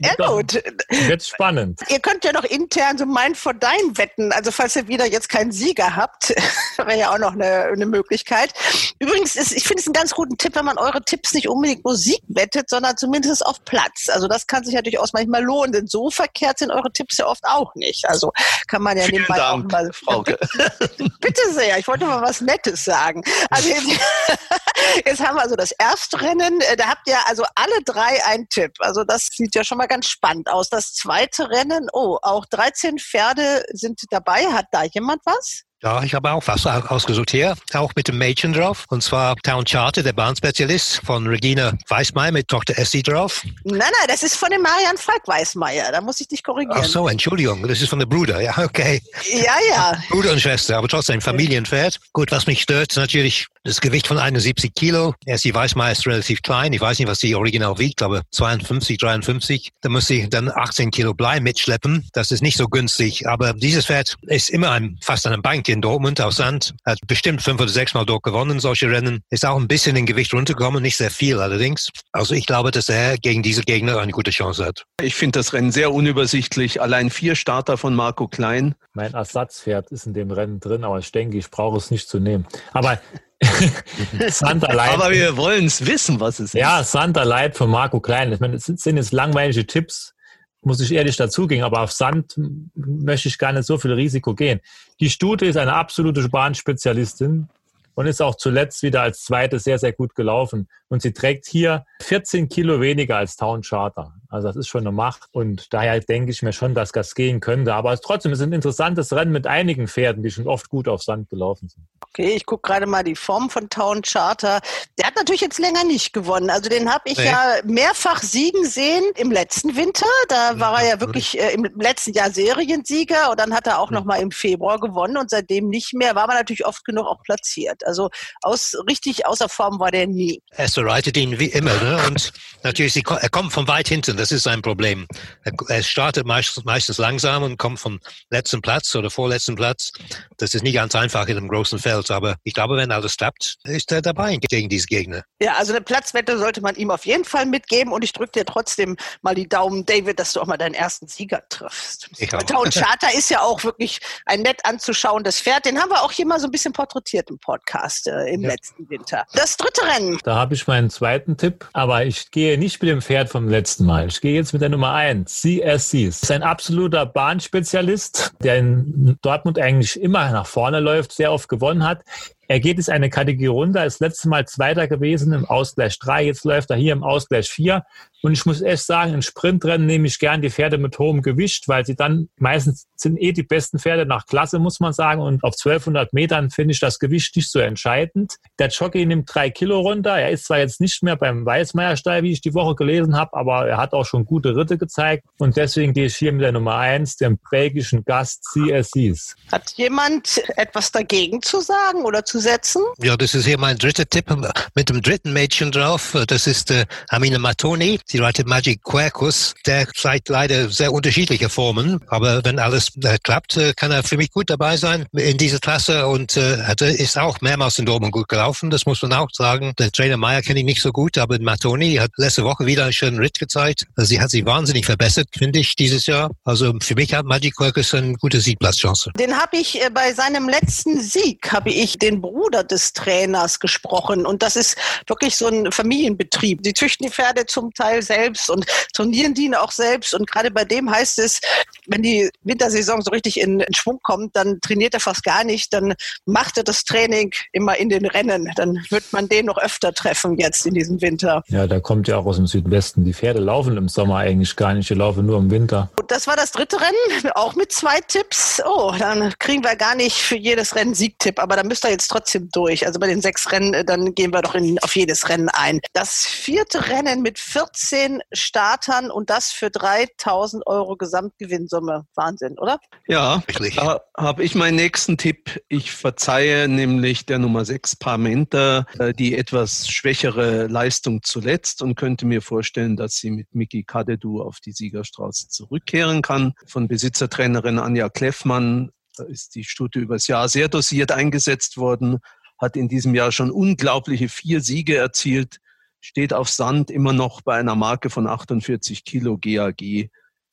[0.01, 0.63] Ja, gut.
[1.07, 1.81] wird spannend.
[1.89, 4.33] Ihr könnt ja noch intern so mein for dein wetten.
[4.33, 6.31] Also falls ihr wieder jetzt keinen Sieger habt,
[6.77, 8.53] wäre ja auch noch eine, eine Möglichkeit.
[8.99, 11.85] Übrigens ist, ich finde es einen ganz guten Tipp, wenn man eure Tipps nicht unbedingt
[11.85, 14.09] Musik wettet, sondern zumindest auf Platz.
[14.09, 17.27] Also das kann sich ja durchaus manchmal lohnen, denn so verkehrt sind eure Tipps ja
[17.27, 18.09] oft auch nicht.
[18.09, 18.33] Also
[18.69, 19.93] kann man ja Vielen nebenbei Dank, auch mal.
[19.93, 20.39] Frauke.
[21.21, 23.23] Bitte sehr, ich wollte mal was Nettes sagen.
[23.51, 23.87] Also jetzt,
[25.07, 28.73] jetzt haben wir also das Erstrennen, äh, da habt ihr also alle drei einen Tipp.
[28.81, 30.69] Also das sieht ja schon mal ganz spannend aus.
[30.69, 34.47] Das zweite Rennen, oh, auch 13 Pferde sind dabei.
[34.53, 35.63] Hat da jemand was?
[35.83, 38.85] Ja, ich habe auch was ausgesucht hier, auch mit dem Mädchen drauf.
[38.89, 43.43] Und zwar Town Charter, der Bahnspezialist von Regina Weißmeier mit Tochter Essie drauf.
[43.65, 45.91] Nein, nein, das ist von dem Marian Falk Weißmeier.
[45.91, 46.81] Da muss ich dich korrigieren.
[46.81, 48.41] Ach so, Entschuldigung, das ist von der Bruder.
[48.41, 49.03] Ja, okay.
[49.29, 50.01] Ja, ja.
[50.09, 51.99] Bruder und Schwester, aber trotzdem Familienpferd.
[52.13, 55.15] Gut, was mich stört, natürlich das Gewicht von 71 Kilo.
[55.27, 56.73] Weißmeier ist relativ klein.
[56.73, 59.71] Ich weiß nicht, was sie original wiegt, aber 52, 53.
[59.81, 62.09] Da muss sie dann 18 Kilo Blei mitschleppen.
[62.13, 63.29] Das ist nicht so günstig.
[63.29, 66.75] Aber dieses Pferd ist immer ein, fast an einem Bank in Dortmund auf Sand.
[66.85, 69.23] Hat bestimmt fünf oder sechs Mal dort gewonnen, solche Rennen.
[69.31, 71.89] Ist auch ein bisschen in Gewicht runtergekommen, nicht sehr viel allerdings.
[72.13, 74.85] Also ich glaube, dass er gegen diese Gegner eine gute Chance hat.
[75.01, 76.81] Ich finde das Rennen sehr unübersichtlich.
[76.81, 78.75] Allein vier Starter von Marco Klein.
[78.95, 82.19] Mein Ersatzpferd ist in dem Rennen drin, aber ich denke, ich brauche es nicht zu
[82.19, 82.47] nehmen.
[82.73, 83.01] Aber
[84.29, 84.95] Santa Light.
[84.95, 86.55] Aber wir wollen es wissen, was es ist.
[86.55, 88.33] Ja, Santa Light von Marco Klein.
[88.33, 90.15] Ich meine, es sind jetzt langweilige Tipps,
[90.63, 92.35] muss ich ehrlich dazugehen, aber auf Sand
[92.75, 94.61] möchte ich gar nicht so viel Risiko gehen.
[95.01, 97.49] Die Stute ist eine absolute Bahnspezialistin
[97.95, 100.69] und ist auch zuletzt wieder als zweite sehr, sehr gut gelaufen.
[100.89, 104.15] Und sie trägt hier 14 Kilo weniger als Town Charter.
[104.33, 105.23] Also das ist schon eine Macht.
[105.33, 107.75] Und daher denke ich mir schon, dass das gehen könnte.
[107.75, 111.03] Aber es trotzdem ist ein interessantes Rennen mit einigen Pferden, die schon oft gut auf
[111.03, 111.85] Sand gelaufen sind.
[112.01, 114.61] Okay, ich gucke gerade mal die Form von Town Charter.
[114.99, 116.51] Der hat natürlich jetzt länger nicht gewonnen.
[116.51, 117.27] Also den habe ich Nee.
[117.27, 120.07] ja mehrfach siegen sehen im letzten Winter.
[120.29, 123.91] Da war er ja wirklich äh, im letzten Jahr Seriensieger und dann hat er auch
[123.91, 126.15] noch mal im Februar gewonnen und seitdem nicht mehr.
[126.15, 127.87] War aber natürlich oft genug auch platziert.
[127.87, 128.09] Also
[128.43, 130.43] aus, richtig außer Form war der nie.
[130.51, 131.75] Esther reitet ihn wie immer.
[131.83, 132.01] Ne?
[132.07, 132.33] Und
[132.63, 134.17] natürlich, sie, er kommt von weit hinten.
[134.23, 135.09] Das ist sein Problem.
[135.43, 137.99] Er, er startet meistens, meistens langsam und kommt vom
[138.31, 139.91] letzten Platz oder vorletzten Platz.
[140.37, 142.09] Das ist nicht ganz einfach in einem großen Feld.
[142.13, 145.25] Aber ich glaube, wenn alles klappt, ist er dabei gegen diese Gegner.
[145.41, 148.45] Ja, also eine Platzwette sollte man ihm auf jeden Fall mitgeben und ich drücke dir
[148.47, 152.09] trotzdem mal die Daumen, David, dass du auch mal deinen ersten Sieger triffst.
[152.19, 152.45] Ich auch.
[152.45, 155.65] Town Charter ist ja auch wirklich ein nett anzuschauendes Pferd.
[155.65, 158.51] Den haben wir auch hier mal so ein bisschen porträtiert im Podcast äh, im Ja.
[158.51, 159.25] letzten Winter.
[159.35, 160.17] Das dritte Rennen.
[160.23, 163.85] Da habe ich meinen zweiten Tipp, aber ich gehe nicht mit dem Pferd vom letzten
[163.85, 164.12] Mal.
[164.13, 166.21] Ich gehe jetzt mit der Nummer 1, CSCs.
[166.21, 171.49] Das ist ein absoluter Bahnspezialist, der in Dortmund eigentlich immer nach vorne läuft, sehr oft
[171.49, 172.05] gewonnen hat.
[172.47, 176.45] Er geht jetzt eine Kategorie runter, ist letztes Mal Zweiter gewesen im Ausgleich 3, jetzt
[176.45, 177.85] läuft er hier im Ausgleich 4.
[178.23, 181.69] Und ich muss echt sagen, in Sprintrennen nehme ich gern die Pferde mit hohem Gewicht,
[181.69, 185.21] weil sie dann meistens sind eh die besten Pferde nach Klasse, muss man sagen.
[185.21, 188.37] Und auf 1200 Metern finde ich das Gewicht nicht so entscheidend.
[188.61, 190.17] Der Jockey nimmt drei Kilo runter.
[190.17, 193.67] Er ist zwar jetzt nicht mehr beim Weißmeierstall, wie ich die Woche gelesen habe, aber
[193.67, 195.25] er hat auch schon gute Ritte gezeigt.
[195.39, 199.35] Und deswegen gehe ich hier mit der Nummer eins, dem belgischen Gast CSCs.
[199.51, 202.83] Hat jemand etwas dagegen zu sagen oder zu setzen?
[203.03, 204.27] Ja, das ist hier mein dritter Tipp
[204.75, 206.17] mit dem dritten Mädchen drauf.
[206.29, 207.99] Das ist äh, Amina Matoni.
[208.13, 209.55] Sie reitet Magic Quercus.
[209.65, 214.19] Der zeigt leider sehr unterschiedliche Formen, aber wenn alles äh, klappt, äh, kann er für
[214.19, 216.59] mich gut dabei sein in dieser Klasse und äh,
[216.93, 218.69] ist auch mehrmals in Dortmund gut gelaufen.
[218.69, 219.73] Das muss man auch sagen.
[219.79, 222.93] Der Trainer Meyer kenne ich nicht so gut, aber Matoni hat letzte Woche wieder einen
[222.93, 223.87] schönen Ritt gezeigt.
[223.97, 226.31] Sie hat sich wahnsinnig verbessert, finde ich, dieses Jahr.
[226.45, 229.11] Also für mich hat Magic Quercus eine gute Siegplatzchance.
[229.19, 234.27] Den habe ich äh, bei seinem letzten Sieg, habe ich den Bruder des Trainers gesprochen.
[234.27, 234.77] Und das ist
[235.07, 236.63] wirklich so ein Familienbetrieb.
[236.63, 240.15] Die züchten die Pferde zum Teil selbst und trainieren die auch selbst.
[240.15, 241.41] Und gerade bei dem heißt es,
[241.87, 245.73] wenn die Wintersaison so richtig in, in Schwung kommt, dann trainiert er fast gar nicht.
[245.73, 245.95] Dann
[246.27, 248.51] macht er das Training immer in den Rennen.
[248.57, 251.43] Dann wird man den noch öfter treffen jetzt in diesem Winter.
[251.49, 253.05] Ja, der kommt ja auch aus dem Südwesten.
[253.05, 255.91] Die Pferde laufen im Sommer eigentlich gar nicht, die laufen nur im Winter.
[255.99, 258.63] Und das war das dritte Rennen, auch mit zwei Tipps.
[258.65, 262.09] Oh, dann kriegen wir gar nicht für jedes Rennen Siegtipp, aber da müsst ihr jetzt
[262.09, 262.87] trotzdem durch.
[262.87, 265.81] Also bei den sechs Rennen, äh, dann gehen wir doch in, auf jedes Rennen ein.
[265.93, 267.92] Das vierte Rennen mit 14
[268.33, 272.07] Startern und das für 3000 Euro Gesamtgewinnsumme.
[272.15, 272.79] Wahnsinn, oder?
[273.07, 273.43] Ja,
[273.75, 275.61] da habe ich meinen nächsten Tipp.
[275.69, 282.27] Ich verzeihe nämlich der Nummer 6 Parmenter äh, die etwas schwächere Leistung zuletzt und könnte
[282.27, 286.55] mir vorstellen, dass sie mit Miki Kadedu auf die Siegerstraße zurückkehren kann.
[286.67, 288.91] Von Besitzertrainerin Anja Kleffmann
[289.29, 292.19] ist die Stute übers Jahr sehr dosiert eingesetzt worden,
[292.59, 295.59] hat in diesem Jahr schon unglaubliche vier Siege erzielt,
[296.03, 300.11] steht auf Sand immer noch bei einer Marke von 48 Kilo GAG.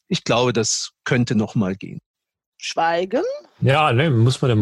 [0.08, 2.00] Ich glaube, das könnte noch mal gehen.
[2.58, 3.24] Schweigen?
[3.60, 4.60] Ja, ne, muss man dem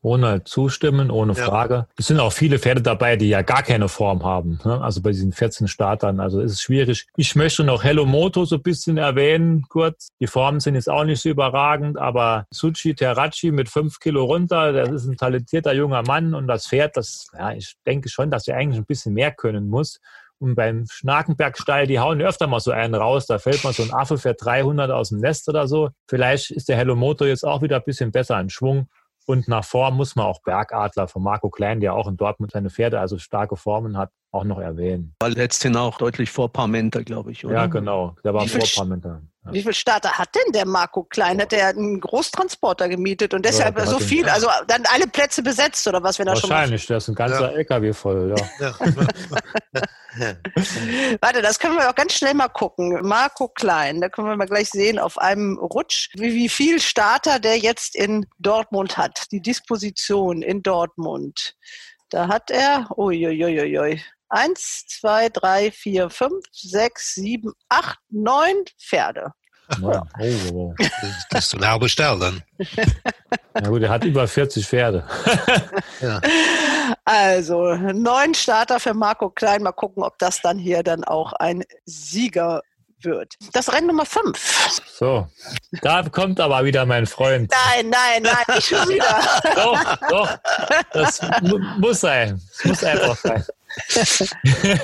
[0.00, 1.44] ohne zustimmen, ohne ja.
[1.44, 1.86] Frage.
[1.96, 4.60] Es sind auch viele Pferde dabei, die ja gar keine Form haben.
[4.64, 4.80] Ne?
[4.80, 6.20] Also bei diesen 14 Startern.
[6.20, 7.06] Also ist es schwierig.
[7.16, 10.08] Ich möchte noch Hello Moto so ein bisschen erwähnen, kurz.
[10.20, 14.72] Die Formen sind jetzt auch nicht so überragend, aber Suchi Terraci mit fünf Kilo runter,
[14.72, 18.46] das ist ein talentierter junger Mann und das Pferd, das, ja, ich denke schon, dass
[18.46, 20.00] er eigentlich ein bisschen mehr können muss.
[20.40, 23.26] Und beim Schnakenbergsteil, die hauen öfter mal so einen raus.
[23.26, 25.90] Da fällt mal so ein Affe für 300 aus dem Nest oder so.
[26.06, 28.88] Vielleicht ist der Hello Moto jetzt auch wieder ein bisschen besser in Schwung.
[29.28, 32.70] Und nach Form muss man auch Bergadler von Marco Klein, der auch in Dortmund seine
[32.70, 35.14] Pferde, also starke Formen hat, auch noch erwähnen.
[35.20, 37.54] War letztendlich auch deutlich vor Parmenter, glaube ich, oder?
[37.54, 38.14] Ja, genau.
[38.24, 39.22] Der war vor Parmenter.
[39.44, 39.52] Ja.
[39.52, 41.40] Wie viele Starter hat denn der Marco Klein?
[41.40, 45.42] Hat er einen Großtransporter gemietet und deshalb ja, so viel, den, also dann alle Plätze
[45.42, 47.56] besetzt oder was, wenn er schon Wahrscheinlich, der ist ein ganzer ja.
[47.56, 48.74] LKW voll, ja.
[51.20, 53.00] Warte, das können wir auch ganz schnell mal gucken.
[53.02, 57.38] Marco Klein, da können wir mal gleich sehen auf einem Rutsch, wie, wie viel Starter
[57.38, 59.30] der jetzt in Dortmund hat.
[59.30, 61.54] Die Disposition in Dortmund.
[62.10, 69.32] Da hat er, uiuiuiui, Eins, zwei, drei, vier, fünf, sechs, sieben, acht, neun Pferde.
[69.80, 70.02] Ja.
[70.18, 70.74] Oh, oh.
[71.30, 72.42] Das ist ein halber Stall dann.
[73.54, 75.06] Na gut, er hat über 40 Pferde.
[76.00, 76.20] ja.
[77.04, 79.62] Also neun Starter für Marco Klein.
[79.62, 82.62] Mal gucken, ob das dann hier dann auch ein Sieger
[83.04, 83.34] wird.
[83.52, 84.80] Das Rennen Nummer 5.
[84.92, 85.28] So,
[85.82, 87.50] da kommt aber wieder mein Freund.
[87.50, 89.22] Nein, nein, nein, nicht schon wieder.
[89.54, 90.38] doch, doch.
[90.92, 91.20] Das
[91.78, 92.40] muss sein.
[92.58, 93.44] Das muss einfach sein.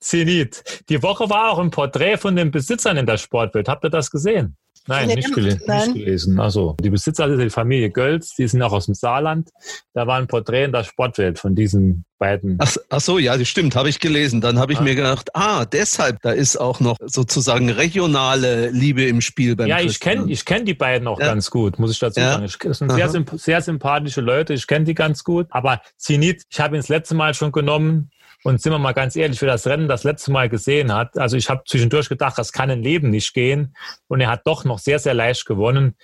[0.00, 0.62] Zenit.
[0.88, 3.68] Die Woche war auch ein Porträt von den Besitzern in der Sportwelt.
[3.68, 4.56] Habt ihr das gesehen?
[4.90, 5.92] Nein, nicht, gele Nein.
[5.92, 6.40] nicht, gelesen.
[6.40, 9.50] Also die Besitzer, also die Familie Gölz, die sind auch aus dem Saarland.
[9.94, 12.56] Da war ein Porträt in der Sportwelt von diesen beiden.
[12.60, 14.40] Ach, ach so, ja, das stimmt, habe ich gelesen.
[14.40, 14.82] Dann habe ich ah.
[14.82, 19.80] mir gedacht, ah, deshalb, da ist auch noch sozusagen regionale Liebe im Spiel beim Ja,
[19.80, 21.26] ich kenne ich kenn die beiden auch ja.
[21.26, 22.32] ganz gut, muss ich dazu ja.
[22.32, 22.48] sagen.
[22.62, 25.46] Das sind sehr, sehr sympathische Leute, ich kenne die ganz gut.
[25.50, 28.10] Aber Zenit, ich habe ihn das letzte Mal schon genommen
[28.42, 31.36] und sind wir mal ganz ehrlich, wer das Rennen das letzte Mal gesehen hat, also
[31.36, 33.74] ich habe zwischendurch gedacht, das kann im Leben nicht gehen.
[34.08, 35.96] Und er hat doch noch sehr, sehr leicht gewonnen.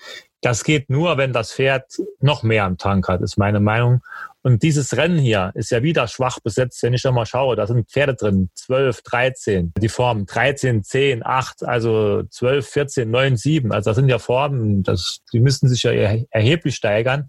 [0.42, 1.84] Das geht nur, wenn das Pferd
[2.20, 4.02] noch mehr am Tank hat, ist meine Meinung.
[4.46, 7.56] Und dieses Rennen hier ist ja wieder schwach besetzt, wenn ich da mal schaue.
[7.56, 13.36] Da sind Pferde drin, 12, 13, die Formen 13, 10, 8, also 12, 14, 9,
[13.36, 13.72] 7.
[13.72, 17.28] Also das sind ja Formen, das, die müssten sich ja erheblich steigern.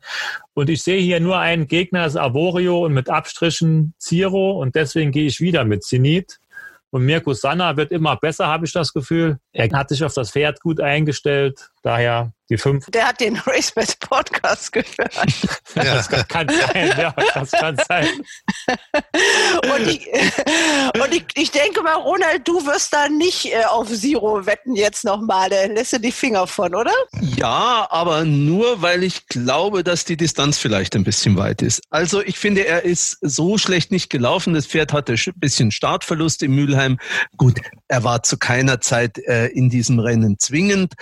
[0.53, 4.51] Und ich sehe hier nur einen Gegner, das Avorio und mit Abstrichen Ziro.
[4.51, 6.37] Und deswegen gehe ich wieder mit Zenit.
[6.91, 9.39] Und Mirko Sanna wird immer besser, habe ich das Gefühl.
[9.53, 11.71] Er hat sich auf das Pferd gut eingestellt.
[11.81, 12.85] Daher die fünf.
[12.87, 15.13] Der hat den RaceBets Podcast gehört.
[15.75, 15.83] ja.
[15.83, 18.07] Das kann sein, ja, das kann sein.
[19.73, 20.07] und ich,
[21.01, 25.03] und ich, ich denke mal, Ronald, du wirst da nicht äh, auf Zero wetten jetzt
[25.03, 25.49] nochmal.
[25.49, 26.93] Da lässt du die Finger von, oder?
[27.35, 31.81] Ja, aber nur, weil ich glaube, dass die Distanz vielleicht ein bisschen weit ist.
[31.89, 34.53] Also ich finde, er ist so schlecht nicht gelaufen.
[34.53, 36.97] Das Pferd hatte ein bisschen Startverlust im Mülheim.
[37.35, 40.93] Gut, er war zu keiner Zeit äh, in diesem Rennen zwingend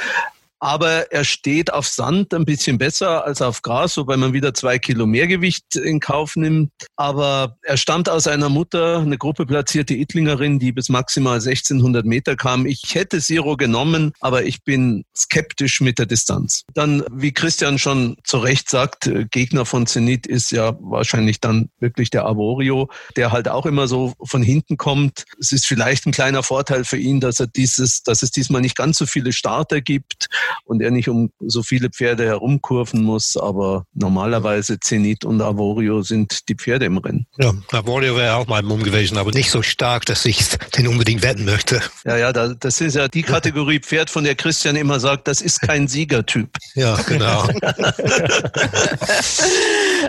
[0.66, 4.80] aber er steht auf Sand ein bisschen besser als auf Gras, wobei man wieder zwei
[4.80, 6.72] Kilo mehr Gewicht in Kauf nimmt.
[6.96, 12.36] Aber er stammt aus einer Mutter, eine Gruppe platzierte Ittlingerin, die bis maximal 1600 Meter
[12.36, 12.66] kam.
[12.66, 16.64] Ich hätte Zero genommen, aber ich bin skeptisch mit der Distanz.
[16.74, 21.70] Dann, wie Christian schon zu Recht sagt, äh, Gegner von Zenit ist ja wahrscheinlich dann
[21.80, 25.26] wirklich der Avorio, der halt auch immer so von hinten kommt.
[25.40, 28.76] Es ist vielleicht ein kleiner Vorteil für ihn, dass er dieses, dass es diesmal nicht
[28.76, 30.28] ganz so viele Starter gibt
[30.64, 33.38] und er nicht um so viele Pferde herumkurven muss.
[33.38, 37.28] Aber normalerweise Zenit und Avorio sind die Pferde im Rennen.
[37.38, 40.40] Ja, Avorio wäre auch mal Mumm gewesen, aber nicht so stark, dass ich
[40.78, 41.82] den unbedingt wetten möchte.
[42.06, 45.62] Ja, ja, das ist ja die Kategorie Pferd, von der Christian immer sagt, das ist
[45.62, 46.50] kein Siegertyp.
[46.76, 47.44] Ja, genau.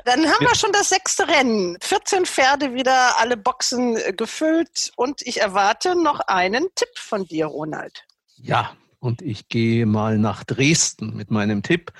[0.05, 1.77] Dann haben wir schon das sechste Rennen.
[1.81, 8.05] 14 Pferde wieder, alle Boxen gefüllt und ich erwarte noch einen Tipp von dir, Ronald.
[8.43, 8.77] Ja,
[9.07, 11.93] und ich gehe mal nach Dresden mit meinem Tipp.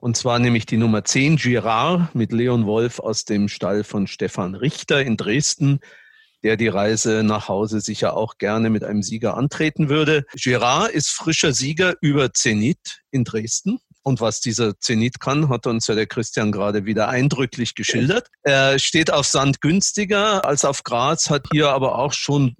[0.00, 4.54] Und zwar nämlich die Nummer 10 Girard mit Leon Wolf aus dem Stall von Stefan
[4.54, 5.80] Richter in Dresden
[6.42, 10.24] der die Reise nach Hause sicher auch gerne mit einem Sieger antreten würde.
[10.34, 13.78] Girard ist frischer Sieger über Zenit in Dresden.
[14.02, 18.28] Und was dieser Zenit kann, hat uns ja der Christian gerade wieder eindrücklich geschildert.
[18.42, 22.54] Er steht auf Sand günstiger als auf Graz, hat hier aber auch schon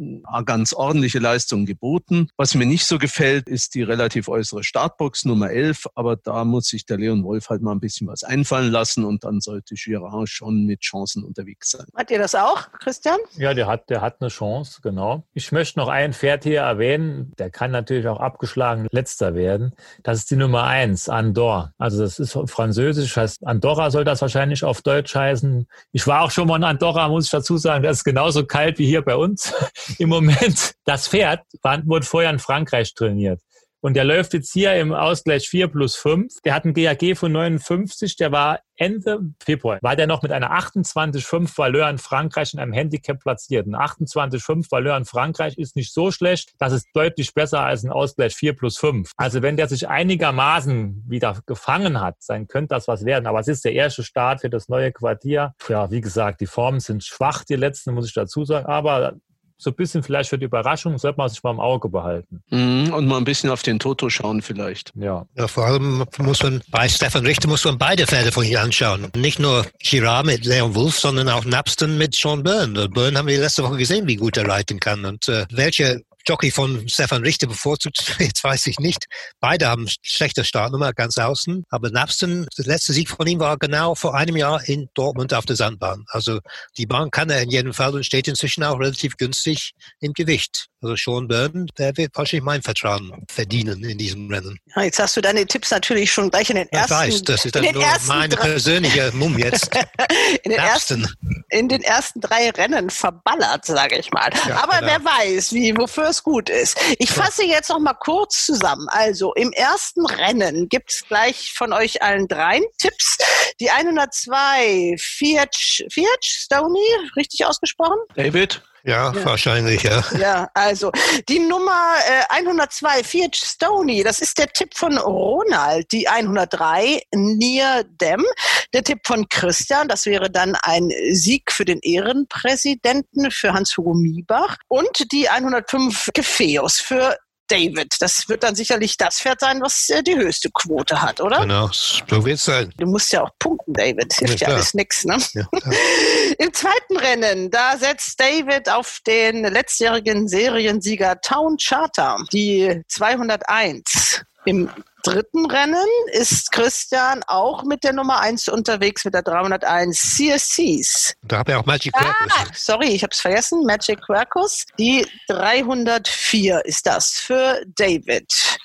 [0.44, 2.28] ganz ordentliche Leistungen geboten.
[2.36, 5.86] Was mir nicht so gefällt, ist die relativ äußere Startbox Nummer 11.
[5.94, 9.24] Aber da muss sich der Leon Wolf halt mal ein bisschen was einfallen lassen und
[9.24, 11.86] dann sollte Girard schon mit Chancen unterwegs sein.
[11.96, 13.18] Hat ihr das auch, Christian?
[13.36, 15.24] Ja, der hat, der hat eine Chance, genau.
[15.32, 17.32] Ich möchte noch ein Pferd hier erwähnen.
[17.38, 19.74] Der kann natürlich auch abgeschlagen letzter werden.
[20.02, 21.73] Das ist die Nummer 1 an Andorre.
[21.78, 25.66] Also das ist französisch, heißt Andorra soll das wahrscheinlich auf Deutsch heißen.
[25.93, 27.82] Ich war auch schon mal in Andorra, muss ich dazu sagen.
[27.82, 29.52] Das ist genauso kalt wie hier bei uns
[29.98, 30.74] im Moment.
[30.85, 31.40] Das Pferd
[31.85, 33.40] wurde vorher in Frankreich trainiert.
[33.82, 36.40] Und der läuft jetzt hier im Ausgleich 4 plus 5.
[36.44, 38.16] Der hat einen GAG von 59.
[38.16, 42.73] Der war Ende Februar, war der noch mit einer 28,5 Valeur in Frankreich in einem
[42.73, 43.66] Handicap platziert.
[43.66, 46.52] Ein 28,5 Valeur in Frankreich ist nicht so schlecht.
[46.59, 49.12] Das ist deutlich besser als ein Ausgleich 4 plus 5.
[49.16, 53.27] Also wenn der sich einigermaßen wieder gefangen hat, dann könnte das was werden.
[53.27, 55.55] Aber es ist der erste Start für das neue Quartier.
[55.69, 58.66] Ja, wie gesagt, die Formen sind schwach, die letzten, muss ich dazu sagen.
[58.66, 59.15] Aber
[59.61, 62.43] so ein bisschen vielleicht für die Überraschung sollte man sich mal im Auge behalten.
[62.49, 64.93] Mhm, und mal ein bisschen auf den Toto schauen vielleicht.
[64.97, 65.27] Ja.
[65.37, 65.49] ja.
[65.49, 69.09] Vor allem muss man bei Stefan Richter muss man beide Pferde von hier anschauen.
[69.15, 72.89] Nicht nur Girard mit Leon Wolf, sondern auch Napston mit Sean Byrne.
[72.89, 76.51] Byrne haben wir letzte Woche gesehen, wie gut er reiten kann und äh, welche Jockey
[76.51, 79.06] von Stefan Richter bevorzugt, jetzt weiß ich nicht.
[79.40, 83.94] Beide haben schlechte Startnummer ganz außen, aber Napston, der letzte Sieg von ihm war genau
[83.94, 86.05] vor einem Jahr in Dortmund auf der Sandbahn.
[86.09, 86.40] Also
[86.76, 90.66] die Bahn kann er in jedem Fall und steht inzwischen auch relativ günstig im Gewicht.
[90.82, 94.59] Also Sean Burden, der wird wahrscheinlich mein Vertrauen verdienen in diesem Rennen.
[94.74, 96.94] Ja, jetzt hast du deine Tipps natürlich schon gleich in den ersten.
[96.94, 99.70] Ich weiß, das ist dann nur meine persönliche Mumm jetzt.
[100.42, 101.06] in, den ersten,
[101.51, 104.30] in den ersten drei Rennen verballert, sage ich mal.
[104.48, 104.92] Ja, Aber genau.
[104.92, 106.78] wer weiß, wie, wofür es gut ist.
[106.99, 108.89] Ich fasse jetzt noch mal kurz zusammen.
[108.89, 113.16] Also im ersten Rennen gibt es gleich von euch allen drei Tipps.
[113.61, 117.99] Die 102 Fiat, Fiat Stoney, richtig ausgesprochen?
[118.15, 118.62] David?
[118.85, 120.02] Ja, ja, wahrscheinlich, ja.
[120.19, 120.90] Ja, also
[121.28, 125.90] die Nummer äh, 102, Fiat Stoney, das ist der Tipp von Ronald.
[125.93, 128.24] Die 103, Near Dem.
[128.73, 134.57] Der Tipp von Christian, das wäre dann ein Sieg für den Ehrenpräsidenten, für Hans-Hugo Miebach.
[134.69, 137.16] Und die 105, Gefeus für
[137.51, 137.97] David.
[138.01, 141.40] Das wird dann sicherlich das Pferd sein, was äh, die höchste Quote hat, oder?
[141.40, 142.72] Genau, so wird es sein.
[142.78, 144.12] Du musst ja auch punkten, David.
[144.12, 145.18] Hilft ja, ja alles nichts, ne?
[145.35, 145.48] Ja,
[146.39, 154.22] Im zweiten Rennen, da setzt David auf den letztjährigen Seriensieger Town Charter, die 201.
[154.46, 154.70] Im
[155.02, 161.14] dritten Rennen ist Christian auch mit der Nummer 1 unterwegs, mit der 301 CSCs.
[161.22, 162.32] Da habe ich auch Magic Quercus.
[162.32, 163.64] Ah, sorry, ich habe es vergessen.
[163.64, 164.66] Magic Quercus.
[164.78, 168.58] Die 304 ist das für David.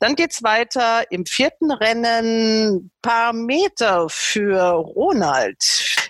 [0.00, 2.90] Dann geht's weiter im vierten Rennen.
[3.02, 5.58] Paar Meter für Ronald.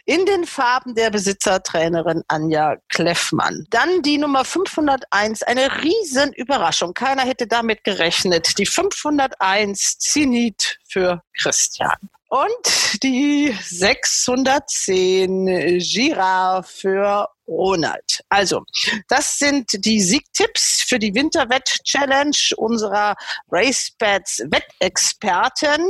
[0.09, 3.67] In den Farben der Besitzertrainerin Anja Kleffmann.
[3.69, 5.43] Dann die Nummer 501.
[5.43, 6.95] Eine riesen Überraschung.
[6.95, 8.57] Keiner hätte damit gerechnet.
[8.57, 11.93] Die 501 Zenit für Christian.
[12.31, 18.25] Und die 610 Gira für Ronald.
[18.31, 18.63] Also,
[19.09, 23.15] das sind die Siegtipps für die Winterwett-Challenge unserer
[23.51, 25.87] RaceBets Wettexperten.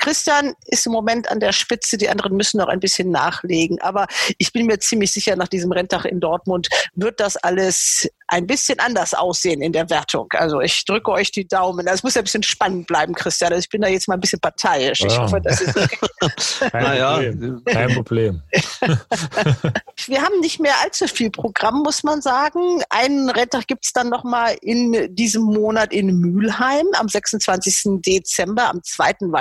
[0.00, 3.80] Christian ist im Moment an der Spitze, die anderen müssen noch ein bisschen nachlegen.
[3.80, 4.06] Aber
[4.38, 8.78] ich bin mir ziemlich sicher, nach diesem Renntag in Dortmund wird das alles ein bisschen
[8.78, 10.28] anders aussehen in der Wertung.
[10.32, 11.86] Also ich drücke euch die Daumen.
[11.86, 13.52] Es muss ja ein bisschen spannend bleiben, Christian.
[13.52, 15.00] Also ich bin da jetzt mal ein bisschen parteiisch.
[15.04, 15.98] Ich hoffe, das ist okay.
[16.70, 17.14] Kein, naja.
[17.16, 17.64] Problem.
[17.64, 18.42] Kein Problem.
[20.06, 22.82] Wir haben nicht mehr allzu viel Programm, muss man sagen.
[22.88, 28.00] Einen Renntag gibt es dann nochmal in diesem Monat in Mülheim am 26.
[28.00, 29.32] Dezember, am zweiten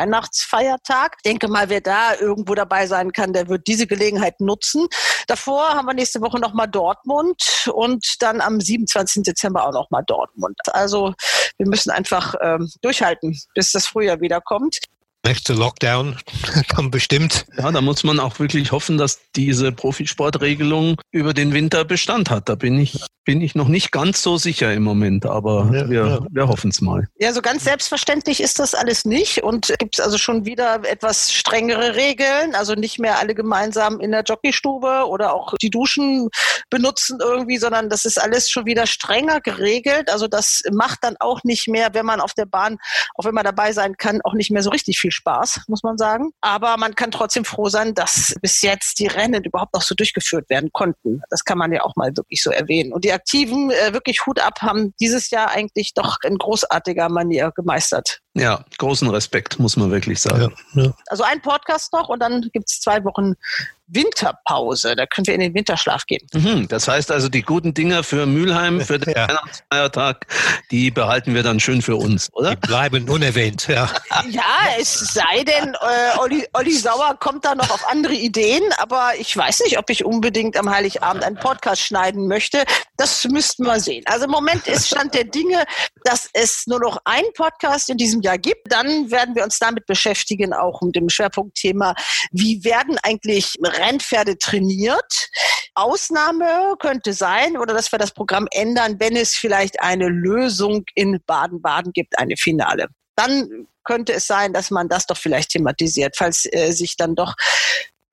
[0.52, 1.16] Weihnachtsfeiertag.
[1.18, 4.88] Ich denke mal, wer da irgendwo dabei sein kann, der wird diese Gelegenheit nutzen.
[5.28, 9.24] Davor haben wir nächste Woche nochmal Dortmund und dann am 7 27.
[9.24, 10.58] Dezember auch nochmal Dortmund.
[10.72, 11.14] Also
[11.58, 14.80] wir müssen einfach ähm, durchhalten, bis das Frühjahr wieder kommt.
[15.26, 16.18] Nächste Lockdown
[16.76, 17.46] kommt bestimmt.
[17.58, 22.48] Ja, da muss man auch wirklich hoffen, dass diese Profisportregelung über den Winter Bestand hat.
[22.48, 26.08] Da bin ich bin ich noch nicht ganz so sicher im Moment, aber ja, wir,
[26.08, 26.20] ja.
[26.32, 27.08] wir hoffen es mal.
[27.20, 31.32] Ja, so ganz selbstverständlich ist das alles nicht und gibt es also schon wieder etwas
[31.32, 36.30] strengere Regeln, also nicht mehr alle gemeinsam in der Jockeystube oder auch die Duschen
[36.72, 40.10] benutzen irgendwie, sondern das ist alles schon wieder strenger geregelt.
[40.10, 42.80] Also das macht dann auch nicht mehr, wenn man auf der Bahn,
[43.14, 45.84] auch wenn man dabei sein kann, auch nicht mehr so richtig viel viel Spaß, muss
[45.84, 46.31] man sagen.
[46.41, 50.49] Aber man kann trotzdem froh sein, dass bis jetzt die Rennen überhaupt noch so durchgeführt
[50.49, 51.22] werden konnten.
[51.30, 52.94] Das kann man ja auch mal wirklich so erwähnen.
[52.94, 57.52] Und die Aktiven, äh, wirklich Hut ab, haben dieses Jahr eigentlich doch in großartiger Manier
[57.56, 58.19] gemeistert.
[58.35, 60.53] Ja, großen Respekt, muss man wirklich sagen.
[60.73, 60.93] Ja, ja.
[61.07, 63.35] Also ein Podcast noch und dann gibt's zwei Wochen
[63.91, 64.95] Winterpause.
[64.95, 66.26] Da können wir in den Winterschlaf gehen.
[66.34, 69.27] Mhm, das heißt also, die guten Dinger für Mülheim, für den Ja.
[69.27, 70.27] Weihnachtsfeiertag,
[70.72, 72.51] die behalten wir dann schön für uns, oder?
[72.51, 73.89] Die bleiben unerwähnt, ja.
[74.30, 74.43] Ja,
[74.77, 79.35] es sei denn, äh, Olli, Olli Sauer kommt da noch auf andere Ideen, aber ich
[79.35, 82.64] weiß nicht, ob ich unbedingt am Heiligabend einen Podcast schneiden möchte.
[82.97, 84.03] Das müssten wir sehen.
[84.07, 85.64] Also im Moment ist Stand der Dinge,
[86.03, 88.72] dass es nur noch einen Podcast in diesem Jahr gibt.
[88.72, 91.95] Dann werden wir uns damit beschäftigen, auch mit dem Schwerpunktthema,
[92.31, 95.30] wie werden eigentlich Rennpferde trainiert?
[95.76, 101.19] Ausnahme könnte sein, oder dass wir das Programm ändern, wenn es vielleicht eine Lösung in
[101.26, 102.88] Baden-Baden gibt, eine Finale
[103.19, 107.34] dann könnte es sein, dass man das doch vielleicht thematisiert, falls äh, sich dann doch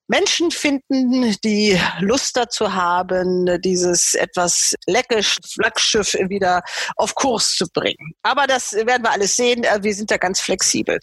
[0.08, 6.62] Menschen finden, die Lust dazu haben, dieses etwas lecke Flaggschiff wieder
[6.96, 8.12] auf Kurs zu bringen.
[8.22, 9.64] Aber das werden wir alles sehen.
[9.64, 10.98] Äh, wir sind da ganz flexibel.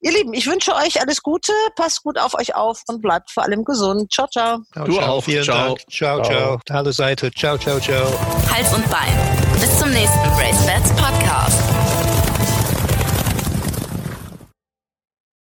[0.00, 1.52] Ihr Lieben, ich wünsche euch alles Gute.
[1.76, 4.12] Passt gut auf euch auf und bleibt vor allem gesund.
[4.12, 4.58] Ciao, ciao.
[4.74, 5.22] du auch.
[5.24, 5.68] Vielen ciao.
[5.68, 5.90] Dank.
[5.90, 6.60] Ciao, ciao.
[6.66, 6.78] ciao.
[6.78, 7.30] Alle Seite.
[7.32, 8.06] Ciao, ciao, ciao.
[8.50, 9.14] Hals und Bein.
[9.60, 11.67] Bis zum nächsten Bracebats Podcast.